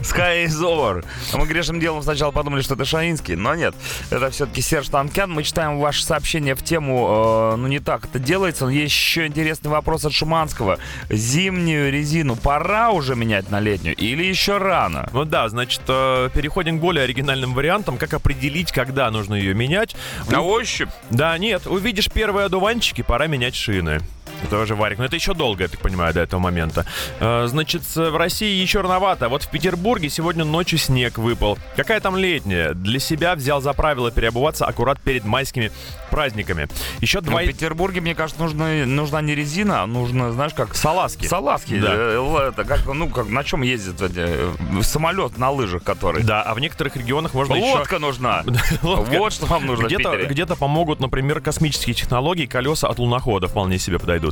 Sky 0.00 0.46
is 0.46 0.62
over. 0.62 1.04
Мы 1.34 1.46
грешным 1.46 1.78
делом 1.78 2.02
сначала 2.02 2.30
подумали, 2.30 2.62
что 2.62 2.74
это 2.74 2.84
Шаинский, 2.84 3.34
но 3.34 3.54
нет. 3.54 3.74
Это 4.10 4.30
все-таки 4.30 4.62
Серж 4.62 4.88
Танкян. 4.88 5.30
Мы 5.30 5.42
читаем 5.42 5.78
ваши 5.78 6.02
сообщения 6.04 6.54
в 6.54 6.62
тему, 6.62 7.52
э, 7.52 7.56
ну 7.56 7.68
не 7.68 7.78
так 7.78 8.06
это 8.06 8.18
делается, 8.18 8.64
но 8.64 8.70
есть 8.70 8.94
еще 8.94 9.26
интересный 9.26 9.70
вопрос 9.70 10.04
от 10.04 10.12
Шуманского. 10.12 10.78
Зимнюю 11.10 11.92
резину 11.92 12.36
пора 12.36 12.90
уже 12.90 13.14
менять 13.14 13.50
на 13.50 13.60
летнюю 13.60 13.94
или 13.96 14.24
еще 14.24 14.56
рано? 14.56 15.08
Ну 15.12 15.24
да, 15.24 15.48
значит, 15.48 15.82
э, 15.86 16.30
переходим 16.34 16.78
к 16.78 16.80
более 16.80 17.04
оригинальным 17.04 17.52
вариантам. 17.54 17.98
Как 17.98 18.14
определить, 18.14 18.72
когда 18.72 19.10
нужно 19.10 19.34
ее 19.34 19.54
менять? 19.54 19.94
На 20.30 20.40
ощупь? 20.40 20.88
Да, 21.10 21.36
нет, 21.36 21.66
увидишь 21.66 22.10
первые 22.10 22.41
одуванчики, 22.44 23.02
пора 23.02 23.26
менять 23.26 23.54
шины. 23.54 24.00
Это 24.42 24.58
уже 24.58 24.74
варик. 24.74 24.98
Но 24.98 25.04
это 25.04 25.16
еще 25.16 25.34
долго, 25.34 25.64
я 25.64 25.68
так 25.68 25.80
понимаю, 25.80 26.12
до 26.14 26.20
этого 26.20 26.40
момента. 26.40 26.84
Э, 27.20 27.46
Значит, 27.46 27.82
в 27.94 28.16
России 28.16 28.60
еще 28.60 28.80
рановато. 28.80 29.28
Вот 29.28 29.42
в 29.42 29.50
Петербурге 29.50 30.08
сегодня 30.08 30.44
ночью 30.44 30.78
снег 30.78 31.18
выпал. 31.18 31.58
Какая 31.76 32.00
там 32.00 32.16
летняя? 32.16 32.74
Для 32.74 32.98
себя 32.98 33.34
взял 33.34 33.60
за 33.60 33.72
правило 33.72 34.10
переобуваться 34.10 34.66
аккурат 34.66 35.00
перед 35.00 35.24
майскими 35.24 35.70
праздниками. 36.10 36.68
Еще 37.00 37.20
Ну, 37.20 37.30
два... 37.30 37.42
в 37.42 37.46
Петербурге, 37.46 38.00
мне 38.00 38.14
кажется, 38.14 38.42
нужно, 38.42 38.86
нужна 38.86 39.20
не 39.22 39.34
резина, 39.34 39.82
а 39.82 39.86
нужно, 39.86 40.32
знаешь, 40.32 40.52
как 40.54 40.74
Салазки. 40.74 41.26
Салазки. 41.26 41.78
Да. 41.78 41.92
э, 41.94 42.48
Это 42.52 42.64
как, 42.64 42.86
ну, 42.86 43.08
как 43.08 43.28
на 43.28 43.44
чем 43.44 43.62
ездит 43.62 43.96
э, 44.00 44.52
самолет 44.82 45.38
на 45.38 45.50
лыжах, 45.50 45.82
который. 45.82 46.22
Да, 46.22 46.42
а 46.42 46.54
в 46.54 46.60
некоторых 46.60 46.96
регионах 46.96 47.34
можно 47.34 47.56
Лодка 47.56 47.98
нужна. 47.98 48.44
еще... 48.46 48.78
Лодка. 48.82 49.18
Вот 49.18 49.32
что 49.32 49.46
вам 49.46 49.66
нужно 49.66 49.86
Где-то, 49.86 50.16
где-то 50.26 50.56
помогут, 50.56 51.00
например, 51.00 51.40
космические 51.40 51.94
технологии, 51.94 52.46
колеса 52.46 52.88
от 52.88 52.98
лунохода 52.98 53.48
вполне 53.48 53.78
себе 53.78 53.98
подойдут. 53.98 54.31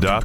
Да. 0.00 0.20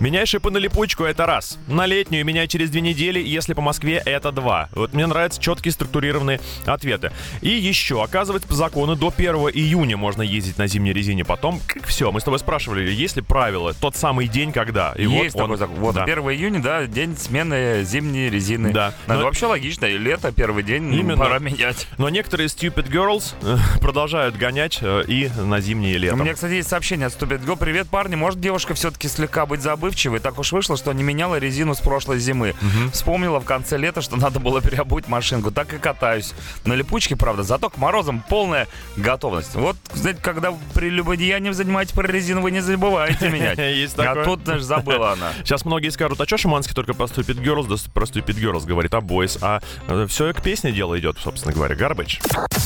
Меняй 0.00 0.26
шипы 0.26 0.50
на 0.50 0.58
липучку, 0.58 1.04
это 1.04 1.26
раз. 1.26 1.58
На 1.66 1.86
летнюю 1.86 2.24
меняй 2.24 2.46
через 2.48 2.70
две 2.70 2.80
недели, 2.80 3.18
если 3.20 3.54
по 3.54 3.62
Москве, 3.62 4.02
это 4.04 4.32
два. 4.32 4.68
Вот 4.74 4.92
мне 4.92 5.06
нравятся 5.06 5.40
четкие 5.40 5.72
структурированные 5.72 6.40
ответы. 6.66 7.12
И 7.40 7.48
еще, 7.48 8.02
оказывается, 8.02 8.48
по 8.48 8.54
закону 8.54 8.96
до 8.96 9.12
1 9.16 9.34
июня 9.54 9.96
можно 9.96 10.22
ездить 10.22 10.58
на 10.58 10.66
зимней 10.66 10.92
резине. 10.92 11.24
Потом, 11.24 11.60
все, 11.86 12.12
мы 12.12 12.20
с 12.20 12.24
тобой 12.24 12.38
спрашивали, 12.38 12.90
есть 12.90 13.16
ли 13.16 13.22
правила, 13.22 13.72
тот 13.74 13.96
самый 13.96 14.28
день, 14.28 14.52
когда. 14.52 14.92
И 14.96 15.06
Есть 15.06 15.34
вот 15.34 15.42
он- 15.42 15.48
такой 15.50 15.56
закон. 15.58 15.76
Вот 15.76 15.94
да. 15.94 16.04
1 16.04 16.18
июня, 16.32 16.60
да, 16.62 16.86
день 16.86 17.16
смены 17.16 17.82
зимней 17.84 18.28
резины. 18.30 18.72
Да. 18.72 18.92
Ну, 19.06 19.14
это 19.14 19.20
Но- 19.22 19.26
вообще 19.26 19.46
логично. 19.46 19.86
И 19.86 19.96
лето, 19.98 20.32
первый 20.32 20.62
день, 20.62 20.92
Именно. 20.92 21.16
пора 21.16 21.38
менять. 21.38 21.86
Но 21.98 22.08
некоторые 22.08 22.48
stupid 22.48 22.90
girls 22.90 23.34
э, 23.42 23.56
продолжают 23.80 24.36
гонять 24.36 24.78
э, 24.82 25.04
и 25.08 25.28
на 25.44 25.60
зимнее 25.60 25.96
У 25.96 26.00
лето. 26.00 26.16
меня, 26.16 26.34
кстати, 26.34 26.52
есть 26.54 26.68
сообщение 26.68 27.06
от 27.06 27.12
Ступит 27.12 27.44
Го. 27.44 27.56
Привет, 27.56 27.88
парни. 27.96 28.14
Может, 28.14 28.40
девушка 28.40 28.74
все-таки 28.74 29.08
слегка 29.08 29.46
быть 29.46 29.62
забывчивой? 29.62 30.18
Так 30.20 30.38
уж 30.38 30.52
вышло, 30.52 30.76
что 30.76 30.92
не 30.92 31.02
меняла 31.02 31.38
резину 31.38 31.74
с 31.74 31.80
прошлой 31.80 32.18
зимы. 32.18 32.54
Вспомнила 32.92 33.40
в 33.40 33.46
конце 33.46 33.78
лета, 33.78 34.02
что 34.02 34.16
надо 34.16 34.38
было 34.38 34.60
переобуть 34.60 35.08
машинку. 35.08 35.50
Так 35.50 35.72
и 35.72 35.78
катаюсь. 35.78 36.34
На 36.66 36.74
липучке, 36.74 37.16
правда, 37.16 37.42
зато 37.42 37.70
к 37.70 37.78
морозам 37.78 38.22
полная 38.28 38.68
готовность. 38.98 39.54
Вот, 39.54 39.78
знаете, 39.94 40.20
когда 40.22 40.52
при 40.74 40.90
любодеянии 40.90 41.52
занимаете 41.52 41.94
про 41.94 42.06
резину, 42.06 42.42
вы 42.42 42.50
не 42.50 42.60
забывайте 42.60 43.30
менять. 43.30 43.56
Есть 43.76 43.98
А 43.98 44.02
такое. 44.04 44.24
тут, 44.26 44.44
знаешь, 44.44 44.60
забыла 44.62 45.12
она. 45.12 45.32
Сейчас 45.38 45.64
многие 45.64 45.88
скажут, 45.88 46.20
а 46.20 46.26
что 46.26 46.36
Шиманский 46.36 46.74
только 46.74 46.92
про 46.92 47.06
Stupid 47.06 47.42
Girls, 47.42 47.66
да 47.66 47.76
про 47.94 48.04
Stupid 48.04 48.34
Girls 48.38 48.66
говорит, 48.66 48.92
а 48.92 48.98
Boys, 48.98 49.38
а 49.40 49.62
все 50.06 50.34
к 50.34 50.42
песне 50.42 50.70
дело 50.70 50.98
идет, 50.98 51.16
собственно 51.24 51.54
говоря, 51.54 51.74
Garbage. 51.74 52.20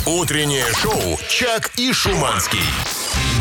Утреннее 0.07 0.65
шоу 0.83 1.21
«Чак 1.29 1.71
и 1.77 1.93
Шуманский». 1.93 2.59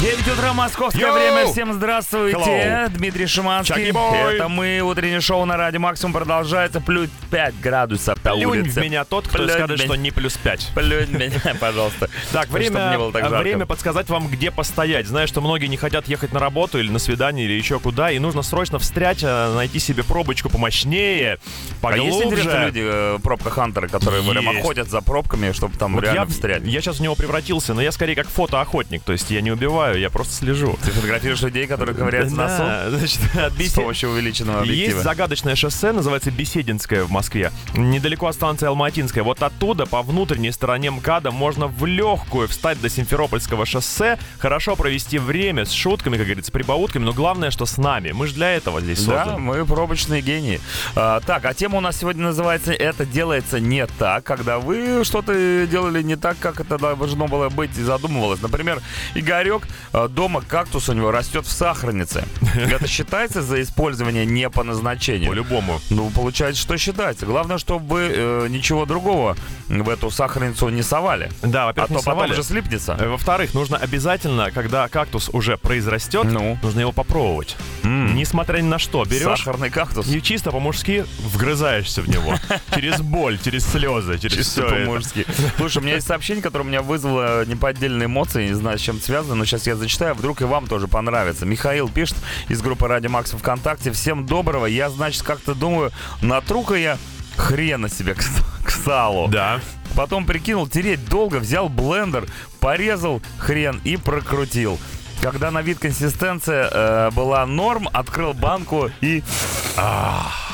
9 0.02 0.28
утра, 0.34 0.54
московское 0.54 1.02
Йоу! 1.08 1.14
время. 1.14 1.52
Всем 1.52 1.79
здравствуйте. 1.80 2.38
Hello. 2.38 2.90
Дмитрий 2.90 3.26
Шиманский. 3.26 3.90
Это 3.90 4.48
мы. 4.50 4.82
Утреннее 4.82 5.22
шоу 5.22 5.46
на 5.46 5.56
Радио 5.58 5.80
Максимум 5.80 6.14
продолжается. 6.14 6.82
Плюс 6.82 7.10
5 7.32 7.60
градусов 7.62 8.20
по 8.22 8.32
Плюнь 8.32 8.46
улице. 8.46 8.80
в 8.82 8.84
меня 8.84 9.06
тот, 9.06 9.28
кто 9.28 9.38
Плюнь 9.38 9.50
скажет, 9.50 9.80
в 9.80 9.84
что 9.84 9.94
меня. 9.94 10.04
не 10.04 10.12
плюс 10.12 10.38
5. 10.38 10.72
Плюнь 10.76 11.10
меня, 11.12 11.56
пожалуйста. 11.60 12.10
Так, 12.32 12.44
Чтобы 12.46 12.60
время, 12.60 12.90
не 12.92 12.98
было 12.98 13.12
так 13.14 13.30
время 13.32 13.66
подсказать 13.66 14.10
вам, 14.10 14.28
где 14.28 14.52
постоять. 14.52 15.08
Знаю, 15.08 15.28
что 15.28 15.40
многие 15.42 15.68
не 15.68 15.78
хотят 15.78 16.08
ехать 16.08 16.34
на 16.34 16.40
работу 16.40 16.80
или 16.80 16.90
на 16.92 17.00
свидание, 17.00 17.46
или 17.46 17.54
еще 17.54 17.80
куда, 17.80 18.12
и 18.12 18.20
нужно 18.20 18.42
срочно 18.42 18.78
встрять, 18.80 19.20
а, 19.24 19.56
найти 19.56 19.80
себе 19.80 20.04
пробочку 20.04 20.50
помощнее, 20.50 21.38
А 21.82 21.82
поглубже. 21.82 22.06
есть 22.14 22.26
интересные 22.26 22.66
люди, 22.66 22.82
э, 22.84 23.20
пробка-хантеры, 23.24 23.88
которые 23.88 24.22
прям 24.30 24.46
Есть. 24.48 24.60
охотят 24.60 24.90
за 24.90 25.02
пробками, 25.02 25.52
чтобы 25.54 25.78
там 25.78 25.94
Вот 25.94 26.04
реально 26.04 26.20
я, 26.22 26.26
встрять? 26.26 26.64
я 26.64 26.82
сейчас 26.82 26.98
в 26.98 27.02
него 27.02 27.16
превратился, 27.16 27.74
но 27.74 27.82
я 27.82 27.92
скорее 27.92 28.16
как 28.16 28.28
фотоохотник, 28.28 29.04
то 29.04 29.14
есть 29.14 29.32
я 29.32 29.42
не 29.42 29.52
убиваю, 29.52 29.98
я 30.00 30.10
просто 30.10 30.34
слежу. 30.34 30.78
Ты 30.84 30.92
фотографируешь 30.92 31.42
людей, 31.42 31.68
которые 31.70 31.96
ковыряются 31.96 32.36
в 32.36 32.38
носу 32.38 32.58
Да, 32.58 32.90
значит, 32.90 33.20
от 33.36 33.54
с 33.54 33.56
бесед- 33.56 33.76
помощью 33.76 34.10
увеличенного 34.10 34.64
Есть 34.64 34.72
объектива? 34.72 35.02
загадочное 35.04 35.56
шоссе, 35.56 35.92
называется 35.94 36.32
Бесединское 36.32 37.04
в 37.06 37.12
Москве. 37.12 37.52
Недалеко 37.74 38.28
от 38.28 38.36
станции 38.36 38.68
Алматинская. 38.68 39.24
Вот 39.24 39.42
оттуда, 39.42 39.86
по 39.86 40.02
внутренней 40.02 40.52
стороне 40.52 40.92
МКАДа, 40.92 41.32
можно 41.32 41.68
в 41.68 41.86
легкую 41.86 42.48
встать 42.50 42.82
до 42.82 42.90
Симферопольского 42.90 43.66
шоссе, 43.66 44.18
хорошо 44.40 44.76
провести 44.76 45.18
время 45.20 45.64
с 45.66 45.72
шутками, 45.72 46.18
как 46.18 46.26
говорится, 46.26 46.52
прибаутками, 46.52 47.04
но 47.06 47.14
главное, 47.14 47.52
что 47.52 47.66
с 47.66 47.78
нами. 47.78 48.12
Мы 48.12 48.28
же 48.28 48.34
для 48.34 48.52
этого 48.52 48.82
здесь 48.82 49.04
Да, 49.06 49.24
созданы. 49.26 49.40
мы 49.40 49.66
пробочные 49.66 50.22
гении. 50.22 50.60
А, 50.96 51.20
так, 51.22 51.46
а 51.46 51.54
тема 51.54 51.78
у 51.78 51.82
нас 51.82 51.98
сегодня 51.98 52.24
называется 52.24 52.74
«Это 52.74 53.06
делается 53.06 53.60
не 53.60 53.86
так», 53.86 54.24
когда 54.24 54.60
вы 54.60 55.04
что-то 55.04 55.68
делали 55.68 56.02
не 56.02 56.16
так, 56.16 56.38
как 56.40 56.60
это 56.60 56.78
должно 56.78 57.28
было 57.28 57.50
быть 57.50 57.78
и 57.78 57.84
задумывалось. 57.84 58.42
Например, 58.42 58.82
Игорек 59.16 59.68
э, 59.94 60.08
дома 60.10 60.42
кактус 60.42 60.90
у 60.90 60.94
него 60.94 61.12
растет 61.12 61.46
в 61.50 61.52
сахарнице. 61.52 62.24
Это 62.56 62.88
считается 62.88 63.42
за 63.42 63.62
использование 63.62 64.26
не 64.26 64.50
по 64.50 64.64
назначению? 64.64 65.30
По-любому. 65.32 65.82
Ну, 65.90 66.10
получается, 66.12 66.62
что 66.62 66.78
считается. 66.78 67.26
Главное, 67.26 67.58
чтобы 67.58 67.86
вы 67.88 68.02
э, 68.14 68.48
ничего 68.50 68.86
другого 68.86 69.36
в 69.68 69.90
эту 69.90 70.10
сахарницу 70.12 70.70
не 70.70 70.82
совали. 70.84 71.32
Да, 71.42 71.64
А 71.64 71.66
во-первых, 71.68 71.88
то 71.90 71.94
не 71.94 71.98
потом 72.00 72.14
совали. 72.14 72.34
же 72.34 72.44
слипнется. 72.44 72.96
Э, 73.00 73.08
Во-вторых, 73.10 73.54
нужно 73.54 73.78
обязательно, 73.78 74.52
когда 74.52 74.88
кактус 74.88 75.30
уже 75.34 75.58
произрастет, 75.58 76.24
Ну? 76.26 76.58
нужно 76.62 76.80
его 76.82 76.92
попробовать. 76.92 77.56
М. 77.84 78.16
Несмотря 78.16 78.60
ни 78.60 78.68
на 78.68 78.80
что, 78.80 79.04
берешь 79.06 79.40
Сахарный 79.40 79.70
кактус. 79.70 80.08
и 80.08 80.22
чисто 80.22 80.52
по-мужски 80.52 81.06
вгрызаешься 81.20 82.02
в 82.02 82.10
него. 82.10 82.36
Через 82.76 83.02
боль, 83.02 83.40
через 83.44 83.66
слезы, 83.66 84.18
через 84.20 84.38
Чисто 84.38 84.66
все 84.68 84.86
по-мужски. 84.86 85.26
Слушай, 85.58 85.78
у 85.80 85.82
меня 85.82 85.96
есть 85.96 86.08
сообщение, 86.08 86.42
которое 86.44 86.64
у 86.66 86.68
меня 86.68 86.82
вызвало 86.82 87.46
неподдельные 87.46 88.06
эмоции, 88.06 88.48
не 88.48 88.54
знаю, 88.54 88.78
с 88.78 88.82
чем 88.82 89.00
связано, 89.00 89.36
но 89.36 89.46
сейчас 89.46 89.68
я 89.68 89.76
зачитаю, 89.76 90.16
вдруг 90.16 90.42
и 90.42 90.46
вам 90.46 90.68
тоже 90.68 90.88
понравится. 90.88 91.39
Михаил 91.46 91.90
пишет 91.90 92.18
из 92.48 92.62
группы 92.62 92.88
Радио 92.88 93.10
Макс 93.10 93.32
ВКонтакте. 93.32 93.92
Всем 93.92 94.26
доброго. 94.26 94.66
Я, 94.66 94.90
значит, 94.90 95.24
как-то 95.24 95.56
думаю, 95.56 95.92
натру-ка 96.22 96.76
я 96.76 96.98
хрена 97.38 97.90
себе 97.90 98.14
к, 98.14 98.24
к 98.64 98.72
салу. 98.72 99.28
Да. 99.28 99.62
Потом 99.96 100.26
прикинул, 100.26 100.68
тереть 100.68 101.04
долго, 101.06 101.38
взял 101.38 101.68
блендер, 101.68 102.26
порезал 102.60 103.22
хрен 103.38 103.82
и 103.84 103.98
прокрутил. 103.98 104.80
Когда 105.22 105.52
на 105.52 105.62
вид 105.62 105.80
консистенция 105.80 106.70
э, 106.72 107.12
была 107.12 107.46
норм, 107.46 107.90
открыл 107.92 108.34
банку 108.34 108.90
и 109.02 109.22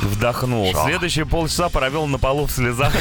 вдохнул. 0.01 0.73
Следующие 0.85 1.25
полчаса 1.25 1.69
провел 1.69 2.07
на 2.07 2.17
полу 2.17 2.45
в 2.45 2.51
слезах. 2.51 2.93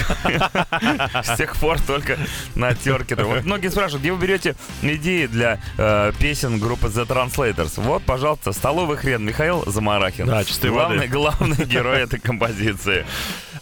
С 1.22 1.36
тех 1.36 1.56
пор 1.56 1.80
только 1.80 2.18
на 2.54 2.74
терке. 2.74 3.14
Вот 3.16 3.44
многие 3.44 3.68
спрашивают, 3.68 4.02
где 4.02 4.12
вы 4.12 4.18
берете 4.18 4.54
идеи 4.82 5.26
для 5.26 5.60
э, 5.76 6.12
песен 6.18 6.58
группы 6.58 6.86
The 6.88 7.06
Translators? 7.06 7.72
Вот, 7.76 8.02
пожалуйста, 8.04 8.52
столовый 8.52 8.96
хрен 8.96 9.24
Михаил 9.24 9.64
Замарахин. 9.66 10.26
Да, 10.26 10.44
чистой 10.44 10.70
главный, 10.70 11.08
главный 11.08 11.64
герой 11.64 12.00
этой 12.00 12.20
композиции. 12.20 13.04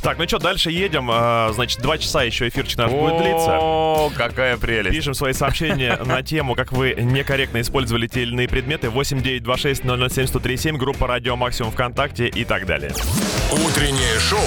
Так, 0.03 0.19
ну 0.19 0.27
что, 0.27 0.39
дальше 0.39 0.71
едем. 0.71 1.09
А, 1.13 1.51
Значит, 1.53 1.81
два 1.81 1.97
часа 1.97 2.23
еще 2.25 2.49
эфирчик 2.49 2.79
наш 2.79 2.91
будет 2.91 3.19
длиться. 3.19 3.59
О, 3.61 4.11
какая 4.17 4.57
прелесть. 4.57 4.97
Пишем 4.97 5.15
свои 5.15 5.33
сообщения 5.33 5.97
на 6.05 6.23
тему, 6.23 6.55
как 6.57 6.73
вы 6.73 6.95
некорректно 6.99 7.61
использовали 7.61 8.09
те 8.09 8.23
или 8.23 8.33
иные 8.33 8.49
предметы. 8.49 8.91
8926 8.91 9.83
007 9.83 9.93
1037, 9.93 10.77
группа 10.77 11.07
Радио 11.07 11.37
Максимум 11.37 11.71
ВКонтакте 11.73 12.27
и 12.27 12.45
так 12.45 12.67
далее. 12.67 12.93
Утреннее 13.53 14.19
шоу 14.19 14.41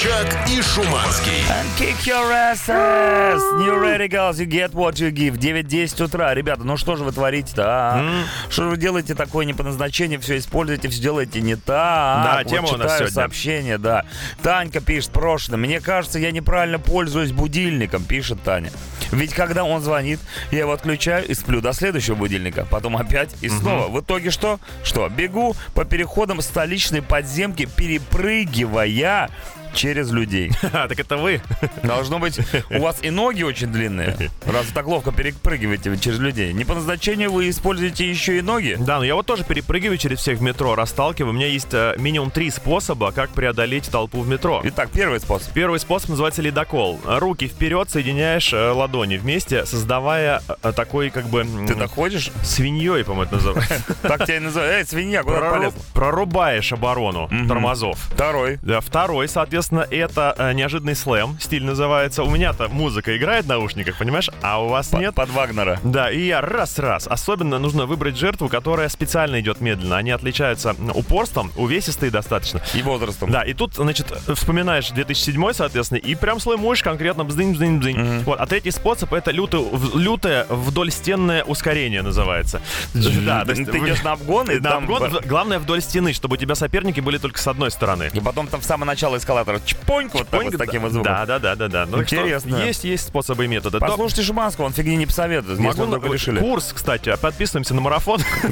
«Чак 0.00 0.48
и 0.48 0.60
Шуманский». 0.62 1.42
And 1.48 1.66
kick 1.78 1.96
your 2.06 2.30
asses! 2.30 3.40
New 3.58 3.74
ready, 3.80 4.06
girls, 4.06 4.38
you 4.38 4.46
get 4.46 4.72
what 4.74 4.94
you 5.00 5.10
give. 5.10 5.38
9-10 5.38 6.04
утра. 6.04 6.34
Ребята, 6.34 6.62
ну 6.64 6.76
что 6.76 6.94
же 6.96 7.02
вы 7.04 7.12
творите-то, 7.12 7.64
а? 7.66 8.04
Что 8.50 8.64
же 8.64 8.68
вы 8.70 8.76
делаете 8.76 9.14
такое 9.14 9.46
не 9.46 9.54
по 9.54 9.62
назначению, 9.62 10.20
все 10.20 10.36
используете, 10.36 10.88
все 10.88 11.00
делаете 11.00 11.40
не 11.40 11.56
так? 11.56 11.64
Да, 11.66 12.40
Вот 12.44 12.50
тема 12.50 12.68
у 12.68 12.76
нас 12.76 12.98
сегодня. 12.98 13.14
сообщение, 13.14 13.78
да. 13.78 14.04
Танька 14.42 14.80
пишет, 14.80 14.99
прошлое. 15.08 15.58
Мне 15.58 15.80
кажется, 15.80 16.18
я 16.18 16.30
неправильно 16.30 16.78
пользуюсь 16.78 17.32
будильником, 17.32 18.04
пишет 18.04 18.42
Таня. 18.42 18.70
Ведь 19.12 19.32
когда 19.34 19.64
он 19.64 19.82
звонит, 19.82 20.20
я 20.50 20.60
его 20.60 20.72
отключаю 20.72 21.26
и 21.26 21.34
сплю 21.34 21.60
до 21.60 21.72
следующего 21.72 22.14
будильника. 22.14 22.66
Потом 22.70 22.96
опять 22.96 23.30
и 23.40 23.48
снова. 23.48 23.88
В 23.88 24.00
итоге 24.00 24.30
что? 24.30 24.60
Что? 24.84 25.08
Бегу 25.08 25.56
по 25.74 25.84
переходам 25.84 26.40
столичной 26.40 27.02
подземки, 27.02 27.66
перепрыгивая 27.76 29.30
через 29.74 30.10
людей. 30.10 30.50
А, 30.72 30.86
так 30.88 31.00
это 31.00 31.16
вы. 31.16 31.40
Должно 31.82 32.18
быть, 32.18 32.38
у 32.70 32.80
вас 32.80 32.98
и 33.02 33.10
ноги 33.10 33.42
очень 33.42 33.66
длинные, 33.68 34.30
раз 34.46 34.66
вы 34.66 34.72
так 34.72 34.86
ловко 34.86 35.10
перепрыгиваете 35.10 35.96
через 35.98 36.18
людей. 36.18 36.52
Не 36.52 36.64
по 36.64 36.74
назначению 36.74 37.32
вы 37.32 37.50
используете 37.50 38.08
еще 38.08 38.38
и 38.38 38.40
ноги? 38.40 38.76
Да, 38.78 38.98
но 38.98 39.04
я 39.04 39.14
вот 39.14 39.26
тоже 39.26 39.44
перепрыгиваю 39.44 39.98
через 39.98 40.20
всех 40.20 40.38
в 40.38 40.42
метро, 40.42 40.74
расталкиваю. 40.74 41.32
У 41.32 41.36
меня 41.36 41.48
есть 41.48 41.72
э, 41.72 41.94
минимум 41.98 42.30
три 42.30 42.50
способа, 42.50 43.10
как 43.12 43.30
преодолеть 43.30 43.90
толпу 43.90 44.20
в 44.20 44.28
метро. 44.28 44.60
Итак, 44.64 44.90
первый 44.92 45.18
способ. 45.20 45.52
Первый 45.52 45.80
способ 45.80 46.10
называется 46.10 46.40
ледокол. 46.42 47.00
Руки 47.04 47.48
вперед, 47.48 47.90
соединяешь 47.90 48.52
э, 48.52 48.70
ладони 48.70 49.16
вместе, 49.16 49.66
создавая 49.66 50.42
э, 50.62 50.72
такой 50.72 51.10
как 51.10 51.26
бы 51.26 51.44
Ты 51.66 51.74
так 51.74 51.90
ходишь? 51.90 52.30
свиньей, 52.44 53.04
по-моему, 53.04 53.24
это 53.24 53.34
называется. 53.36 53.82
Так 54.02 54.24
тебя 54.24 54.36
и 54.36 54.40
называют. 54.40 54.74
Эй, 54.76 54.86
свинья, 54.86 55.22
куда? 55.22 55.70
Прорубаешь 55.94 56.72
оборону 56.72 57.28
тормозов. 57.48 57.98
Второй. 58.12 58.58
Да, 58.62 58.80
второй, 58.80 59.28
соответственно, 59.28 59.59
это 59.70 60.34
э, 60.38 60.52
неожиданный 60.52 60.94
слэм. 60.94 61.38
Стиль 61.40 61.64
называется. 61.64 62.22
У 62.24 62.30
меня-то 62.30 62.68
музыка 62.68 63.16
играет 63.16 63.44
в 63.44 63.48
наушниках, 63.48 63.98
понимаешь? 63.98 64.30
А 64.42 64.62
у 64.62 64.68
вас 64.68 64.92
нет? 64.92 65.14
Под 65.14 65.30
Вагнера. 65.30 65.78
Да, 65.84 66.10
и 66.10 66.26
я 66.26 66.40
раз-раз. 66.40 67.06
Особенно 67.06 67.58
нужно 67.58 67.86
выбрать 67.86 68.16
жертву, 68.16 68.48
которая 68.48 68.88
специально 68.88 69.40
идет 69.40 69.60
медленно. 69.60 69.96
Они 69.96 70.10
отличаются 70.10 70.74
упорством, 70.94 71.52
увесистые 71.56 72.10
достаточно. 72.10 72.60
И 72.74 72.82
возрастом. 72.82 73.30
Да, 73.30 73.42
и 73.42 73.52
тут, 73.54 73.74
значит, 73.74 74.06
вспоминаешь 74.34 74.88
2007, 74.90 75.52
соответственно, 75.52 75.98
и 75.98 76.14
прям 76.14 76.40
слаймуешь 76.40 76.82
конкретно 76.82 77.24
бздынь, 77.24 77.52
бздынь, 77.52 77.78
бздынь. 77.78 78.22
Вот, 78.24 78.40
а 78.40 78.46
третий 78.46 78.70
способ 78.70 79.12
это 79.12 79.30
лютое, 79.30 79.64
лютое 79.94 80.46
вдольстенное 80.48 81.44
ускорение 81.44 82.02
называется. 82.02 82.60
Да, 82.94 83.40
то 83.44 83.52
Ты 83.54 83.60
есть 83.60 83.70
ты 83.70 83.80
вы- 83.80 83.88
идешь 83.88 84.02
на 84.02 84.12
обгон, 84.12 84.50
и 84.50 84.54
на 84.60 84.70
там... 84.70 84.84
обгон, 84.84 85.18
главное 85.24 85.58
вдоль 85.58 85.80
стены, 85.80 86.12
чтобы 86.12 86.34
у 86.34 86.36
тебя 86.36 86.54
соперники 86.54 87.00
были 87.00 87.18
только 87.18 87.38
с 87.38 87.46
одной 87.46 87.70
стороны. 87.70 88.10
И 88.12 88.20
потом 88.20 88.46
там 88.46 88.60
в 88.60 88.64
самое 88.64 88.86
начало 88.86 89.16
эскалатора 89.16 89.49
чпоньк 89.58 90.14
вот 90.14 90.28
так 90.28 90.42
вот 90.44 90.54
с 90.54 90.56
таким 90.56 90.82
вот 90.82 90.92
звуком. 90.92 91.12
Да, 91.12 91.26
да, 91.26 91.38
да, 91.38 91.56
да, 91.56 91.68
да. 91.68 91.86
Ну, 91.86 91.98
так 91.98 92.06
что 92.06 92.16
Интересно. 92.16 92.56
Есть, 92.56 92.84
есть 92.84 93.06
способы 93.08 93.44
и 93.44 93.48
методы. 93.48 93.78
То- 93.78 93.86
Послушайте 93.86 94.22
Шуманского, 94.22 94.66
он 94.66 94.72
фигни 94.72 94.96
не 94.96 95.06
посоветует, 95.06 95.58
Могу 95.58 95.86
на- 95.86 95.96
решили. 96.12 96.38
Курс, 96.38 96.72
кстати, 96.72 97.14
подписываемся 97.20 97.74
на 97.74 97.80
марафон. 97.80 98.20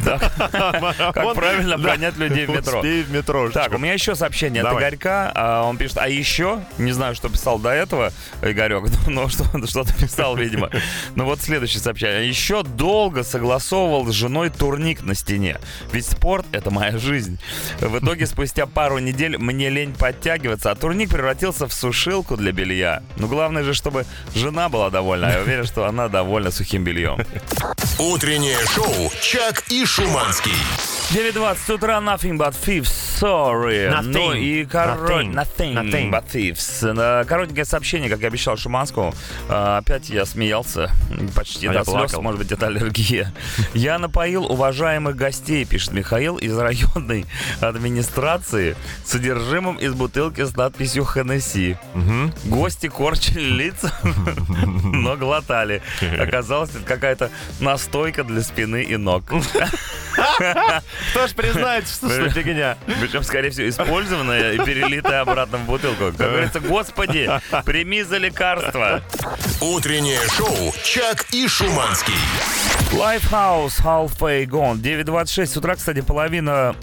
Как 0.52 1.34
правильно 1.34 1.74
обгонять 1.74 2.16
людей 2.16 2.46
в 2.46 2.50
метро. 2.50 2.80
В 2.80 3.11
метро. 3.12 3.50
Так, 3.50 3.72
у 3.74 3.78
меня 3.78 3.92
еще 3.92 4.14
сообщение 4.14 4.62
от. 4.62 4.78
Игорька. 4.78 5.32
А, 5.34 5.62
Он 5.64 5.76
пишет, 5.76 5.98
а 5.98 6.08
еще, 6.08 6.61
не 6.78 6.92
знаю, 6.92 7.14
что 7.14 7.28
писал 7.28 7.58
до 7.58 7.70
этого 7.70 8.12
Игорек, 8.42 8.84
но 9.06 9.28
что- 9.28 9.44
что-то 9.66 9.92
писал, 9.94 10.37
видимо. 10.37 10.70
Ну 11.14 11.24
вот 11.24 11.40
следующее 11.40 11.80
сообщение. 11.80 12.28
Еще 12.28 12.62
долго 12.62 13.22
согласовывал 13.22 14.06
с 14.06 14.12
женой 14.12 14.50
турник 14.50 15.02
на 15.02 15.14
стене. 15.14 15.58
Ведь 15.92 16.06
спорт— 16.06 16.46
это 16.52 16.70
моя 16.70 16.96
жизнь. 16.98 17.38
В 17.80 17.98
итоге, 17.98 18.26
спустя 18.26 18.66
пару 18.66 18.98
недель 18.98 19.37
мне 19.38 19.68
лень 19.70 19.92
подтягиваться, 19.94 20.70
а 20.70 20.74
турник 20.74 20.88
превратился 21.07 21.66
в 21.66 21.72
сушилку 21.72 22.37
для 22.37 22.53
белья. 22.53 23.03
Но 23.16 23.27
главное 23.27 23.62
же, 23.62 23.74
чтобы 23.74 24.05
жена 24.35 24.68
была 24.68 24.90
довольна. 24.90 25.29
А 25.29 25.33
Я 25.33 25.40
уверен, 25.40 25.66
что 25.66 25.87
она 25.87 26.09
довольна 26.09 26.51
сухим 26.51 26.85
бельем. 26.85 27.18
Утреннее 27.98 28.59
шоу 28.66 29.11
«Чак 29.20 29.64
и 29.70 29.85
Шуманский». 29.85 30.97
9.20 31.11 31.75
утра, 31.75 32.01
nothing 32.01 32.37
but 32.37 32.53
thieves, 32.55 32.90
sorry. 33.18 33.88
Nothing. 33.90 34.12
Ну 34.12 34.33
и 34.35 34.64
коро- 34.64 35.25
Nothing. 35.25 35.33
nothing, 35.33 35.73
Nothing. 35.75 36.11
but 36.11 36.25
thieves. 36.31 37.25
Коротенькое 37.27 37.64
сообщение, 37.64 38.11
как 38.11 38.21
я 38.21 38.29
обещал 38.29 38.59
Шуманскому. 38.59 39.14
Э, 39.49 39.79
Опять 39.79 40.11
я 40.11 40.27
смеялся, 40.27 40.90
почти 41.35 41.66
А 41.68 41.73
до 41.73 41.85
слез, 41.85 41.94
плакал. 41.94 42.23
может 42.23 42.38
быть, 42.40 42.53
это 42.53 42.66
аллергия. 42.66 43.33
Я 43.73 43.99
напоил 43.99 44.44
уважаемых 44.44 45.16
гостей, 45.16 45.64
пишет 45.64 45.92
Михаил, 45.92 46.37
из 46.37 46.57
районной 46.59 47.25
администрации 47.62 48.77
содержимым 49.07 49.77
из 49.77 49.94
бутылки 49.94 50.44
с 50.44 50.55
надписью 50.57 51.07
Хеннесси. 51.07 51.79
Гости 52.44 52.88
корчили 52.88 53.40
лица, 53.40 53.90
но 54.66 55.16
глотали. 55.16 55.81
Оказалось, 56.18 56.71
это 56.71 56.81
какая-то 56.85 57.31
настойка 57.61 58.25
для 58.25 58.42
спины 58.42 58.83
и 58.83 58.97
ног. 58.99 59.25
Кто 61.11 61.26
ж 61.26 61.32
признается, 61.32 61.94
что 61.94 62.12
это 62.12 62.30
фигня? 62.30 62.76
Причем, 63.00 63.22
скорее 63.22 63.50
всего, 63.50 63.68
использованная 63.68 64.52
и 64.52 64.58
перелитая 64.58 65.22
обратно 65.22 65.58
в 65.58 65.66
бутылку. 65.66 66.06
Как 66.06 66.16
говорится, 66.16 66.61
господи, 66.61 67.30
прими 67.64 68.02
за 68.02 68.18
лекарство. 68.18 69.02
Утреннее 69.61 70.20
шоу 70.37 70.72
«Чак 70.84 71.26
и 71.32 71.48
Шуманский». 71.48 72.14
Lifehouse 72.92 73.80
Halfway 73.82 74.46
Gone. 74.46 74.80
9.26 74.80 75.46
с 75.46 75.56
утра, 75.56 75.74
кстати, 75.76 76.00
половина 76.00 76.74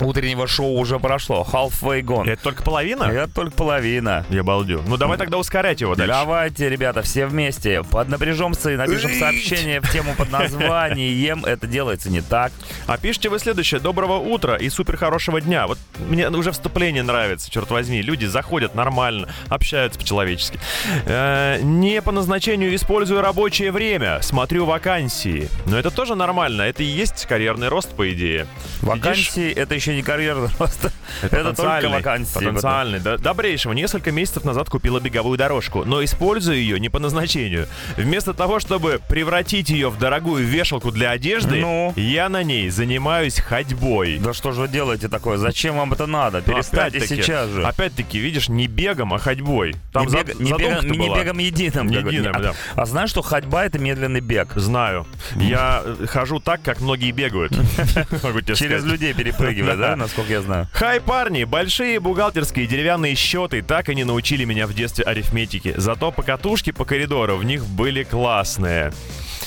утреннего 0.00 0.46
шоу 0.46 0.78
уже 0.78 0.98
прошло. 0.98 1.46
Halfway 1.50 2.02
Gone. 2.02 2.30
Это 2.30 2.42
только 2.42 2.62
половина? 2.62 3.04
Это 3.04 3.32
только 3.32 3.52
половина. 3.52 4.24
Я 4.30 4.42
балдю. 4.42 4.82
Ну 4.86 4.96
давай 4.96 5.18
тогда 5.18 5.38
ускорять 5.38 5.80
его 5.80 5.94
дальше. 5.94 6.12
Давайте, 6.12 6.68
ребята, 6.68 7.02
все 7.02 7.26
вместе 7.26 7.82
поднапряжемся 7.82 8.70
и 8.70 8.76
напишем 8.76 9.12
сообщение 9.18 9.80
в 9.80 9.90
тему 9.90 10.14
под 10.16 10.30
названием 10.30 11.44
«Это 11.44 11.66
делается 11.66 12.10
не 12.10 12.20
так». 12.20 12.52
А 12.86 12.96
пишите 12.98 13.28
вы 13.28 13.38
следующее. 13.38 13.80
Доброго 13.80 14.18
утра 14.18 14.56
и 14.56 14.68
супер 14.68 14.96
хорошего 14.96 15.40
дня. 15.40 15.66
Вот 15.66 15.78
мне 16.08 16.28
уже 16.28 16.52
вступление 16.52 17.02
нравится, 17.02 17.50
черт 17.50 17.70
возьми. 17.70 18.02
Люди 18.02 18.26
заходят 18.26 18.74
нормально, 18.74 19.28
общаются 19.48 19.98
по-человечески. 19.98 20.58
Э, 21.06 21.58
не 21.62 22.00
по 22.02 22.12
назначению 22.12 22.74
использую 22.74 23.20
рабочее 23.20 23.72
время. 23.72 24.20
Смотрю 24.22 24.64
вакансии. 24.64 25.48
Но 25.66 25.78
это 25.78 25.90
тоже 25.90 26.14
нормально. 26.14 26.62
Это 26.62 26.82
и 26.82 26.86
есть 26.86 27.26
карьерный 27.26 27.68
рост, 27.68 27.90
по 27.94 28.12
идее. 28.12 28.46
Вакансии— 28.80 29.50
это 29.54 29.74
еще 29.82 29.94
не 29.96 30.02
карьерный 30.02 30.48
рост. 30.58 30.90
Это, 31.22 31.52
только 31.54 31.88
вакансии. 31.88 32.34
потенциальный. 32.34 33.00
Да, 33.00 33.18
добрейшего. 33.18 33.72
Несколько 33.72 34.12
месяцев 34.12 34.44
назад 34.44 34.70
купила 34.70 35.00
беговую 35.00 35.36
дорожку, 35.36 35.84
но 35.84 36.02
использую 36.04 36.58
ее 36.58 36.78
не 36.80 36.88
по 36.88 36.98
назначению. 36.98 37.66
Вместо 37.96 38.32
того, 38.32 38.60
чтобы 38.60 39.00
превратить 39.08 39.70
ее 39.70 39.90
в 39.90 39.98
дорогую 39.98 40.46
вешалку 40.46 40.90
для 40.90 41.10
одежды, 41.10 41.60
Ну? 41.60 41.92
я 41.96 42.28
на 42.28 42.42
ней 42.42 42.70
занимаюсь 42.70 43.38
ходьбой. 43.38 44.18
Да 44.18 44.32
что 44.32 44.52
же 44.52 44.62
вы 44.62 44.68
делаете 44.68 45.08
такое? 45.08 45.36
Зачем 45.36 45.76
вам 45.76 45.92
это 45.92 46.06
надо? 46.06 46.40
Перестаньте 46.42 46.98
Опять-таки- 46.98 47.22
сейчас 47.22 47.48
же. 47.50 47.64
Опять-таки, 47.64 48.18
видишь, 48.18 48.48
не 48.48 48.66
бегом, 48.68 49.12
а 49.14 49.18
ходьбой. 49.18 49.74
Там 49.92 50.06
не, 50.06 50.12
бег- 50.14 50.38
бегом, 50.38 50.90
не 50.90 50.98
была. 50.98 51.18
бегом 51.18 51.38
единым. 51.38 51.88
Единым, 51.88 52.32
а, 52.36 52.38
да. 52.40 52.52
а 52.76 52.86
знаешь, 52.86 53.10
что 53.10 53.22
ходьба 53.22 53.64
это 53.64 53.78
медленный 53.78 54.20
бег? 54.20 54.52
Знаю. 54.54 55.06
Я 55.36 55.82
э, 55.84 56.06
хожу 56.06 56.38
так, 56.40 56.62
как 56.62 56.80
многие 56.80 57.10
бегают. 57.10 57.52
Через 58.54 58.84
людей 58.84 59.12
перепрыгивая, 59.72 59.96
да, 59.96 59.96
насколько 59.96 60.32
я 60.32 60.42
знаю? 60.42 60.68
Хай, 60.72 61.00
парни! 61.00 61.44
Большие 61.44 62.00
бухгалтерские 62.00 62.66
деревянные 62.66 63.14
счеты 63.14 63.62
так 63.62 63.88
и 63.88 63.94
не 63.94 64.04
научили 64.04 64.44
меня 64.44 64.66
в 64.66 64.74
детстве 64.74 65.04
арифметике. 65.04 65.74
Зато 65.76 66.10
покатушки 66.10 66.72
по 66.72 66.84
коридору 66.84 67.36
в 67.36 67.44
них 67.44 67.64
были 67.66 68.04
классные. 68.04 68.92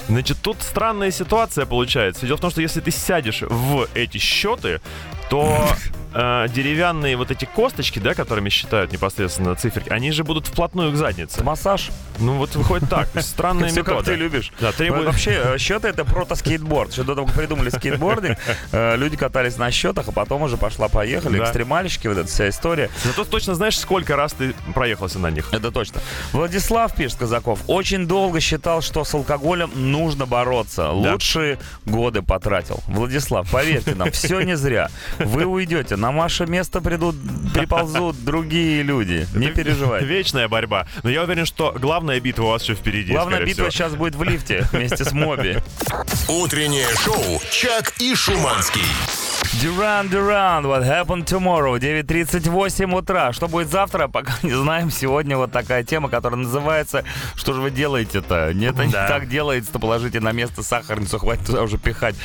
Значит, 0.07 0.37
тут 0.41 0.57
странная 0.61 1.11
ситуация 1.11 1.65
получается. 1.65 2.25
Дело 2.25 2.37
в 2.37 2.41
том, 2.41 2.51
что 2.51 2.61
если 2.61 2.79
ты 2.79 2.91
сядешь 2.91 3.41
в 3.41 3.87
эти 3.93 4.17
счеты, 4.17 4.81
то 5.29 5.67
э, 6.15 6.47
деревянные 6.49 7.17
вот 7.17 7.31
эти 7.31 7.45
косточки, 7.45 7.99
да, 7.99 8.13
которыми 8.13 8.49
считают 8.49 8.91
непосредственно 8.91 9.55
циферки, 9.55 9.89
они 9.89 10.11
же 10.11 10.23
будут 10.23 10.47
вплотную 10.47 10.91
к 10.91 10.95
заднице. 10.95 11.43
Массаж. 11.43 11.91
Ну 12.19 12.37
вот 12.37 12.55
выходит 12.55 12.89
так. 12.89 13.09
Странная 13.19 13.69
Все 13.69 13.83
как 13.83 13.95
метода. 13.95 14.11
ты 14.11 14.17
любишь. 14.17 14.51
Да, 14.59 14.71
требует... 14.71 15.05
Вообще, 15.05 15.31
э, 15.43 15.57
счеты 15.57 15.89
это 15.89 16.03
прото-скейтборд. 16.03 16.91
Еще 16.91 17.03
до 17.03 17.15
того, 17.15 17.27
как 17.27 17.35
придумали 17.35 17.69
скейтбординг, 17.69 18.37
э, 18.71 18.95
люди 18.95 19.17
катались 19.17 19.57
на 19.57 19.69
счетах, 19.71 20.07
а 20.07 20.11
потом 20.11 20.43
уже 20.43 20.57
пошла-поехали. 20.57 21.37
Да. 21.37 21.43
Экстремальщики, 21.45 22.07
вот 22.07 22.17
эта 22.17 22.27
вся 22.27 22.49
история. 22.49 22.89
Зато 23.03 23.25
точно 23.25 23.55
знаешь, 23.55 23.77
сколько 23.77 24.15
раз 24.15 24.33
ты 24.33 24.53
проехался 24.73 25.19
на 25.19 25.29
них. 25.29 25.53
Это 25.53 25.71
точно. 25.71 26.01
Владислав, 26.31 26.95
пишет 26.95 27.19
Казаков, 27.19 27.59
очень 27.67 28.07
долго 28.07 28.39
считал, 28.39 28.81
что 28.81 29.03
с 29.03 29.13
алкоголем 29.13 29.71
нужно 29.75 30.25
бороться. 30.25 30.89
Лучшие 30.91 31.59
годы 31.85 32.21
потратил. 32.21 32.81
Владислав, 32.87 33.49
поверьте 33.51 33.95
нам, 33.95 34.11
все 34.11 34.41
не 34.41 34.55
зря. 34.55 34.89
Вы 35.19 35.45
уйдете, 35.45 35.95
на 35.95 36.11
ваше 36.11 36.45
место 36.45 36.81
придут, 36.81 37.15
приползут 37.53 38.23
другие 38.23 38.83
люди. 38.83 39.27
Не 39.33 39.47
переживайте. 39.47 40.05
Вечная 40.05 40.47
борьба. 40.47 40.87
Но 41.03 41.09
я 41.09 41.23
уверен, 41.23 41.45
что 41.45 41.75
главная 41.77 42.19
битва 42.19 42.43
у 42.43 42.47
вас 42.47 42.63
еще 42.63 42.75
впереди. 42.75 43.13
Главная 43.13 43.39
битва 43.41 43.69
всего. 43.69 43.71
сейчас 43.71 43.95
будет 43.95 44.15
в 44.15 44.23
лифте 44.23 44.67
вместе 44.71 45.03
с 45.03 45.11
Моби. 45.11 45.57
Утреннее 46.27 46.87
шоу 46.95 47.41
«Чак 47.51 47.93
и 47.99 48.15
Шуманский». 48.15 49.34
Duran 49.61 50.09
Duran, 50.09 50.63
What 50.65 50.83
Happened 50.83 51.25
Tomorrow, 51.25 51.79
9.38 51.79 52.93
утра. 52.93 53.31
Что 53.31 53.47
будет 53.47 53.69
завтра, 53.69 54.07
пока 54.09 54.33
не 54.43 54.51
знаем. 54.51 54.91
Сегодня 54.91 55.37
вот 55.37 55.51
такая 55.51 55.83
тема, 55.83 56.09
которая 56.09 56.39
называется 56.41 57.05
«Что 57.35 57.53
же 57.53 57.61
вы 57.61 57.71
делаете-то?» 57.71 58.53
Не, 58.53 58.65
Это 58.67 58.85
не 58.85 58.91
Да. 58.91 59.07
так 59.07 59.29
делается-то, 59.29 59.79
положите 59.79 60.19
на 60.19 60.33
место 60.33 60.61
сахарницу, 60.61 61.19
хватит 61.19 61.45
туда 61.45 61.61
уже 61.63 61.77
пихать. 61.77 62.15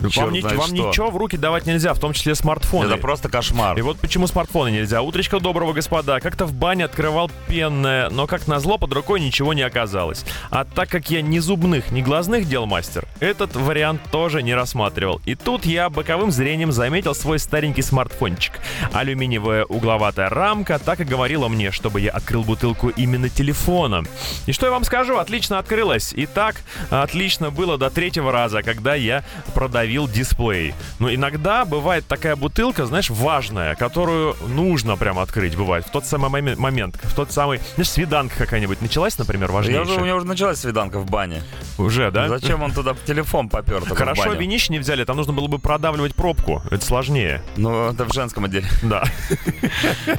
Вам, 0.00 0.10
Чёрт 0.10 0.32
ни- 0.32 0.40
знает 0.40 0.56
вам 0.56 0.66
что. 0.66 0.74
ничего 0.88 1.10
в 1.10 1.16
руки 1.16 1.36
давать 1.36 1.64
нельзя, 1.66 1.94
в 1.94 2.00
том 2.00 2.12
числе 2.12 2.34
смартфоны. 2.34 2.86
Это 2.88 2.96
просто 2.96 3.28
кошмар. 3.28 3.78
И 3.78 3.82
вот 3.82 3.98
почему 4.00 4.26
смартфоны 4.26 4.70
нельзя. 4.72 5.00
Утречка 5.02 5.38
доброго, 5.38 5.72
господа. 5.72 6.18
Как-то 6.18 6.44
в 6.44 6.52
бане 6.54 6.86
открывал 6.86 7.30
пенное, 7.46 8.10
но 8.10 8.26
как 8.26 8.48
назло 8.48 8.78
под 8.78 8.92
рукой 8.92 9.20
ничего 9.20 9.54
не 9.54 9.62
оказалось. 9.62 10.24
А 10.50 10.64
так 10.64 10.88
как 10.88 11.08
я 11.10 11.22
ни 11.22 11.38
зубных, 11.38 11.92
ни 11.92 12.02
глазных 12.02 12.48
дел 12.48 12.66
мастер, 12.66 13.04
этот 13.20 13.54
вариант 13.54 14.00
тоже 14.10 14.42
не 14.42 14.54
рассматривал. 14.54 15.20
И 15.24 15.36
тут 15.36 15.64
я 15.66 15.88
боковым 15.88 16.32
зрением 16.32 16.72
заметил 16.80 17.14
свой 17.14 17.38
старенький 17.38 17.82
смартфончик. 17.82 18.54
Алюминиевая 18.94 19.66
угловатая 19.66 20.30
рамка 20.30 20.78
так 20.78 21.00
и 21.00 21.04
говорила 21.04 21.46
мне, 21.48 21.70
чтобы 21.72 22.00
я 22.00 22.10
открыл 22.10 22.42
бутылку 22.42 22.88
именно 22.88 23.28
телефоном. 23.28 24.06
И 24.46 24.52
что 24.52 24.64
я 24.64 24.72
вам 24.72 24.84
скажу, 24.84 25.18
отлично 25.18 25.58
открылась. 25.58 26.14
И 26.14 26.24
так 26.24 26.56
отлично 26.88 27.50
было 27.50 27.76
до 27.76 27.90
третьего 27.90 28.32
раза, 28.32 28.62
когда 28.62 28.94
я 28.94 29.24
продавил 29.52 30.08
дисплей. 30.08 30.72
Но 30.98 31.12
иногда 31.12 31.66
бывает 31.66 32.06
такая 32.06 32.34
бутылка, 32.34 32.86
знаешь, 32.86 33.10
важная, 33.10 33.74
которую 33.74 34.34
нужно 34.48 34.96
прям 34.96 35.18
открыть, 35.18 35.56
бывает, 35.56 35.84
в 35.86 35.90
тот 35.90 36.06
самый 36.06 36.30
момен- 36.30 36.56
момент, 36.58 36.98
в 37.02 37.14
тот 37.14 37.30
самый, 37.30 37.60
знаешь, 37.74 37.90
свиданка 37.90 38.36
какая-нибудь 38.38 38.80
началась, 38.80 39.18
например, 39.18 39.50
Я 39.50 39.54
важнейшая. 39.54 39.84
уже, 39.84 39.94
у 39.96 40.00
меня 40.04 40.16
уже 40.16 40.26
началась 40.26 40.58
свиданка 40.60 40.98
в 40.98 41.04
бане. 41.04 41.42
Уже, 41.76 42.10
да? 42.10 42.26
Зачем 42.28 42.62
он 42.62 42.72
туда 42.72 42.94
телефон 43.06 43.50
попер? 43.50 43.82
Хорошо, 43.94 44.32
винищ 44.32 44.70
не 44.70 44.78
взяли, 44.78 45.04
там 45.04 45.16
нужно 45.18 45.34
было 45.34 45.46
бы 45.46 45.58
продавливать 45.58 46.14
пробку. 46.14 46.59
Это 46.70 46.84
сложнее. 46.84 47.42
Ну, 47.56 47.90
это 47.90 48.04
в 48.04 48.12
женском 48.12 48.44
отделе. 48.44 48.66
Да. 48.82 49.04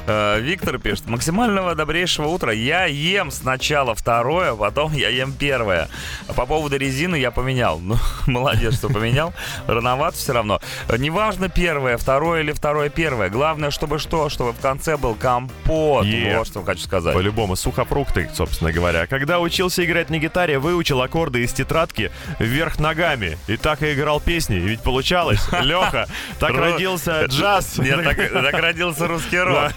Э, 0.06 0.40
Виктор 0.40 0.78
пишет. 0.78 1.06
Максимального 1.06 1.74
добрейшего 1.74 2.28
утра. 2.28 2.52
Я 2.52 2.86
ем 2.86 3.30
сначала 3.30 3.94
второе, 3.94 4.54
потом 4.54 4.92
я 4.92 5.08
ем 5.08 5.32
первое. 5.32 5.88
А 6.28 6.32
По 6.32 6.46
поводу 6.46 6.76
резины 6.76 7.16
я 7.16 7.30
поменял. 7.30 7.78
Ну, 7.78 7.96
молодец, 8.26 8.76
что 8.76 8.88
поменял. 8.88 9.32
Рановато 9.66 10.16
все 10.16 10.32
равно. 10.32 10.60
Неважно 10.96 11.48
первое, 11.48 11.96
второе 11.96 12.42
или 12.42 12.52
второе 12.52 12.88
первое. 12.88 13.28
Главное, 13.28 13.70
чтобы 13.70 13.98
что? 13.98 14.28
Чтобы 14.28 14.52
в 14.52 14.60
конце 14.60 14.96
был 14.96 15.14
компот. 15.14 16.04
Е. 16.06 16.38
Вот 16.38 16.46
что 16.46 16.62
хочу 16.62 16.82
сказать. 16.82 17.14
По-любому, 17.14 17.56
сухофрукты, 17.56 18.30
собственно 18.34 18.72
говоря. 18.72 19.06
Когда 19.06 19.40
учился 19.40 19.84
играть 19.84 20.10
на 20.10 20.18
гитаре, 20.18 20.58
выучил 20.58 21.00
аккорды 21.02 21.42
из 21.42 21.52
тетрадки 21.52 22.10
вверх 22.38 22.78
ногами. 22.78 23.38
И 23.46 23.56
так 23.56 23.82
и 23.82 23.92
играл 23.92 24.20
песни. 24.20 24.56
И 24.56 24.60
ведь 24.60 24.80
получалось. 24.80 25.40
Леха, 25.62 26.08
так 26.38 26.50
родился 26.54 27.24
джаз. 27.26 27.78
Нет, 27.78 28.02
так, 28.04 28.54
родился 28.54 29.06
русский 29.06 29.38
рок. 29.38 29.72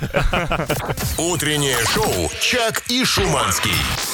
Утреннее 1.17 1.77
шоу 1.93 2.29
«Чак 2.41 2.83
и 2.89 3.03
Шуманский». 3.05 3.71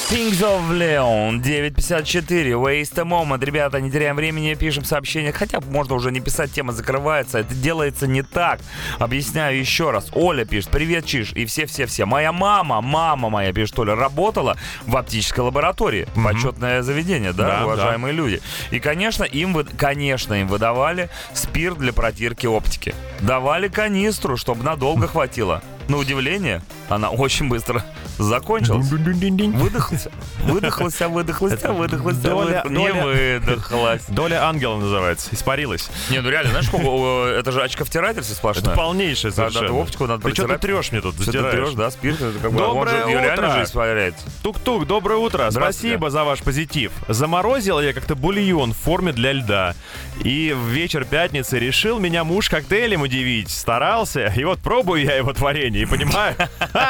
Kings 0.09 0.41
of 0.41 0.69
Leon, 0.71 1.41
9.54, 1.41 2.51
Waste 2.61 2.99
a 2.99 3.03
Moment. 3.03 3.45
Ребята, 3.45 3.79
не 3.79 3.89
теряем 3.89 4.17
времени, 4.17 4.53
пишем 4.55 4.83
сообщения. 4.83 5.31
Хотя 5.31 5.61
можно 5.61 5.95
уже 5.95 6.11
не 6.11 6.19
писать, 6.19 6.51
тема 6.51 6.73
закрывается. 6.73 7.39
Это 7.39 7.53
делается 7.53 8.07
не 8.07 8.21
так. 8.21 8.59
Объясняю 8.99 9.57
еще 9.57 9.91
раз. 9.91 10.09
Оля 10.13 10.43
пишет, 10.43 10.69
привет, 10.69 11.05
Чиш. 11.05 11.31
И 11.31 11.45
все-все-все. 11.45 12.05
Моя 12.05 12.33
мама, 12.33 12.81
мама 12.81 13.29
моя, 13.29 13.53
пишет 13.53 13.79
Оля, 13.79 13.95
работала 13.95 14.57
в 14.85 14.97
оптической 14.97 15.45
лаборатории. 15.45 16.07
Почетное 16.13 16.81
заведение, 16.81 17.31
да, 17.31 17.59
Да, 17.59 17.63
уважаемые 17.65 18.13
люди. 18.13 18.41
И, 18.71 18.79
конечно, 18.81 19.23
им, 19.23 19.53
вы- 19.53 19.63
конечно, 19.63 20.33
им 20.33 20.47
выдавали 20.47 21.09
спирт 21.33 21.77
для 21.77 21.93
протирки 21.93 22.30
оптики. 22.47 22.95
Давали 23.21 23.67
канистру, 23.67 24.37
чтобы 24.37 24.63
надолго 24.63 25.07
хватило. 25.07 25.61
На 25.91 25.97
удивление, 25.97 26.61
она 26.87 27.09
очень 27.09 27.49
быстро 27.49 27.83
закончилась. 28.17 28.87
Выдохлся. 28.89 30.09
Выдохлась, 30.45 31.01
а 31.01 31.09
выдохлась, 31.09 31.61
а 31.63 31.73
выдохлась, 31.73 32.15
а 32.23 32.29
Доля- 32.29 32.63
Не 32.69 32.87
доля- 32.87 33.39
выдохлась. 33.39 34.03
Доля 34.07 34.47
ангела 34.47 34.77
называется. 34.77 35.27
Испарилась. 35.33 35.89
Не, 36.09 36.21
ну 36.21 36.29
реально, 36.29 36.51
знаешь, 36.51 36.67
сколько, 36.67 37.27
это 37.27 37.51
же 37.51 37.61
очковтирательство 37.61 38.33
сплошное. 38.35 38.63
Это 38.69 38.73
полнейшее 38.73 39.31
Да, 39.31 39.43
да, 39.43 39.49
совершенно. 39.49 39.67
ты 39.67 39.73
оптику 39.73 40.07
надо 40.07 40.23
Ты 40.29 40.33
что 40.33 40.47
ты 40.47 40.57
трешь 40.59 40.91
мне 40.93 41.01
тут? 41.01 41.15
Что 41.21 41.31
ты 41.31 41.51
трешь, 41.51 41.73
да, 41.73 41.91
спирт, 41.91 42.21
это 42.21 42.39
как 42.39 42.53
бы, 42.53 42.63
он 42.63 42.87
же 42.87 42.95
Доброе 42.95 43.07
ее 43.07 43.21
реально 43.21 43.51
же 43.57 43.63
испаряется. 43.63 44.25
Тук-тук, 44.43 44.87
доброе 44.87 45.17
утро. 45.17 45.51
Спасибо 45.51 46.09
за 46.09 46.23
ваш 46.23 46.41
позитив. 46.41 46.93
Заморозил 47.09 47.81
я 47.81 47.91
как-то 47.91 48.15
бульон 48.15 48.71
в 48.71 48.77
форме 48.77 49.11
для 49.11 49.33
льда. 49.33 49.75
И 50.23 50.55
в 50.55 50.67
вечер 50.67 51.03
пятницы 51.03 51.59
решил 51.59 51.99
меня 51.99 52.23
муж 52.23 52.49
коктейлем 52.49 53.01
удивить. 53.01 53.49
Старался, 53.51 54.27
и 54.37 54.45
вот 54.45 54.59
пробую 54.59 55.03
я 55.03 55.15
его 55.15 55.33
творение 55.33 55.80
и 55.81 55.85
понимаю, 55.85 56.35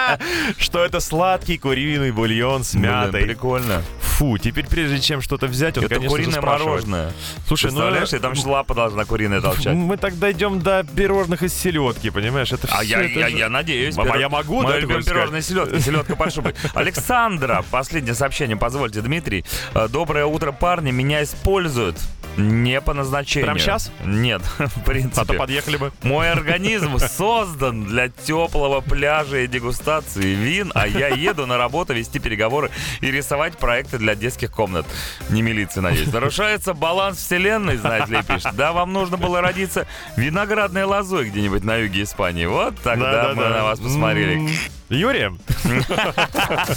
что 0.57 0.83
это 0.83 0.99
сладкий 0.99 1.57
куриный 1.57 2.11
бульон 2.11 2.63
с 2.63 2.73
мятой. 2.73 3.23
прикольно. 3.23 3.81
Фу, 4.01 4.37
теперь 4.37 4.67
прежде 4.67 4.99
чем 4.99 5.21
что-то 5.21 5.47
взять, 5.47 5.77
он, 5.77 5.85
Это 5.85 5.95
конечно 5.95 6.09
куриное 6.17 6.41
мороженое. 6.41 7.11
Слушай, 7.47 7.71
ну... 7.71 7.77
Представляешь, 7.77 8.13
и 8.13 8.19
там 8.19 8.33
еще 8.33 8.47
лапа 8.47 8.73
должна 8.75 9.05
куриная 9.05 9.41
толчать. 9.41 9.73
Мы 9.73 9.97
так 9.97 10.17
дойдем 10.19 10.59
до 10.61 10.83
пирожных 10.83 11.43
из 11.43 11.53
селедки, 11.53 12.09
понимаешь? 12.09 12.51
Это 12.51 12.67
А 12.71 12.83
я, 12.83 13.01
я, 13.01 13.27
я 13.27 13.49
надеюсь. 13.49 13.95
Пиро- 13.95 14.19
я 14.19 14.29
могу, 14.29 14.61
да, 14.63 14.73
хочешь 14.73 14.85
сказать? 14.85 15.05
пирожное 15.05 15.41
селедка. 15.41 15.79
Селедка 15.79 16.15
под 16.15 16.33
шубой. 16.33 16.55
Александра, 16.73 17.63
последнее 17.71 18.13
сообщение, 18.13 18.57
позвольте, 18.57 19.01
Дмитрий. 19.01 19.45
Э, 19.73 19.87
Доброе 19.87 20.25
утро, 20.25 20.51
парни. 20.51 20.91
Меня 20.91 21.23
используют. 21.23 21.97
Не 22.37 22.81
по 22.81 22.93
назначению. 22.93 23.45
Прям 23.45 23.59
щас? 23.59 23.91
Нет, 24.03 24.41
в 24.57 24.83
принципе. 24.83 25.21
А 25.21 25.25
то 25.25 25.33
подъехали 25.33 25.77
бы. 25.77 25.91
Мой 26.03 26.31
организм 26.31 26.97
создан 26.97 27.83
для 27.83 28.09
теплого 28.09 28.81
пляжа 28.81 29.39
и 29.39 29.47
дегустации 29.47 30.33
вин, 30.33 30.71
а 30.75 30.87
я 30.87 31.07
еду 31.09 31.45
на 31.45 31.57
работу 31.57 31.93
вести 31.93 32.19
переговоры 32.19 32.71
и 33.01 33.11
рисовать 33.11 33.57
проекты 33.57 33.97
для 33.97 34.15
детских 34.15 34.51
комнат. 34.51 34.85
Не 35.29 35.41
милиции, 35.41 35.79
надеюсь. 35.81 36.11
Нарушается 36.11 36.73
баланс 36.73 37.17
вселенной, 37.17 37.77
знаете 37.77 38.11
ли, 38.11 38.23
пишет. 38.23 38.55
Да, 38.55 38.71
вам 38.73 38.93
нужно 38.93 39.17
было 39.17 39.41
родиться 39.41 39.87
виноградной 40.15 40.83
лозой 40.83 41.29
где-нибудь 41.29 41.63
на 41.63 41.75
юге 41.77 42.03
Испании. 42.03 42.45
Вот 42.45 42.79
тогда 42.81 43.33
мы 43.35 43.43
на 43.49 43.63
вас 43.63 43.79
посмотрели. 43.79 44.35
М, 44.35 44.49
Юрия, 44.89 45.33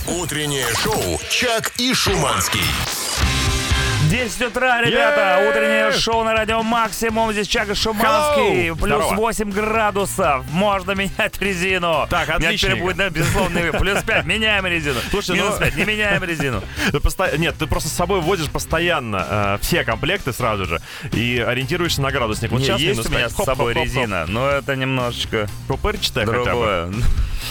Утреннее 0.06 0.66
шоу 0.82 1.20
«Чак 1.30 1.72
и 1.78 1.92
Шуманский». 1.94 2.60
10 4.10 4.42
утра, 4.42 4.82
ребята, 4.82 5.38
Е-е-е! 5.38 5.50
утреннее 5.50 5.92
шоу 5.92 6.24
на 6.24 6.34
радио 6.34 6.62
Максимум. 6.62 7.32
Здесь 7.32 7.48
Чага 7.48 7.74
Шуманский. 7.74 8.68
Hello! 8.68 8.76
Плюс 8.76 8.88
Здорово. 9.04 9.14
8 9.14 9.50
градусов. 9.50 10.44
Можно 10.50 10.92
менять 10.92 11.40
резину. 11.40 12.06
Так, 12.10 12.28
У 12.36 12.38
меня 12.40 12.56
теперь 12.56 12.76
будет, 12.76 12.96
да, 12.96 13.08
безусловно, 13.10 13.60
плюс 13.72 14.02
5. 14.02 14.26
Меняем 14.26 14.66
резину. 14.66 15.00
Слушай, 15.10 15.36
Минус 15.36 15.54
ну- 15.54 15.60
5. 15.60 15.76
Не 15.76 15.84
меняем 15.84 16.22
резину. 16.22 16.62
Ты 16.92 16.98
посто- 17.00 17.36
Нет, 17.38 17.54
ты 17.58 17.66
просто 17.66 17.88
с 17.88 17.92
собой 17.92 18.20
возишь 18.20 18.50
постоянно 18.50 19.26
э, 19.28 19.58
все 19.62 19.84
комплекты 19.84 20.32
сразу 20.32 20.66
же 20.66 20.80
и 21.12 21.38
ориентируешься 21.46 22.02
на 22.02 22.10
градусник. 22.10 22.50
Вот 22.50 22.58
Не, 22.60 22.66
сейчас 22.66 22.80
есть 22.80 23.06
у 23.08 23.10
меня 23.12 23.28
с 23.30 23.32
собой 23.32 23.46
хоп, 23.46 23.57
хоп, 23.57 23.74
хоп. 23.74 23.84
резина, 23.84 24.26
но 24.28 24.48
это 24.50 24.76
немножечко 24.76 25.48
Пупырчатая 25.66 26.26
хотя 26.26 26.38
бы. 26.38 26.44
другое. 26.44 26.92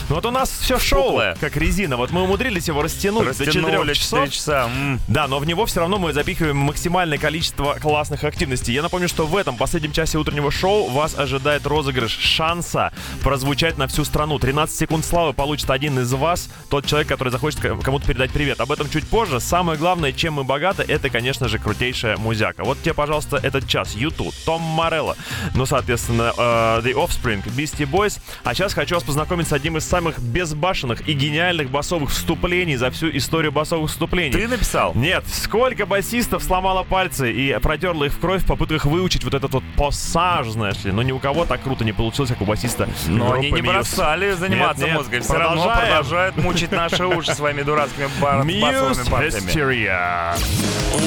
Ну 0.10 0.16
вот 0.16 0.26
у 0.26 0.32
нас 0.32 0.50
все 0.50 0.80
шоу, 0.80 1.04
Пухлая. 1.12 1.36
как 1.40 1.56
резина. 1.56 1.98
Вот 1.98 2.10
мы 2.10 2.24
умудрились 2.24 2.68
его 2.68 2.82
растянуть 2.82 3.28
до 3.28 3.46
4 3.46 3.62
Растянули 3.62 3.94
часов. 3.94 4.20
4 4.26 4.32
часа. 4.32 4.64
М. 4.66 5.00
Да, 5.08 5.28
но 5.28 5.38
в 5.38 5.46
него 5.46 5.66
все 5.68 5.82
равно 5.82 6.00
мы 6.00 6.12
запихиваем 6.14 6.43
максимальное 6.52 7.18
количество 7.18 7.78
классных 7.82 8.24
активностей. 8.24 8.74
Я 8.74 8.82
напомню, 8.82 9.08
что 9.08 9.26
в 9.26 9.38
этом 9.38 9.56
последнем 9.56 9.94
часе 9.94 10.18
утреннего 10.18 10.52
шоу 10.52 10.90
вас 10.90 11.18
ожидает 11.18 11.66
розыгрыш 11.66 12.12
шанса 12.12 12.92
прозвучать 13.22 13.78
на 13.78 13.88
всю 13.88 14.04
страну. 14.04 14.40
13 14.40 14.76
секунд 14.76 15.06
славы 15.06 15.34
получит 15.34 15.70
один 15.70 16.00
из 16.00 16.12
вас, 16.12 16.50
тот 16.70 16.86
человек, 16.86 17.08
который 17.08 17.30
захочет 17.30 17.60
кому-то 17.62 18.06
передать 18.06 18.32
привет. 18.32 18.60
Об 18.60 18.72
этом 18.72 18.90
чуть 18.90 19.08
позже. 19.08 19.40
Самое 19.40 19.78
главное, 19.78 20.12
чем 20.12 20.34
мы 20.34 20.44
богаты, 20.44 20.84
это, 20.88 21.10
конечно 21.10 21.48
же, 21.48 21.60
крутейшая 21.60 22.18
музяка. 22.18 22.64
Вот 22.64 22.82
тебе, 22.82 22.94
пожалуйста, 22.94 23.38
этот 23.38 23.68
час. 23.68 23.94
YouTube, 23.94 24.34
Том 24.46 24.62
Морелло, 24.62 25.16
ну, 25.54 25.66
соответственно, 25.68 26.34
э, 26.36 26.82
The 26.84 26.94
Offspring, 26.94 27.44
Beastie 27.56 27.90
Boys. 27.90 28.20
А 28.44 28.56
сейчас 28.56 28.74
хочу 28.74 28.96
вас 28.96 29.04
познакомить 29.04 29.48
с 29.48 29.54
одним 29.54 29.78
из 29.78 29.86
самых 29.86 30.20
безбашенных 30.20 31.08
и 31.08 31.14
гениальных 31.14 31.70
басовых 31.70 32.10
вступлений 32.10 32.76
за 32.76 32.90
всю 32.90 33.16
историю 33.16 33.52
басовых 33.52 33.92
вступлений. 33.92 34.32
Ты 34.32 34.48
написал? 34.48 34.94
Нет, 34.96 35.24
сколько 35.28 35.86
басистов 35.86 36.33
сломало 36.42 36.84
пальцы 36.84 37.32
и 37.32 37.58
протерла 37.60 38.06
их 38.06 38.14
в 38.14 38.20
кровь 38.20 38.44
в 38.44 38.48
попытках 38.48 38.86
выучить 38.86 39.24
вот 39.24 39.34
этот 39.34 39.52
вот 39.54 39.64
пассаж, 39.78 40.48
знаешь 40.50 40.84
ли. 40.84 40.92
Но 40.92 41.02
ни 41.04 41.12
у 41.12 41.20
кого 41.20 41.46
так 41.46 41.62
круто 41.62 41.84
не 41.84 41.92
получилось, 41.94 42.30
как 42.32 42.42
у 42.42 42.46
басиста. 42.46 42.88
Но 43.08 43.34
они 43.34 43.52
не 43.52 43.62
Muse. 43.62 43.68
бросали 43.68 44.32
заниматься 44.32 44.82
Нет, 44.82 44.90
нет, 44.90 44.98
музыкой. 44.98 45.20
Все 45.22 45.34
равно 45.38 45.64
продолжают 45.64 46.38
мучить 46.38 46.72
наши 46.72 47.06
уши 47.06 47.34
своими 47.36 47.62
дурацкими 47.62 48.08
бар- 48.22 48.46
басовыми 48.46 49.10
партиями. 49.10 49.90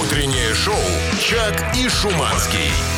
Утреннее 0.01 0.55
шоу 0.55 0.75
«Чак 1.21 1.77
и 1.77 1.89
Шуманский». 1.89 2.96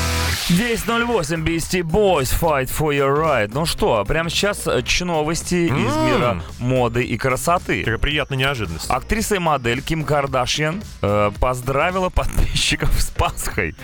10.08 0.49 1.45
Beastie 1.45 1.83
Boys 1.83 2.33
Fight 2.33 2.71
for 2.71 2.95
your 2.95 3.15
right. 3.15 3.51
Ну 3.53 3.67
что, 3.67 4.03
прямо 4.07 4.31
сейчас 4.31 4.67
э, 4.67 4.83
новости 5.05 5.67
из 5.67 5.95
М. 5.95 6.07
мира 6.07 6.43
моды 6.59 7.05
и 7.05 7.19
красоты. 7.19 7.81
Какая 7.81 7.99
приятная 7.99 8.39
неожиданность. 8.39 8.89
Актриса 8.89 9.35
и 9.35 9.39
модель 9.41 9.83
Ким 9.83 10.05
Кардашьян 10.05 10.83
э, 11.03 11.33
поздравила 11.39 12.09
подписчиков 12.09 12.89
с 12.99 13.11
Пасхой. 13.11 13.75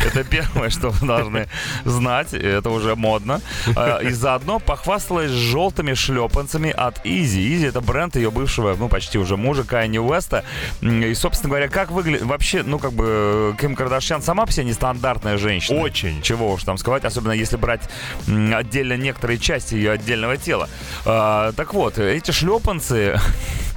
Это 0.00 0.24
первое, 0.24 0.70
что 0.70 0.88
вы 0.88 1.06
должны 1.06 1.46
знать. 1.84 2.32
Это 2.32 2.70
уже 2.70 2.96
модно. 2.96 3.42
Э, 3.76 3.98
и 4.02 4.08
заодно 4.08 4.60
похвасталась 4.60 5.30
желтыми 5.30 5.92
шлепанцами 5.92 6.70
от 6.70 7.04
Easy. 7.04 7.50
Easy 7.50 7.68
это 7.68 7.82
бренд 7.82 8.16
ее 8.16 8.30
бывшего, 8.30 8.74
ну 8.78 8.88
почти 8.88 9.18
уже 9.18 9.36
мужа 9.36 9.64
Кайни 9.64 9.98
Уэста. 9.98 10.42
И, 10.80 11.12
собственно 11.12 11.50
говоря, 11.50 11.68
как 11.68 11.90
выглядит... 11.90 12.22
Вообще, 12.22 12.62
ну 12.62 12.78
как 12.78 12.94
бы 12.94 13.04
э, 13.06 13.52
Ким 13.60 13.74
Кардашьян 13.74 14.22
сама 14.22 14.46
по 14.46 14.52
себе 14.52 14.64
нестандартная 14.64 15.36
женщина. 15.36 15.80
Очень. 15.80 16.13
Чего 16.22 16.52
уж 16.52 16.64
там 16.64 16.78
сказать, 16.78 17.04
особенно 17.04 17.32
если 17.32 17.56
брать 17.56 17.82
отдельно 18.26 18.96
некоторые 18.96 19.38
части 19.38 19.74
ее 19.74 19.92
отдельного 19.92 20.36
тела. 20.36 20.68
А, 21.04 21.52
так 21.52 21.74
вот, 21.74 21.98
эти 21.98 22.30
шлепанцы 22.30 23.18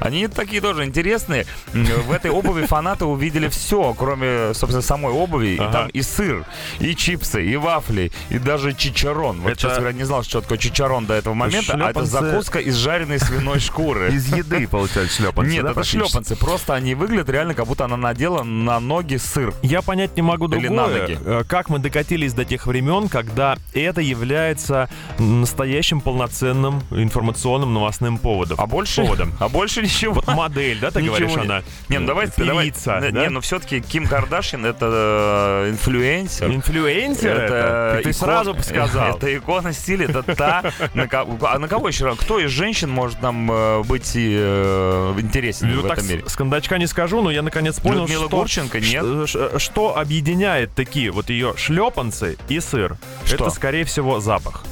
Они 0.00 0.28
такие 0.28 0.60
тоже 0.60 0.84
интересные. 0.84 1.46
В 1.72 2.12
этой 2.12 2.30
обуви 2.30 2.66
фанаты 2.66 3.04
увидели 3.04 3.48
все, 3.48 3.94
кроме, 3.98 4.54
собственно, 4.54 4.82
самой 4.82 5.12
обуви. 5.12 5.48
И 5.54 5.58
Ага. 5.58 5.72
там 5.72 5.88
и 5.88 6.02
сыр, 6.02 6.44
и 6.78 6.94
чипсы, 6.94 7.44
и 7.44 7.56
вафли, 7.56 8.12
и 8.30 8.38
даже 8.38 8.72
чичарон. 8.74 9.40
Вот, 9.40 9.52
Это- 9.52 9.60
честно 9.62 9.78
говоря, 9.80 9.92
не 9.96 10.04
знал, 10.04 10.22
что 10.22 10.40
такое 10.40 10.58
чичарон 10.58 11.06
до 11.06 11.14
этого 11.14 11.34
момента. 11.34 11.74
А 11.74 11.90
это 11.90 12.00
шлепанцы- 12.00 12.04
закуска 12.06 12.58
из 12.60 12.74
жареной 12.76 13.18
свиной 13.18 13.58
шкуры. 13.60 14.08
Из 14.12 14.32
еды, 14.32 14.66
получается, 14.68 15.16
шлепанцы. 15.16 15.50
Нет, 15.52 15.64
да, 15.64 15.70
это 15.72 15.84
шлепанцы. 15.84 16.36
Просто 16.36 16.74
они 16.74 16.94
выглядят 16.94 17.28
реально, 17.28 17.54
как 17.54 17.66
будто 17.66 17.84
она 17.84 17.96
надела 17.96 18.42
на 18.42 18.78
ноги 18.80 19.16
сыр. 19.16 19.52
Я 19.62 19.82
понять 19.82 20.14
не 20.16 20.22
могу 20.22 20.46
Или 20.48 20.66
другое. 20.68 20.70
на 20.70 20.86
ноги. 20.86 21.18
Э, 21.24 21.42
Как 21.48 21.68
мы 21.68 21.78
докатились 21.78 22.32
до 22.34 22.44
тех 22.44 22.66
времен, 22.66 23.08
когда 23.08 23.56
это 23.74 24.00
является 24.00 24.88
настоящим 25.18 26.00
полноценным 26.00 26.82
информационным 26.90 27.72
новостным 27.74 28.18
поводом. 28.18 28.58
А 28.60 28.66
больше, 28.66 29.02
поводом. 29.02 29.32
А 29.38 29.48
больше 29.48 29.82
ничего. 29.82 30.14
Вот 30.14 30.26
модель, 30.28 30.78
да, 30.80 30.90
ты 30.90 31.00
Ничего 31.00 31.16
говоришь, 31.16 31.36
нет. 31.36 31.44
она? 31.44 31.62
Не, 31.88 31.98
ну 31.98 32.06
давай, 32.06 32.28
давай. 32.36 32.66
Певица, 32.70 33.00
Не, 33.00 33.10
да? 33.10 33.20
Не, 33.22 33.28
ну 33.30 33.40
все-таки 33.40 33.80
Ким 33.80 34.06
Кардашьян 34.06 34.64
это 34.66 35.64
э, 35.66 35.70
инфлюенсер. 35.70 36.50
Инфлюенсер 36.50 37.36
это? 37.38 37.92
Так 37.94 38.02
ты 38.04 38.10
икон- 38.10 38.12
сразу 38.14 38.54
бы 38.54 38.62
сказал. 38.62 39.16
Это 39.18 39.36
икона 39.36 39.72
стиля, 39.72 40.06
это 40.08 40.22
та, 40.22 40.72
на 40.94 41.06
ко- 41.06 41.26
а 41.42 41.58
на 41.58 41.68
кого 41.68 41.88
еще? 41.88 42.14
Кто 42.16 42.38
из 42.40 42.50
женщин 42.50 42.90
может 42.90 43.20
нам 43.22 43.50
э, 43.50 43.82
быть 43.84 44.12
э, 44.14 45.14
интереснее 45.18 45.74
Ну, 45.74 45.82
в 45.82 45.88
так 45.88 45.98
этом 45.98 46.08
мире? 46.10 46.24
с 46.26 46.32
с 46.32 46.36
кондачка 46.36 46.78
не 46.78 46.86
скажу, 46.86 47.20
но 47.22 47.30
я 47.30 47.42
наконец 47.42 47.80
понял, 47.80 48.02
Людмила 48.02 48.26
что, 48.28 48.36
Гурченко, 48.36 48.80
нет? 48.80 49.28
ш- 49.28 49.58
что 49.58 49.96
объединяет 49.98 50.74
такие 50.74 51.10
вот 51.10 51.30
ее 51.30 51.54
шлепанцы 51.56 52.36
и 52.48 52.60
сыр. 52.60 52.96
Что? 53.24 53.34
Это, 53.36 53.50
скорее 53.50 53.84
всего, 53.84 54.20
запах. 54.20 54.64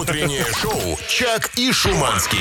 Утреннее 0.00 0.44
шоу 0.60 0.98
«Чак 1.06 1.50
и 1.56 1.70
Шуманский». 1.72 2.38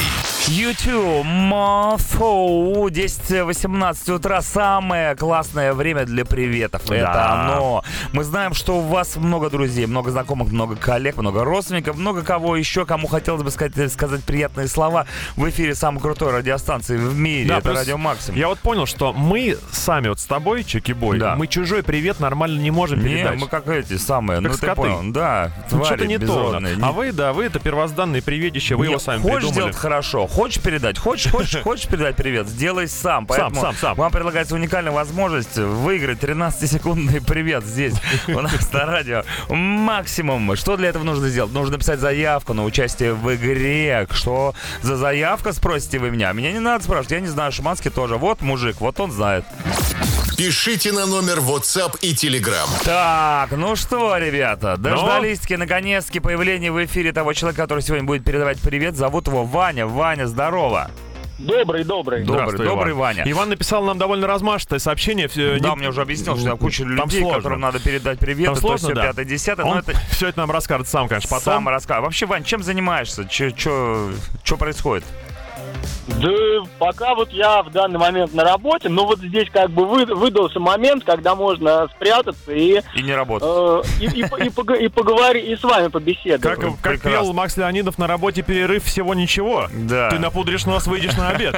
YouTube, 0.48 1.26
Мофоу, 1.26 2.88
10-18 2.90 4.12
утра, 4.16 4.42
самое 4.42 5.16
классное 5.16 5.74
время 5.74 6.06
для 6.06 6.24
приветов. 6.26 6.84
Это 6.90 7.12
Да. 7.14 7.44
оно. 7.56 7.84
Мы 8.14 8.24
знаем, 8.24 8.54
что 8.54 8.78
у 8.78 8.82
вас 8.82 9.18
много 9.18 9.50
друзей, 9.50 9.86
много 9.86 10.12
знакомых, 10.12 10.52
много 10.52 10.76
коллег, 10.76 11.18
много 11.18 11.44
родственников, 11.44 11.98
много 11.98 12.24
кого 12.24 12.56
еще, 12.56 12.86
кому 12.86 13.08
хотелось 13.08 13.44
бы 13.44 13.52
сказать, 13.52 13.92
сказать 13.92 14.24
приятные 14.24 14.68
слова 14.68 15.06
в 15.36 15.48
эфире 15.50 15.76
самой 15.76 16.02
крутой 16.02 16.32
радиостанции 16.32 16.98
в 16.98 17.16
мире. 17.18 17.50
Да, 17.50 17.58
Это 17.60 17.74
Радио 17.74 17.98
Максимум. 17.98 18.40
Я 18.40 18.48
вот 18.48 18.60
понял, 18.60 18.86
что 18.86 19.12
мы 19.14 19.58
сами 19.72 20.08
вот 20.08 20.20
с 20.20 20.26
тобой, 20.26 20.64
Чеки-бой, 20.64 21.20
Да. 21.20 21.36
мы 21.36 21.48
чужой 21.48 21.84
привет 21.84 22.20
нормально 22.20 22.60
не 22.62 22.72
можем 22.72 23.00
Не, 23.00 23.06
передать. 23.10 23.40
мы 23.40 23.48
как 23.48 23.68
эти 23.68 23.98
самые, 23.98 24.38
Как 24.42 24.52
ну 24.52 24.58
ты 24.58 24.58
скоты. 24.58 24.76
понял, 24.76 25.02
да, 25.12 25.52
Что-то 25.86 26.08
не 26.08 26.18
то. 26.18 26.60
А 26.82 26.92
вы, 26.92 27.12
да, 27.12 27.34
вы 27.34 27.46
это 27.46 27.60
первозданные 27.60 28.22
приветище, 28.22 28.76
вы 28.76 28.86
его 28.86 29.00
сами 29.00 29.22
хочешь 29.22 29.38
придумали. 29.38 29.54
сделать 29.54 29.76
хорошо, 29.76 30.28
хочешь 30.28 30.62
передать, 30.62 30.98
хочешь, 30.98 31.32
хочешь, 31.32 31.62
хочешь 31.64 31.88
передать 31.88 32.16
привет, 32.16 32.48
сделай 32.48 32.88
сам. 32.88 33.26
Поэтому 33.28 33.62
сам, 33.62 33.76
сам. 33.76 33.96
Вам 33.96 34.12
предлагается 34.12 34.56
уникальная 34.56 34.92
возможность 34.92 35.58
выиграть 35.58 36.20
13-секундный 36.20 37.22
привет 37.22 37.66
здесь 37.66 37.96
у 38.28 38.42
нас 38.42 38.72
на 38.72 38.86
радио. 38.86 39.24
Максимум. 39.50 40.56
Что 40.56 40.78
для 40.78 40.90
этого 40.90 41.04
нужно 41.04 41.30
сделать? 41.30 41.54
Нужно 41.54 41.74
написать 41.74 42.00
заявку 42.00 42.54
на 42.54 42.64
участие 42.64 43.14
в 43.14 43.34
игре. 43.36 44.08
Что 44.12 44.54
за 44.82 44.96
заявка, 44.98 45.54
спросите 45.54 46.00
вы 46.00 46.12
меня? 46.12 46.34
Меня 46.34 46.52
не 46.52 46.60
надо 46.60 46.84
спрашивать, 46.84 47.12
я 47.12 47.20
не 47.20 47.28
знаю, 47.28 47.52
Шиманский 47.52 47.92
тоже. 47.92 48.18
Вот 48.18 48.42
мужик, 48.42 48.78
вот 48.80 49.00
он 49.00 49.12
знает. 49.12 49.46
Пишите 50.42 50.92
на 50.92 51.06
номер 51.06 51.38
WhatsApp 51.38 52.00
и 52.02 52.16
Telegram. 52.16 52.68
Так, 52.84 53.52
ну 53.52 53.76
что, 53.76 54.18
ребята, 54.18 54.76
дождались-таки 54.76 55.56
наконец-таки 55.56 56.20
появления 56.20 56.72
в 56.72 56.84
эфире 56.84 57.12
того 57.12 57.34
человека, 57.34 57.62
который 57.62 57.82
сегодня 57.82 58.08
будет 58.08 58.24
передавать 58.24 58.60
привет. 58.60 58.96
Зовут 58.96 59.28
его 59.28 59.46
Ваня. 59.46 59.86
Ваня, 59.86 60.26
здорово. 60.26 60.90
Добрый, 61.38 61.84
добрый. 61.84 62.24
Добрый, 62.24 62.58
добрый 62.58 62.94
Иван. 62.94 63.18
Ваня. 63.18 63.24
Иван 63.28 63.50
написал 63.50 63.84
нам 63.84 64.00
довольно 64.00 64.26
размашистое 64.26 64.80
сообщение. 64.80 65.28
Все, 65.28 65.60
Да, 65.60 65.76
мне 65.76 65.90
уже 65.90 66.02
объяснил, 66.02 66.36
что 66.36 66.46
там 66.48 66.58
куча 66.58 66.86
Там 66.86 66.92
людей, 66.96 67.20
сложно. 67.20 67.38
которым 67.38 67.60
надо 67.60 67.80
передать 67.80 68.18
привет, 68.18 68.48
Там 68.48 68.56
сложно, 68.56 68.88
все 68.88 68.96
да. 68.96 69.02
пятое, 69.04 69.26
десятое, 69.26 69.64
Он 69.68 69.74
но 69.74 69.80
это 69.82 69.94
все 70.10 70.30
это 70.30 70.40
нам 70.40 70.50
расскажет 70.50 70.88
сам, 70.88 71.08
конечно, 71.08 71.30
потом. 71.30 71.54
сам 71.54 71.70
расскажет. 71.70 72.04
Вообще, 72.04 72.26
Вань, 72.26 72.44
чем 72.46 72.64
занимаешься? 72.64 73.30
Что 73.30 74.58
происходит? 74.58 75.04
Да 76.08 76.30
пока 76.78 77.16
вот 77.16 77.32
я 77.32 77.64
в 77.64 77.72
данный 77.72 77.98
момент 78.00 78.34
на 78.34 78.44
работе, 78.44 78.90
но 78.90 79.06
вот 79.06 79.20
здесь 79.20 79.50
как 79.52 79.70
бы 79.72 79.86
вы- 79.86 80.06
выдался 80.06 80.60
момент, 80.60 81.04
когда 81.04 81.36
можно 81.36 81.88
спрятаться 81.96 82.52
и, 82.52 82.82
И 82.96 83.02
не 83.02 83.14
работает. 83.14 83.86
э, 83.90 84.04
и, 84.04 84.06
и 84.06 84.20
и 84.22 84.50
пога- 84.50 84.76
и 84.78 84.88
поговорить, 84.88 85.46
и 85.46 85.56
с 85.56 85.64
вами 85.64 85.88
побеседовать. 85.88 86.60
Как, 86.60 86.80
как 86.82 87.02
пел 87.02 87.32
Макс 87.34 87.56
Леонидов 87.58 87.98
на 87.98 88.08
работе 88.08 88.42
перерыв 88.42 88.84
всего 88.84 89.14
ничего. 89.14 89.68
Да. 89.74 90.10
Ты 90.10 90.20
напудришь 90.20 90.66
нос, 90.66 90.86
выйдешь 90.88 91.16
на 91.18 91.30
обед. 91.30 91.56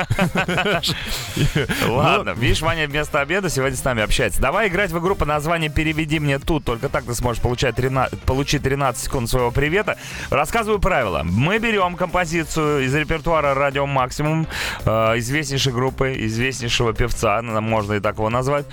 Ладно, 1.87 2.31
видишь, 2.31 2.61
Ваня 2.61 2.87
вместо 2.87 3.19
обеда 3.21 3.49
сегодня 3.49 3.75
с 3.77 3.83
нами 3.83 4.03
общается. 4.03 4.41
Давай 4.41 4.67
играть 4.67 4.91
в 4.91 4.99
игру 4.99 5.15
по 5.15 5.25
названию 5.25 5.71
«Переведи 5.71 6.19
мне 6.19 6.39
тут». 6.39 6.63
Только 6.65 6.89
так 6.89 7.05
ты 7.05 7.13
сможешь 7.15 7.41
получать 7.41 7.75
13, 7.75 8.19
получить 8.21 8.63
13 8.63 9.03
секунд 9.03 9.29
своего 9.29 9.51
привета. 9.51 9.97
Рассказываю 10.29 10.79
правила. 10.79 11.21
Мы 11.23 11.57
берем 11.59 11.95
композицию 11.95 12.85
из 12.85 12.93
репертуара 12.93 13.53
«Радио 13.53 13.85
Максимум», 13.85 14.12
максимум 14.13 14.47
э, 14.85 15.17
известнейшей 15.17 15.73
группы, 15.73 16.13
известнейшего 16.17 16.93
певца, 16.93 17.41
можно 17.41 17.93
и 17.93 17.99
так 17.99 18.17
его 18.17 18.29
назвать. 18.29 18.65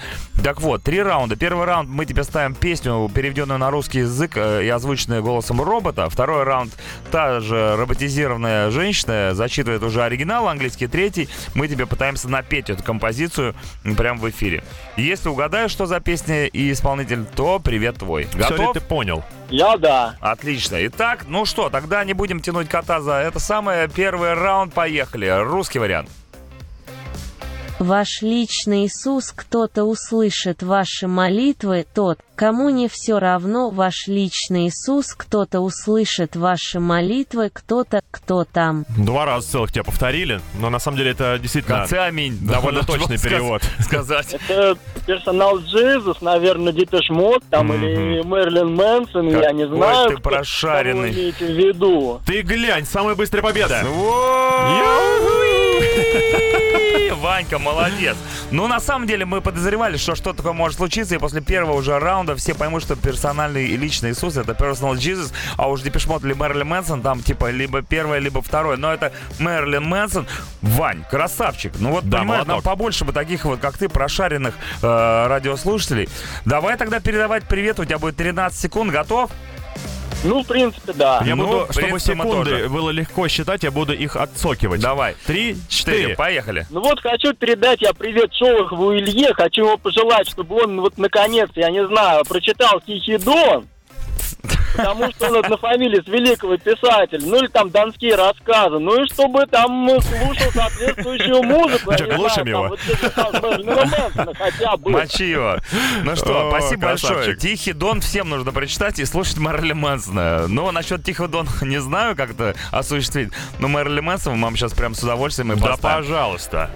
Так 0.42 0.60
вот, 0.60 0.82
три 0.82 1.02
раунда. 1.02 1.36
Первый 1.36 1.64
раунд 1.64 1.88
мы 1.88 2.04
тебе 2.04 2.24
ставим 2.24 2.54
песню, 2.54 3.10
переведенную 3.14 3.58
на 3.58 3.70
русский 3.70 4.00
язык 4.00 4.32
э, 4.36 4.64
и 4.64 4.68
озвученную 4.68 5.22
голосом 5.22 5.62
робота. 5.62 6.10
Второй 6.10 6.44
раунд 6.44 6.76
та 7.10 7.40
же 7.40 7.76
роботизированная 7.76 8.70
женщина 8.70 9.30
зачитывает 9.32 9.82
уже 9.82 10.02
оригинал 10.02 10.46
английский. 10.48 10.86
Третий 10.88 11.28
мы 11.54 11.68
тебе 11.68 11.86
пытаемся 11.86 12.28
напеть 12.28 12.68
эту 12.68 12.82
композицию 12.82 13.54
прямо 13.96 14.20
в 14.20 14.28
эфире. 14.28 14.62
Если 14.96 15.30
угадаешь, 15.30 15.70
что 15.70 15.86
за 15.86 16.00
песня 16.00 16.46
и 16.46 16.70
исполнитель, 16.70 17.24
то 17.24 17.58
привет 17.58 17.96
твой. 17.96 18.24
Все 18.24 18.36
ли 18.36 18.44
Готов? 18.44 18.74
ты 18.74 18.80
понял? 18.80 19.24
Я 19.50 19.76
да. 19.76 20.16
Отлично. 20.20 20.76
Итак, 20.86 21.24
ну 21.26 21.44
что, 21.44 21.70
тогда 21.70 22.04
не 22.04 22.14
будем 22.14 22.40
тянуть 22.40 22.68
кота 22.68 23.00
за 23.00 23.14
это 23.14 23.38
самое. 23.40 23.88
Первый 23.88 24.34
раунд, 24.34 24.72
поехали. 24.72 25.26
Русский 25.42 25.78
вариант. 25.78 26.08
Ваш 27.80 28.20
личный 28.20 28.84
Иисус, 28.84 29.32
кто-то 29.34 29.84
услышит 29.84 30.62
ваши 30.62 31.06
молитвы, 31.08 31.86
тот, 31.94 32.18
кому 32.36 32.68
не 32.68 32.88
все 32.88 33.18
равно, 33.18 33.70
ваш 33.70 34.06
личный 34.06 34.66
Иисус, 34.68 35.14
кто-то 35.14 35.60
услышит 35.60 36.36
ваши 36.36 36.78
молитвы, 36.78 37.50
кто-то, 37.50 38.02
кто 38.10 38.44
там. 38.44 38.84
Два 38.98 39.24
раза 39.24 39.50
целых 39.50 39.72
тебя 39.72 39.82
повторили, 39.84 40.42
но 40.60 40.68
на 40.68 40.78
самом 40.78 40.98
деле 40.98 41.12
это 41.12 41.38
действительно 41.40 41.78
конце 41.78 42.00
аминь. 42.00 42.36
довольно 42.42 42.82
точный 42.86 43.18
перевод. 43.18 43.62
сказ- 43.80 43.86
Сказать. 44.00 44.34
Это 44.34 44.76
персонал 45.06 45.58
Джизус, 45.60 46.20
наверное, 46.20 46.74
Дипеш 46.74 47.08
Мод 47.08 47.42
там 47.48 47.72
или 47.72 48.22
Мерлин 48.22 48.74
Мэнсон, 48.74 49.28
я 49.28 49.52
не 49.52 49.66
знаю. 49.66 50.10
ты 50.10 50.18
прошаренный. 50.18 51.12
в 51.32 51.40
виду. 51.40 52.20
Ты 52.26 52.42
глянь, 52.42 52.84
самая 52.84 53.14
быстрая 53.14 53.42
победа. 53.42 53.82
Ванька, 57.20 57.58
молодец. 57.58 58.16
Ну, 58.50 58.66
на 58.66 58.80
самом 58.80 59.06
деле, 59.06 59.24
мы 59.24 59.40
подозревали, 59.40 59.96
что 59.96 60.14
что 60.14 60.32
такое 60.32 60.52
может 60.52 60.78
случиться, 60.78 61.14
и 61.14 61.18
после 61.18 61.40
первого 61.40 61.74
уже 61.74 61.98
раунда 61.98 62.36
все 62.36 62.54
поймут, 62.54 62.82
что 62.82 62.96
персональный 62.96 63.66
и 63.66 63.76
личный 63.76 64.12
Иисус— 64.12 64.36
это 64.38 64.52
Personal 64.52 64.94
Jesus, 64.94 65.32
а 65.56 65.68
уж 65.68 65.82
Депешмот 65.82 66.24
или 66.24 66.32
Мэрилин 66.32 66.66
Мэнсон 66.66 67.02
там, 67.02 67.22
типа, 67.22 67.50
либо 67.50 67.82
первое, 67.82 68.18
либо 68.18 68.42
второе. 68.42 68.76
Но 68.76 68.92
это 68.92 69.12
Мэрилин 69.38 69.84
Мэнсон. 69.84 70.26
Вань, 70.62 71.04
красавчик. 71.10 71.72
Ну 71.78 71.90
вот, 71.90 72.08
Да, 72.08 72.18
понимаешь, 72.18 72.46
нам 72.46 72.62
побольше 72.62 73.04
бы 73.04 73.12
таких 73.12 73.44
вот, 73.44 73.60
как 73.60 73.76
ты, 73.76 73.88
прошаренных 73.88 74.54
э, 74.82 75.26
радиослушателей. 75.28 76.08
Давай 76.44 76.76
тогда 76.76 77.00
передавать 77.00 77.44
привет. 77.44 77.80
У 77.80 77.84
тебя 77.84 77.98
будет 77.98 78.16
13 78.16 78.58
секунд. 78.58 78.92
Готов? 78.92 79.30
Ну, 80.22 80.42
в 80.42 80.46
принципе, 80.46 80.92
да. 80.92 81.22
Я 81.24 81.34
Ну, 81.34 81.46
буду, 81.46 81.66
в 81.68 81.72
чтобы 81.72 81.98
секунды 81.98 82.50
тоже. 82.50 82.68
было 82.68 82.90
легко 82.90 83.26
считать, 83.28 83.62
я 83.62 83.70
буду 83.70 83.92
их 83.94 84.16
отсокивать. 84.16 84.80
Давай. 84.80 85.14
Три, 85.26 85.56
Четыре. 85.68 86.14
Поехали. 86.14 86.66
Ну 86.70 86.80
вот 86.80 87.00
хочу 87.00 87.32
передать 87.34 87.80
я 87.80 87.94
привет 87.94 88.32
Шолохову 88.34 88.94
Илье, 88.94 89.32
хочу 89.34 89.64
ему 89.66 89.78
пожелать, 89.78 90.28
чтобы 90.28 90.62
он 90.62 90.80
вот 90.80 90.98
наконец, 90.98 91.48
я 91.54 91.70
не 91.70 91.86
знаю, 91.86 92.24
прочитал 92.26 92.80
Тихий 92.86 93.16
Дон, 93.18 93.66
потому 94.76 95.10
что 95.10 95.26
он 95.28 95.36
однофамилец 95.36 96.06
великого 96.06 96.56
писателя, 96.56 97.20
ну 97.24 97.36
или 97.36 97.46
там 97.48 97.70
донские 97.70 98.14
рассказы, 98.14 98.78
ну 98.78 99.02
и 99.02 99.08
чтобы 99.08 99.46
там 99.46 99.88
э, 99.88 100.00
слушал 100.00 100.52
соответствующую 100.52 101.42
музыку. 101.42 101.92
глушим 102.14 102.46
знаю, 102.46 102.48
его? 102.48 102.76
Мочи 104.90 105.30
его. 105.30 105.56
Ну 106.04 106.16
что, 106.16 106.50
спасибо 106.50 106.82
большое. 106.82 107.36
Тихий 107.36 107.72
Дон 107.72 108.00
всем 108.00 108.28
нужно 108.28 108.52
прочитать 108.52 108.98
и 108.98 109.04
слушать 109.04 109.38
Мэрили 109.38 109.72
Мэнсона. 109.72 110.46
Ну, 110.48 110.70
насчет 110.70 111.04
Тихого 111.04 111.28
Дона 111.28 111.48
не 111.62 111.80
знаю, 111.80 112.16
как 112.16 112.30
это 112.30 112.54
осуществить, 112.70 113.30
но 113.58 113.68
Мэрили 113.68 114.00
Мэнсона 114.00 114.36
мы 114.36 114.44
вам 114.44 114.56
сейчас 114.56 114.72
прям 114.72 114.94
с 114.94 115.02
удовольствием 115.02 115.52
и 115.52 115.56
Да, 115.56 115.76
пожалуйста. 115.76 116.70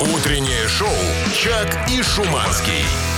Утреннее 0.00 0.66
шоу 0.68 0.88
«Чак 1.34 1.90
и 1.90 2.02
Шуманский». 2.02 3.09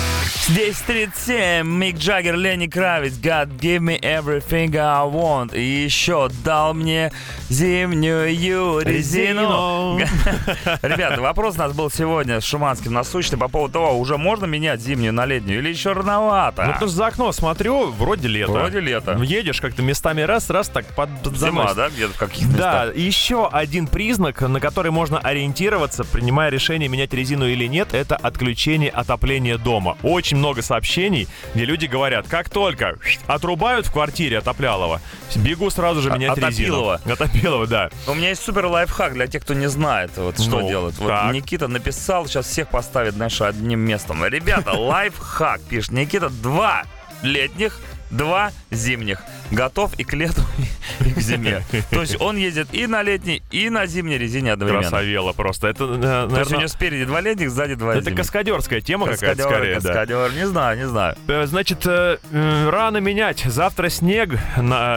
Здесь 0.49 0.79
37, 0.79 1.65
Мик 1.65 1.99
Джаггер, 1.99 2.35
Ленни 2.35 2.67
Кравиц, 2.67 3.13
God 3.13 3.57
give 3.61 3.79
me 3.79 4.01
everything 4.01 4.75
I 4.77 5.09
want. 5.09 5.57
И 5.57 5.63
еще 5.63 6.29
дал 6.45 6.75
мне 6.75 7.13
зимнюю 7.49 8.81
резину. 8.81 9.99
Ребята, 10.83 11.23
вопрос 11.23 11.55
у 11.55 11.59
нас 11.59 11.73
был 11.73 11.93
сегодня 11.93 12.41
с 12.41 12.45
Шуманским 12.45 12.93
насущный 12.93 13.39
по 13.39 13.47
поводу 13.47 13.75
того, 13.75 13.99
уже 14.01 14.19
можно 14.19 14.47
менять 14.47 14.81
зимнюю 14.81 15.13
на 15.13 15.27
летнюю 15.27 15.61
или 15.61 15.69
еще 15.69 15.93
рановато? 15.93 16.65
Ну, 16.65 16.73
потому 16.73 16.89
что 16.89 16.97
за 16.97 17.07
окно 17.07 17.31
смотрю, 17.31 17.93
вроде 17.93 18.27
лето. 18.27 18.51
Вроде 18.51 18.81
лето. 18.81 19.13
Едешь 19.23 19.61
как-то 19.61 19.83
местами 19.83 20.23
раз, 20.23 20.51
раз 20.51 20.69
так 20.69 20.87
под, 20.87 21.09
Зима, 21.37 21.73
да, 21.75 21.89
где-то 21.89 22.15
в 22.15 22.19
каких-то 22.19 22.57
Да, 22.57 22.85
еще 22.93 23.49
один 23.49 23.87
признак, 23.87 24.41
на 24.41 24.59
который 24.59 24.91
можно 24.91 25.21
ориентироваться, 25.21 26.03
принимая 26.03 26.51
решение 26.51 26.89
менять 26.89 27.15
резину 27.15 27.47
или 27.47 27.67
нет, 27.69 27.95
это 27.95 28.17
отключение 28.17 28.91
отопления 28.91 29.57
дома. 29.57 29.97
Очень 30.03 30.32
много 30.35 30.63
сообщений, 30.63 31.29
где 31.55 31.65
люди 31.65 31.87
говорят, 31.87 32.27
как 32.29 32.49
только 32.51 32.97
отрубают 33.27 33.87
в 33.87 33.93
квартире 33.93 34.39
отоплялого, 34.39 35.01
бегу 35.37 35.71
сразу 35.71 36.01
же 36.03 36.11
А- 36.11 36.15
менять 36.17 36.39
отопилова. 36.39 36.97
резину. 36.99 37.15
Отопилова, 37.15 37.67
да. 37.67 37.91
У 38.07 38.15
меня 38.15 38.31
есть 38.31 38.43
супер 38.43 38.67
лайфхак 38.67 39.15
для 39.15 39.27
тех, 39.27 39.43
кто 39.43 39.55
не 39.55 39.69
знает, 39.69 40.11
вот 40.17 40.41
что 40.41 40.61
Ну, 40.61 40.69
делать. 40.69 40.97
Вот 40.99 41.09
так. 41.09 41.33
Никита 41.33 41.69
написал, 41.69 42.27
сейчас 42.27 42.47
всех 42.47 42.69
поставит, 42.69 43.15
знаешь, 43.15 43.41
одним 43.41 43.81
местом. 43.81 44.25
Ребята, 44.25 44.73
лайфхак, 44.79 45.61
пишет 45.63 45.93
Никита, 45.93 46.29
два 46.29 46.85
летних, 47.23 47.79
два 48.11 48.51
зимних. 48.71 49.23
Готов 49.53 49.93
и 49.99 50.05
к 50.05 50.13
лету, 50.15 50.43
и 51.05 51.11
к 51.11 51.19
зиме. 51.21 51.63
То 51.91 52.01
есть 52.01 52.21
он 52.21 52.37
ездит 52.37 52.69
и 52.73 52.87
на 52.87 53.03
летней, 53.03 53.43
и 53.51 53.71
на 53.71 53.87
зимней 53.87 54.19
резине 54.19 54.53
одновременно. 54.53 54.89
Красавело 54.89 55.33
просто. 55.33 55.69
Это, 55.69 55.85
э, 55.85 55.87
То 55.87 55.95
есть 55.95 56.05
у 56.05 56.33
наверное, 56.33 56.59
него 56.59 56.69
спереди 56.69 57.05
два 57.05 57.21
летних, 57.21 57.51
сзади 57.51 57.75
два 57.75 57.93
это 57.95 58.05
зимних. 58.05 58.17
каскадерская 58.19 58.81
тема 58.81 59.07
какая-то 59.07 59.43
скорее. 59.43 59.75
каскадер, 59.75 60.33
не 60.35 60.47
знаю, 60.47 60.79
не 60.79 60.89
знаю. 60.89 61.17
Э, 61.29 61.47
Значит, 61.47 61.87
э, 61.87 62.19
э, 62.33 62.69
рано 62.71 62.97
менять. 62.99 63.41
Завтра 63.47 63.89
снег, 63.91 64.39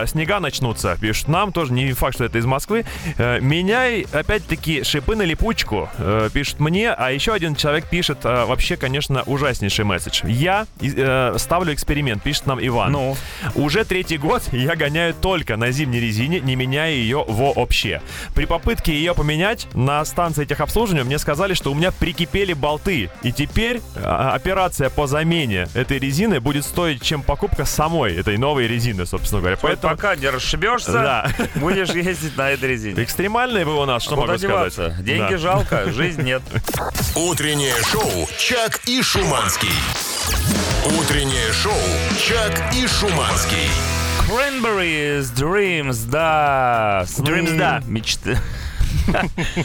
снега 0.06 0.40
начнутся. 0.40 0.96
Пишут 1.00 1.28
нам, 1.28 1.52
тоже 1.52 1.72
не 1.72 1.92
факт, 1.92 2.14
что 2.14 2.24
это 2.24 2.38
из 2.38 2.46
Москвы. 2.46 2.84
Э, 3.18 3.40
меняй, 3.40 4.06
опять-таки, 4.12 4.82
шипы 4.84 5.16
на 5.16 5.22
липучку. 5.22 5.88
Э, 5.98 6.28
пишут 6.32 6.60
мне, 6.60 6.92
а 6.92 7.10
еще 7.10 7.32
один 7.32 7.54
человек 7.56 7.86
пишет, 7.88 8.18
э, 8.24 8.44
вообще, 8.46 8.76
конечно, 8.76 9.22
ужаснейший 9.24 9.84
месседж. 9.84 10.22
Я 10.24 10.66
э, 10.80 11.34
ставлю 11.38 11.74
эксперимент, 11.74 12.22
пишет 12.22 12.46
нам 12.46 12.58
Иван. 12.64 12.92
Ну, 12.92 13.16
Уже 13.54 13.84
третий 13.84 14.16
год 14.18 14.42
я 14.52 14.76
гоняю 14.76 15.14
только 15.14 15.56
на 15.56 15.70
зимней 15.70 16.00
резине, 16.00 16.40
не 16.40 16.56
меняя 16.56 16.90
ее 16.92 17.24
вообще. 17.26 18.00
При 18.34 18.44
попытке 18.46 18.92
ее 18.92 19.14
поменять 19.14 19.66
на 19.74 20.04
станции 20.04 20.44
техобслуживания 20.44 21.04
мне 21.04 21.18
сказали, 21.18 21.54
что 21.54 21.72
у 21.72 21.74
меня 21.74 21.92
прикипели 21.92 22.52
болты. 22.52 23.10
И 23.22 23.32
теперь 23.32 23.80
а, 23.96 24.32
операция 24.34 24.90
по 24.90 25.06
замене 25.06 25.68
этой 25.74 25.98
резины 25.98 26.40
будет 26.40 26.64
стоить, 26.64 27.02
чем 27.02 27.22
покупка 27.22 27.64
самой 27.64 28.14
этой 28.16 28.36
новой 28.38 28.66
резины, 28.66 29.06
собственно 29.06 29.40
говоря. 29.40 29.56
поэтому 29.56 29.76
Поэтому... 29.94 29.96
пока 29.96 30.16
не 30.20 30.28
расшибешься, 30.28 30.92
Да. 30.92 31.30
будешь 31.56 31.90
ездить 31.90 32.36
на 32.36 32.50
этой 32.50 32.70
резине. 32.70 33.02
Экстремальные 33.02 33.64
вы 33.64 33.76
у 33.80 33.84
нас, 33.84 34.02
что 34.02 34.14
Куда 34.14 34.26
могу 34.28 34.38
сказать? 34.38 34.74
деваться? 34.74 35.02
Деньги 35.02 35.32
Да. 35.32 35.38
жалко, 35.38 35.90
жизнь 35.92 36.22
нет. 36.22 36.42
Утреннее 37.14 37.74
шоу 37.90 38.28
«Чак 38.38 38.80
и 38.86 39.02
Шуманский». 39.02 39.68
Утреннее 41.00 41.52
шоу 41.52 41.72
«Чак 42.18 42.74
и 42.74 42.86
Шуманский». 42.86 43.95
Cranberries, 44.26 45.32
Dreams, 45.34 46.08
да. 46.10 47.04
сны, 47.06 47.24
Dreams, 47.26 47.56
да. 47.58 47.82
Мечты. 47.86 48.38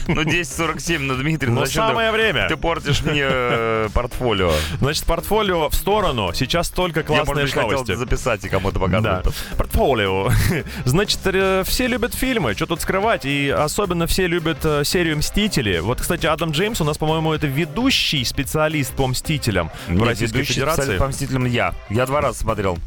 Ну, 0.07 0.21
10.47, 0.21 0.99
ну, 0.99 1.15
Дмитрий, 1.15 1.49
ну 1.49 1.63
ты- 1.63 1.71
самое 1.71 2.11
время. 2.11 2.47
Ты 2.47 2.57
портишь 2.57 3.01
мне 3.01 3.23
э, 3.23 3.89
портфолио. 3.93 4.51
Значит, 4.79 5.05
портфолио 5.05 5.69
в 5.69 5.73
сторону. 5.73 6.31
Сейчас 6.35 6.69
только 6.69 6.99
Я, 6.99 7.05
может 7.07 7.25
классные 7.25 7.45
быть, 7.45 7.53
хотел 7.53 7.71
новости. 7.71 7.93
записать 7.95 8.43
и 8.45 8.49
кому-то 8.49 8.77
Да, 8.79 8.85
показать. 8.85 9.25
портфолио. 9.57 10.29
Значит, 10.85 11.19
э, 11.25 11.63
все 11.65 11.87
любят 11.87 12.13
фильмы, 12.13 12.53
что 12.53 12.67
тут 12.67 12.81
скрывать, 12.81 13.25
и 13.25 13.49
особенно 13.49 14.05
все 14.05 14.27
любят 14.27 14.59
э, 14.63 14.83
серию 14.83 15.17
«Мстители». 15.17 15.79
Вот, 15.79 16.01
кстати, 16.01 16.27
Адам 16.27 16.51
Джеймс 16.51 16.79
у 16.81 16.83
нас, 16.83 16.97
по-моему, 16.99 17.33
это 17.33 17.47
ведущий 17.47 18.23
специалист 18.25 18.93
по 18.93 19.07
«Мстителям» 19.07 19.71
в 19.87 20.03
Российской 20.03 20.43
Федерации. 20.43 20.97
по 20.97 21.07
«Мстителям» 21.07 21.45
я. 21.45 21.73
Я 21.89 22.05
два 22.05 22.21
раза 22.21 22.37
смотрел. 22.39 22.77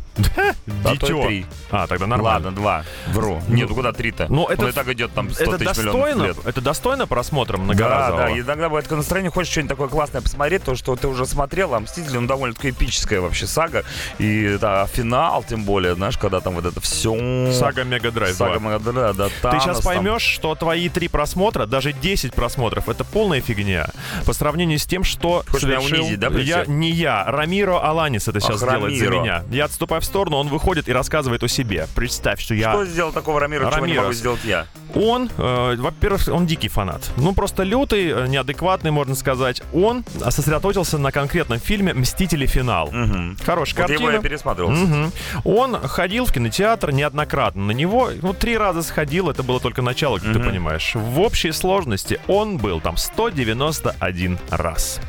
Дитё. 0.67 1.29
А, 1.71 1.87
тогда 1.87 2.07
нормально. 2.07 2.47
Ладно, 2.47 2.53
два. 2.53 2.85
Вру. 3.13 3.43
Нет, 3.49 3.69
ну 3.69 3.75
куда 3.75 3.93
три-то? 3.93 4.27
Ну, 4.29 4.47
это- 4.47 4.69
и 4.69 4.73
так 4.73 4.89
идет 4.89 5.13
там 5.13 5.31
100 5.31 5.43
Это 5.45 5.59
тысяч 5.59 5.79
миллионов 5.79 5.95
достойно, 6.01 6.23
лет. 6.25 6.37
это 6.45 6.61
достойно 6.61 7.07
просмотра 7.07 7.57
Да, 7.57 7.63
многоразового. 7.63 8.27
да, 8.29 8.31
иногда 8.39 8.69
бывает 8.69 8.85
такое 8.85 8.99
настроение, 8.99 9.31
хочешь 9.31 9.51
что-нибудь 9.53 9.71
такое 9.71 9.89
классное 9.89 10.21
посмотреть, 10.21 10.63
то, 10.65 10.75
что 10.75 10.97
ты 10.97 11.09
уже 11.09 11.27
смотрел, 11.27 11.75
а 11.75 11.81
«Мстители», 11.81 12.19
ну, 12.19 12.27
довольно-таки 12.27 12.71
эпическая 12.71 13.21
вообще 13.21 13.47
сага, 13.47 13.85
и, 14.19 14.57
да, 14.61 14.87
финал, 14.87 15.43
тем 15.49 15.65
более, 15.65 15.95
знаешь, 15.95 16.17
когда 16.19 16.41
там 16.41 16.55
вот 16.55 16.65
это 16.67 16.81
все... 16.81 17.53
Сага 17.53 17.85
Мега 17.85 18.11
Драйв 18.11 18.37
Сага 18.37 18.59
2. 18.59 18.69
Мегадрайва, 18.71 19.15
да, 19.15 19.51
Ты 19.51 19.61
сейчас 19.61 19.81
там. 19.81 19.95
поймешь, 19.95 20.23
что 20.23 20.55
твои 20.55 20.89
три 20.89 21.09
просмотра, 21.09 21.67
даже 21.67 21.93
10 21.93 22.35
просмотров, 22.35 22.89
это 22.89 23.05
полная 23.05 23.41
фигня 23.41 23.89
по 24.27 24.33
сравнению 24.33 24.79
с 24.79 24.85
тем, 24.87 25.05
что 25.05 25.45
Хочешь 25.49 25.65
меня 25.69 25.81
совершил 25.81 26.05
унизить, 26.05 26.21
да, 26.21 26.29
я, 26.39 26.65
не 26.67 26.91
я, 26.91 27.25
Рамиро 27.27 27.79
Аланис 27.81 28.29
это 28.29 28.41
сейчас 28.41 28.63
Ах, 28.63 28.71
делает 28.71 28.99
за 28.99 29.07
меня. 29.09 29.43
Я 29.51 29.65
отступаю 29.67 30.01
в 30.05 30.07
сторону, 30.07 30.37
он 30.37 30.49
выходит 30.49 30.89
и 30.89 30.93
рассказывает 30.93 31.43
о 31.43 31.49
себе. 31.49 31.87
Представь, 31.95 32.41
что 32.41 32.55
я... 32.55 32.73
Что 32.73 32.85
сделал 32.85 33.13
такого 33.13 33.41
Рамира, 33.41 33.71
чего 33.73 33.87
не 33.87 33.95
могу 33.95 34.13
сделать 34.13 34.45
я? 34.45 34.67
Он, 34.95 35.29
э, 35.37 35.75
во-первых, 35.77 36.29
он 36.29 36.47
дикий 36.47 36.69
фанат. 36.69 37.11
Ну, 37.17 37.35
просто 37.35 37.65
лютый, 37.65 38.11
э, 38.11 38.27
неадекватный, 38.29 38.93
можно 38.93 39.17
сказать. 39.17 39.61
Он 39.73 40.05
сосредоточился 40.29 40.99
на 40.99 41.11
конкретном 41.11 41.59
фильме 41.59 41.93
«Мстители. 41.95 42.45
Финал». 42.47 42.91
Мгм. 42.93 43.37
Хорошая 43.45 43.83
Вот 43.83 43.91
его 43.91 43.99
картина. 44.01 44.17
я 44.17 44.23
пересматривал. 44.23 44.71
Мгм. 44.71 45.13
Он 45.45 45.77
ходил 45.89 46.27
в 46.27 46.33
кинотеатр 46.33 46.91
неоднократно. 46.93 47.63
На 47.65 47.73
него, 47.73 48.11
ну, 48.23 48.35
три 48.35 48.57
раза 48.59 48.83
сходил, 48.83 49.31
это 49.31 49.43
было 49.43 49.59
только 49.61 49.83
начало, 49.83 50.19
как 50.19 50.33
ты 50.33 50.39
Мгм. 50.39 50.49
понимаешь. 50.49 50.93
В 50.95 51.21
общей 51.21 51.51
сложности 51.53 52.21
он 52.29 52.59
был 52.59 52.81
там 52.81 52.97
191 52.97 54.39
раз. 54.51 55.01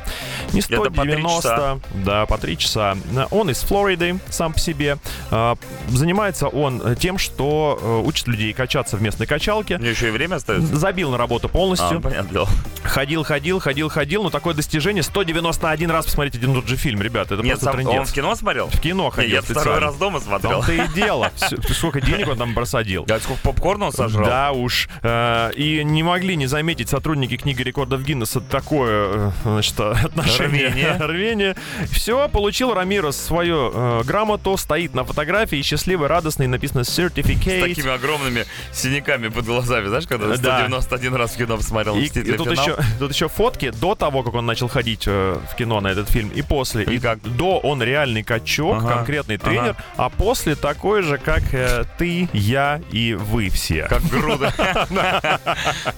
Не 0.52 0.60
Это 0.60 0.76
по 0.76 0.84
три 0.90 0.94
190, 0.94 1.80
да, 2.04 2.26
по 2.26 2.38
три 2.38 2.56
часа. 2.58 2.96
Он 3.30 3.50
из 3.50 3.60
Флориды 3.60 4.18
сам 4.30 4.52
по 4.52 4.58
себе. 4.60 4.85
А, 5.30 5.56
Занимается 5.88 6.48
он 6.48 6.96
тем, 6.96 7.18
что 7.18 7.78
э, 7.80 8.06
учит 8.06 8.26
людей 8.28 8.52
качаться 8.52 8.96
в 8.96 9.02
местной 9.02 9.26
качалке. 9.26 9.78
Мне 9.78 9.90
еще 9.90 10.08
и 10.08 10.10
время 10.10 10.36
остается. 10.36 10.76
Забил 10.76 11.10
на 11.10 11.18
работу 11.18 11.46
А, 11.46 11.50
полностью. 11.50 12.00
понятно 12.00 12.30
дело. 12.32 12.48
Ходил, 12.82 13.22
ходил, 13.24 13.58
ходил, 13.60 13.88
ходил. 13.88 14.22
Но 14.22 14.30
такое 14.30 14.54
достижение 14.54 15.02
191 15.02 15.90
раз 15.90 16.06
посмотреть 16.06 16.36
один 16.36 16.54
тот 16.54 16.66
же 16.68 16.76
фильм, 16.76 17.00
ребята. 17.02 17.34
Это 17.34 17.42
Нет, 17.42 17.52
просто 17.58 17.64
сам- 17.66 17.74
трындец. 17.74 18.00
он 18.00 18.06
в 18.06 18.12
кино 18.12 18.34
смотрел? 18.34 18.68
В 18.68 18.80
кино 18.80 19.10
ходил 19.10 19.34
Я 19.36 19.42
второй 19.42 19.78
раз 19.78 19.96
дома 19.96 20.20
смотрел. 20.20 20.52
том-то 20.62 20.72
и 20.72 20.88
дело. 20.94 21.30
Сколько 21.72 22.00
денег 22.00 22.28
он 22.28 22.38
там 22.38 22.54
просадил. 22.54 23.04
Да, 23.06 23.18
сколько 23.20 23.40
попкорна 23.42 23.86
он 23.86 23.92
сожрал? 23.92 24.26
Да 24.26 24.52
уж. 24.52 24.88
Э, 25.02 25.50
И 25.56 25.82
не 25.84 26.02
могли 26.02 26.36
не 26.36 26.46
заметить 26.46 26.88
сотрудники 26.88 27.36
книги 27.36 27.62
рекордов 27.62 28.02
Гиннесса 28.02 28.40
такое, 28.40 29.08
э, 29.08 29.30
значит, 29.44 29.78
отношение. 29.80 30.68
Рвение. 30.68 30.96
Рвение. 30.98 31.56
Все, 31.90 32.28
получил 32.28 32.74
Рамирос 32.74 33.16
свою 33.16 34.02
грамоту, 34.04 34.56
стоит 34.56 34.75
на 34.92 35.04
фотографии, 35.04 35.62
счастливый, 35.62 36.08
радостный, 36.08 36.46
написано 36.46 36.84
С 36.84 36.98
certificate. 36.98 37.60
такими 37.60 37.90
огромными 37.90 38.44
синяками 38.72 39.28
под 39.28 39.44
глазами, 39.46 39.86
знаешь, 39.88 40.06
когда 40.06 40.28
Да. 40.36 40.80
191 40.80 41.14
раз 41.14 41.32
в 41.32 41.36
кино 41.38 41.56
посмотрел 41.56 41.96
И, 41.96 42.02
«Мстители. 42.02 42.34
и 42.34 42.36
тут, 42.36 42.48
Финал». 42.50 42.64
еще, 42.66 42.76
тут 42.98 43.12
еще 43.12 43.28
фотки 43.28 43.70
до 43.70 43.94
того, 43.94 44.22
как 44.22 44.34
он 44.34 44.46
начал 44.46 44.68
ходить 44.68 45.04
э, 45.06 45.38
в 45.50 45.56
кино 45.56 45.80
на 45.80 45.88
этот 45.88 46.08
фильм, 46.10 46.28
и 46.28 46.42
после. 46.42 46.84
И 46.84 46.98
как? 46.98 47.20
До 47.22 47.58
он 47.58 47.82
реальный 47.82 48.22
качок, 48.22 48.76
Ага, 48.78 48.94
конкретный 48.96 49.36
ага. 49.36 49.44
тренер, 49.44 49.76
а 49.96 50.08
после 50.10 50.54
такой 50.54 51.02
же, 51.02 51.18
как 51.18 51.42
э, 51.54 51.84
ты, 51.98 52.28
я 52.32 52.80
и 52.92 53.14
вы 53.14 53.48
все. 53.48 53.86
Как 53.88 54.02
груда. 54.04 54.52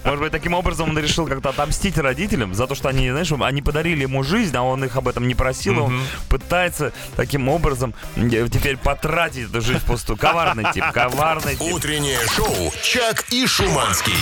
Может 0.03 0.19
быть, 0.19 0.31
таким 0.31 0.53
образом 0.53 0.89
он 0.89 0.97
решил 0.99 1.25
как-то 1.27 1.49
отомстить 1.49 1.97
родителям 1.97 2.53
за 2.53 2.67
то, 2.67 2.75
что 2.75 2.89
они, 2.89 3.09
знаешь, 3.11 3.31
они 3.31 3.61
подарили 3.61 4.01
ему 4.03 4.23
жизнь, 4.23 4.55
а 4.55 4.63
он 4.63 4.83
их 4.83 4.95
об 4.95 5.07
этом 5.07 5.27
не 5.27 5.35
просил. 5.35 5.73
и 5.73 5.77
Он 5.79 6.01
пытается 6.29 6.91
таким 7.15 7.49
образом 7.49 7.93
э, 8.15 8.47
теперь 8.69 8.77
потратить 8.77 9.49
эту 9.49 9.61
жизнь 9.61 9.79
впустую. 9.79 10.17
Коварный 10.17 10.65
тип, 10.73 10.83
коварный 10.93 11.55
тип. 11.55 11.73
Утреннее 11.73 12.19
шоу 12.35 12.71
«Чак 12.83 13.25
и 13.31 13.47
Шуманский». 13.47 14.13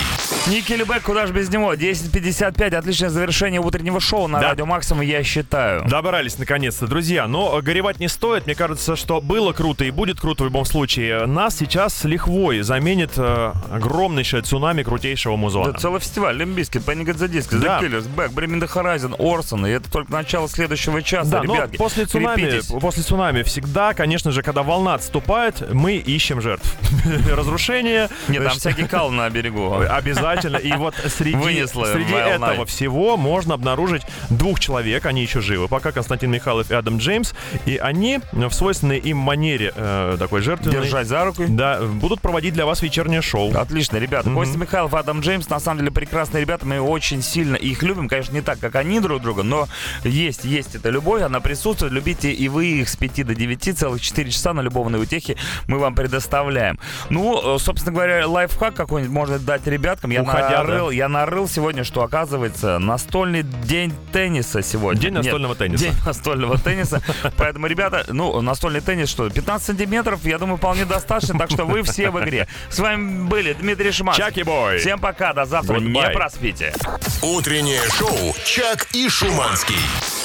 Никельбэк, 0.46 1.02
куда 1.02 1.26
же 1.26 1.32
без 1.32 1.50
него? 1.50 1.74
10.55, 1.74 2.74
отличное 2.74 3.10
завершение 3.10 3.60
утреннего 3.60 4.00
шоу 4.00 4.26
на 4.28 4.40
Да. 4.40 4.48
Радио 4.48 4.66
Максимум, 4.66 5.02
я 5.02 5.22
считаю. 5.22 5.84
Добрались 5.86 6.38
наконец-то, 6.38 6.86
друзья. 6.86 7.26
Но 7.28 7.60
горевать 7.60 8.00
не 8.00 8.08
стоит. 8.08 8.46
Мне 8.46 8.54
кажется, 8.54 8.96
что 8.96 9.20
было 9.20 9.52
круто 9.52 9.84
и 9.84 9.90
будет 9.90 10.20
круто 10.20 10.44
в 10.44 10.46
любом 10.46 10.64
случае. 10.64 11.26
Нас 11.26 11.56
сейчас 11.56 11.94
с 11.94 12.04
лихвой 12.04 12.62
заменит 12.62 13.12
э, 13.16 13.52
огромнейшее 13.70 14.42
цунами 14.42 14.82
крутейшего 14.82 15.36
музона. 15.36 15.70
Это 15.70 15.80
целый 15.80 16.00
фестиваль. 16.00 16.36
Limp 16.36 16.53
Bizkit, 16.53 16.82
Panic 16.82 17.06
at 17.06 17.16
the 17.18 17.28
Disco, 17.28 17.58
Да. 17.58 17.80
The 17.80 17.84
Killers, 17.90 18.08
Bring 18.14 18.32
Me 18.32 18.58
The 18.60 18.72
Horizon, 18.72 19.14
Орсон. 19.18 19.66
И 19.66 19.70
это 19.70 19.90
только 19.90 20.10
начало 20.12 20.48
следующего 20.48 21.02
часа, 21.02 21.30
Да, 21.30 21.42
но 21.42 21.54
ребятки. 21.56 21.76
после 21.76 22.06
цунами, 22.06 22.40
крепитесь. 22.40 22.66
после 22.80 23.02
цунами 23.02 23.42
всегда, 23.42 23.92
конечно 23.94 24.30
же, 24.30 24.37
когда 24.42 24.62
волна 24.62 24.94
отступает, 24.94 25.72
мы 25.72 25.96
ищем 25.96 26.40
жертв. 26.40 26.76
Разрушение. 27.30 28.08
Нет, 28.28 28.44
там 28.44 28.58
всякий 28.58 28.86
кал 28.86 29.10
на 29.10 29.28
берегу. 29.30 29.74
Обязательно. 29.90 30.56
И 30.56 30.72
вот 30.72 30.94
среди, 31.06 32.14
этого 32.14 32.66
всего 32.66 33.16
можно 33.16 33.54
обнаружить 33.54 34.02
двух 34.30 34.60
человек. 34.60 35.06
Они 35.06 35.22
еще 35.22 35.40
живы. 35.40 35.68
Пока 35.68 35.92
Константин 35.92 36.30
Михайлов 36.30 36.70
и 36.70 36.74
Адам 36.74 36.98
Джеймс. 36.98 37.32
И 37.66 37.76
они 37.76 38.20
в 38.32 38.50
свойственной 38.50 38.98
им 38.98 39.18
манере 39.18 39.72
э, 39.74 40.16
такой 40.18 40.40
жертвенной... 40.42 40.82
Держать 40.82 41.06
за 41.06 41.24
руку. 41.24 41.44
Да, 41.48 41.80
будут 41.80 42.20
проводить 42.20 42.54
для 42.54 42.66
вас 42.66 42.82
вечернее 42.82 43.22
шоу. 43.22 43.56
Отлично, 43.56 43.96
ребята. 43.96 44.30
Костя 44.30 44.58
Михайлов, 44.58 44.94
Адам 44.94 45.20
Джеймс, 45.20 45.48
на 45.48 45.60
самом 45.60 45.80
деле 45.80 45.90
прекрасные 45.90 46.40
ребята. 46.42 46.66
Мы 46.66 46.80
очень 46.80 47.22
сильно 47.22 47.56
их 47.56 47.82
любим. 47.82 48.08
Конечно, 48.08 48.34
не 48.34 48.42
так, 48.42 48.58
как 48.58 48.76
они 48.76 49.00
друг 49.00 49.22
друга, 49.22 49.42
но 49.42 49.68
есть, 50.04 50.44
есть 50.44 50.74
эта 50.74 50.90
любовь, 50.90 51.22
она 51.22 51.40
присутствует. 51.40 51.92
Любите 51.92 52.32
и 52.32 52.48
вы 52.48 52.66
их 52.66 52.88
с 52.88 52.96
5 52.96 53.26
до 53.26 53.34
9, 53.34 53.78
целых 53.78 54.00
4 54.00 54.17
часа 54.24 54.52
на 54.52 54.60
любовные 54.60 55.00
утехи 55.00 55.36
мы 55.66 55.78
вам 55.78 55.94
предоставляем. 55.94 56.78
Ну, 57.10 57.56
э, 57.56 57.58
собственно 57.58 57.92
говоря, 57.92 58.26
лайфхак 58.26 58.74
какой-нибудь 58.74 59.12
можно 59.12 59.38
дать 59.38 59.66
ребяткам. 59.66 60.10
Я 60.10 60.22
Уходя, 60.22 60.62
нарыл, 60.62 60.90
я 60.90 61.08
нарыл 61.08 61.48
сегодня, 61.48 61.84
что 61.84 62.02
оказывается 62.02 62.78
настольный 62.78 63.42
день 63.42 63.92
тенниса 64.12 64.62
сегодня. 64.62 65.00
День 65.00 65.14
Нет, 65.14 65.24
настольного 65.24 65.54
тенниса. 65.54 65.84
День 65.84 65.94
настольного 66.06 66.58
тенниса. 66.58 67.02
Поэтому, 67.36 67.66
ребята, 67.66 68.04
ну, 68.08 68.40
настольный 68.40 68.80
теннис, 68.80 69.08
что, 69.08 69.28
15 69.28 69.66
сантиметров, 69.66 70.20
я 70.24 70.38
думаю, 70.38 70.56
вполне 70.56 70.84
достаточно, 70.84 71.38
так 71.38 71.50
что 71.50 71.64
вы 71.64 71.82
все 71.82 72.10
в 72.10 72.20
игре. 72.22 72.48
С 72.70 72.78
вами 72.78 73.26
были 73.28 73.52
Дмитрий 73.52 73.92
Шиманский. 73.92 74.24
Чаки 74.24 74.42
бой. 74.42 74.78
Всем 74.78 74.98
пока, 74.98 75.32
до 75.32 75.44
завтра. 75.44 75.76
Goodbye. 75.76 76.08
Не 76.08 76.10
проспите. 76.10 76.74
Утреннее 77.22 77.82
шоу 77.90 78.34
«Чак 78.44 78.88
и 78.92 79.08
Шуманский». 79.08 80.17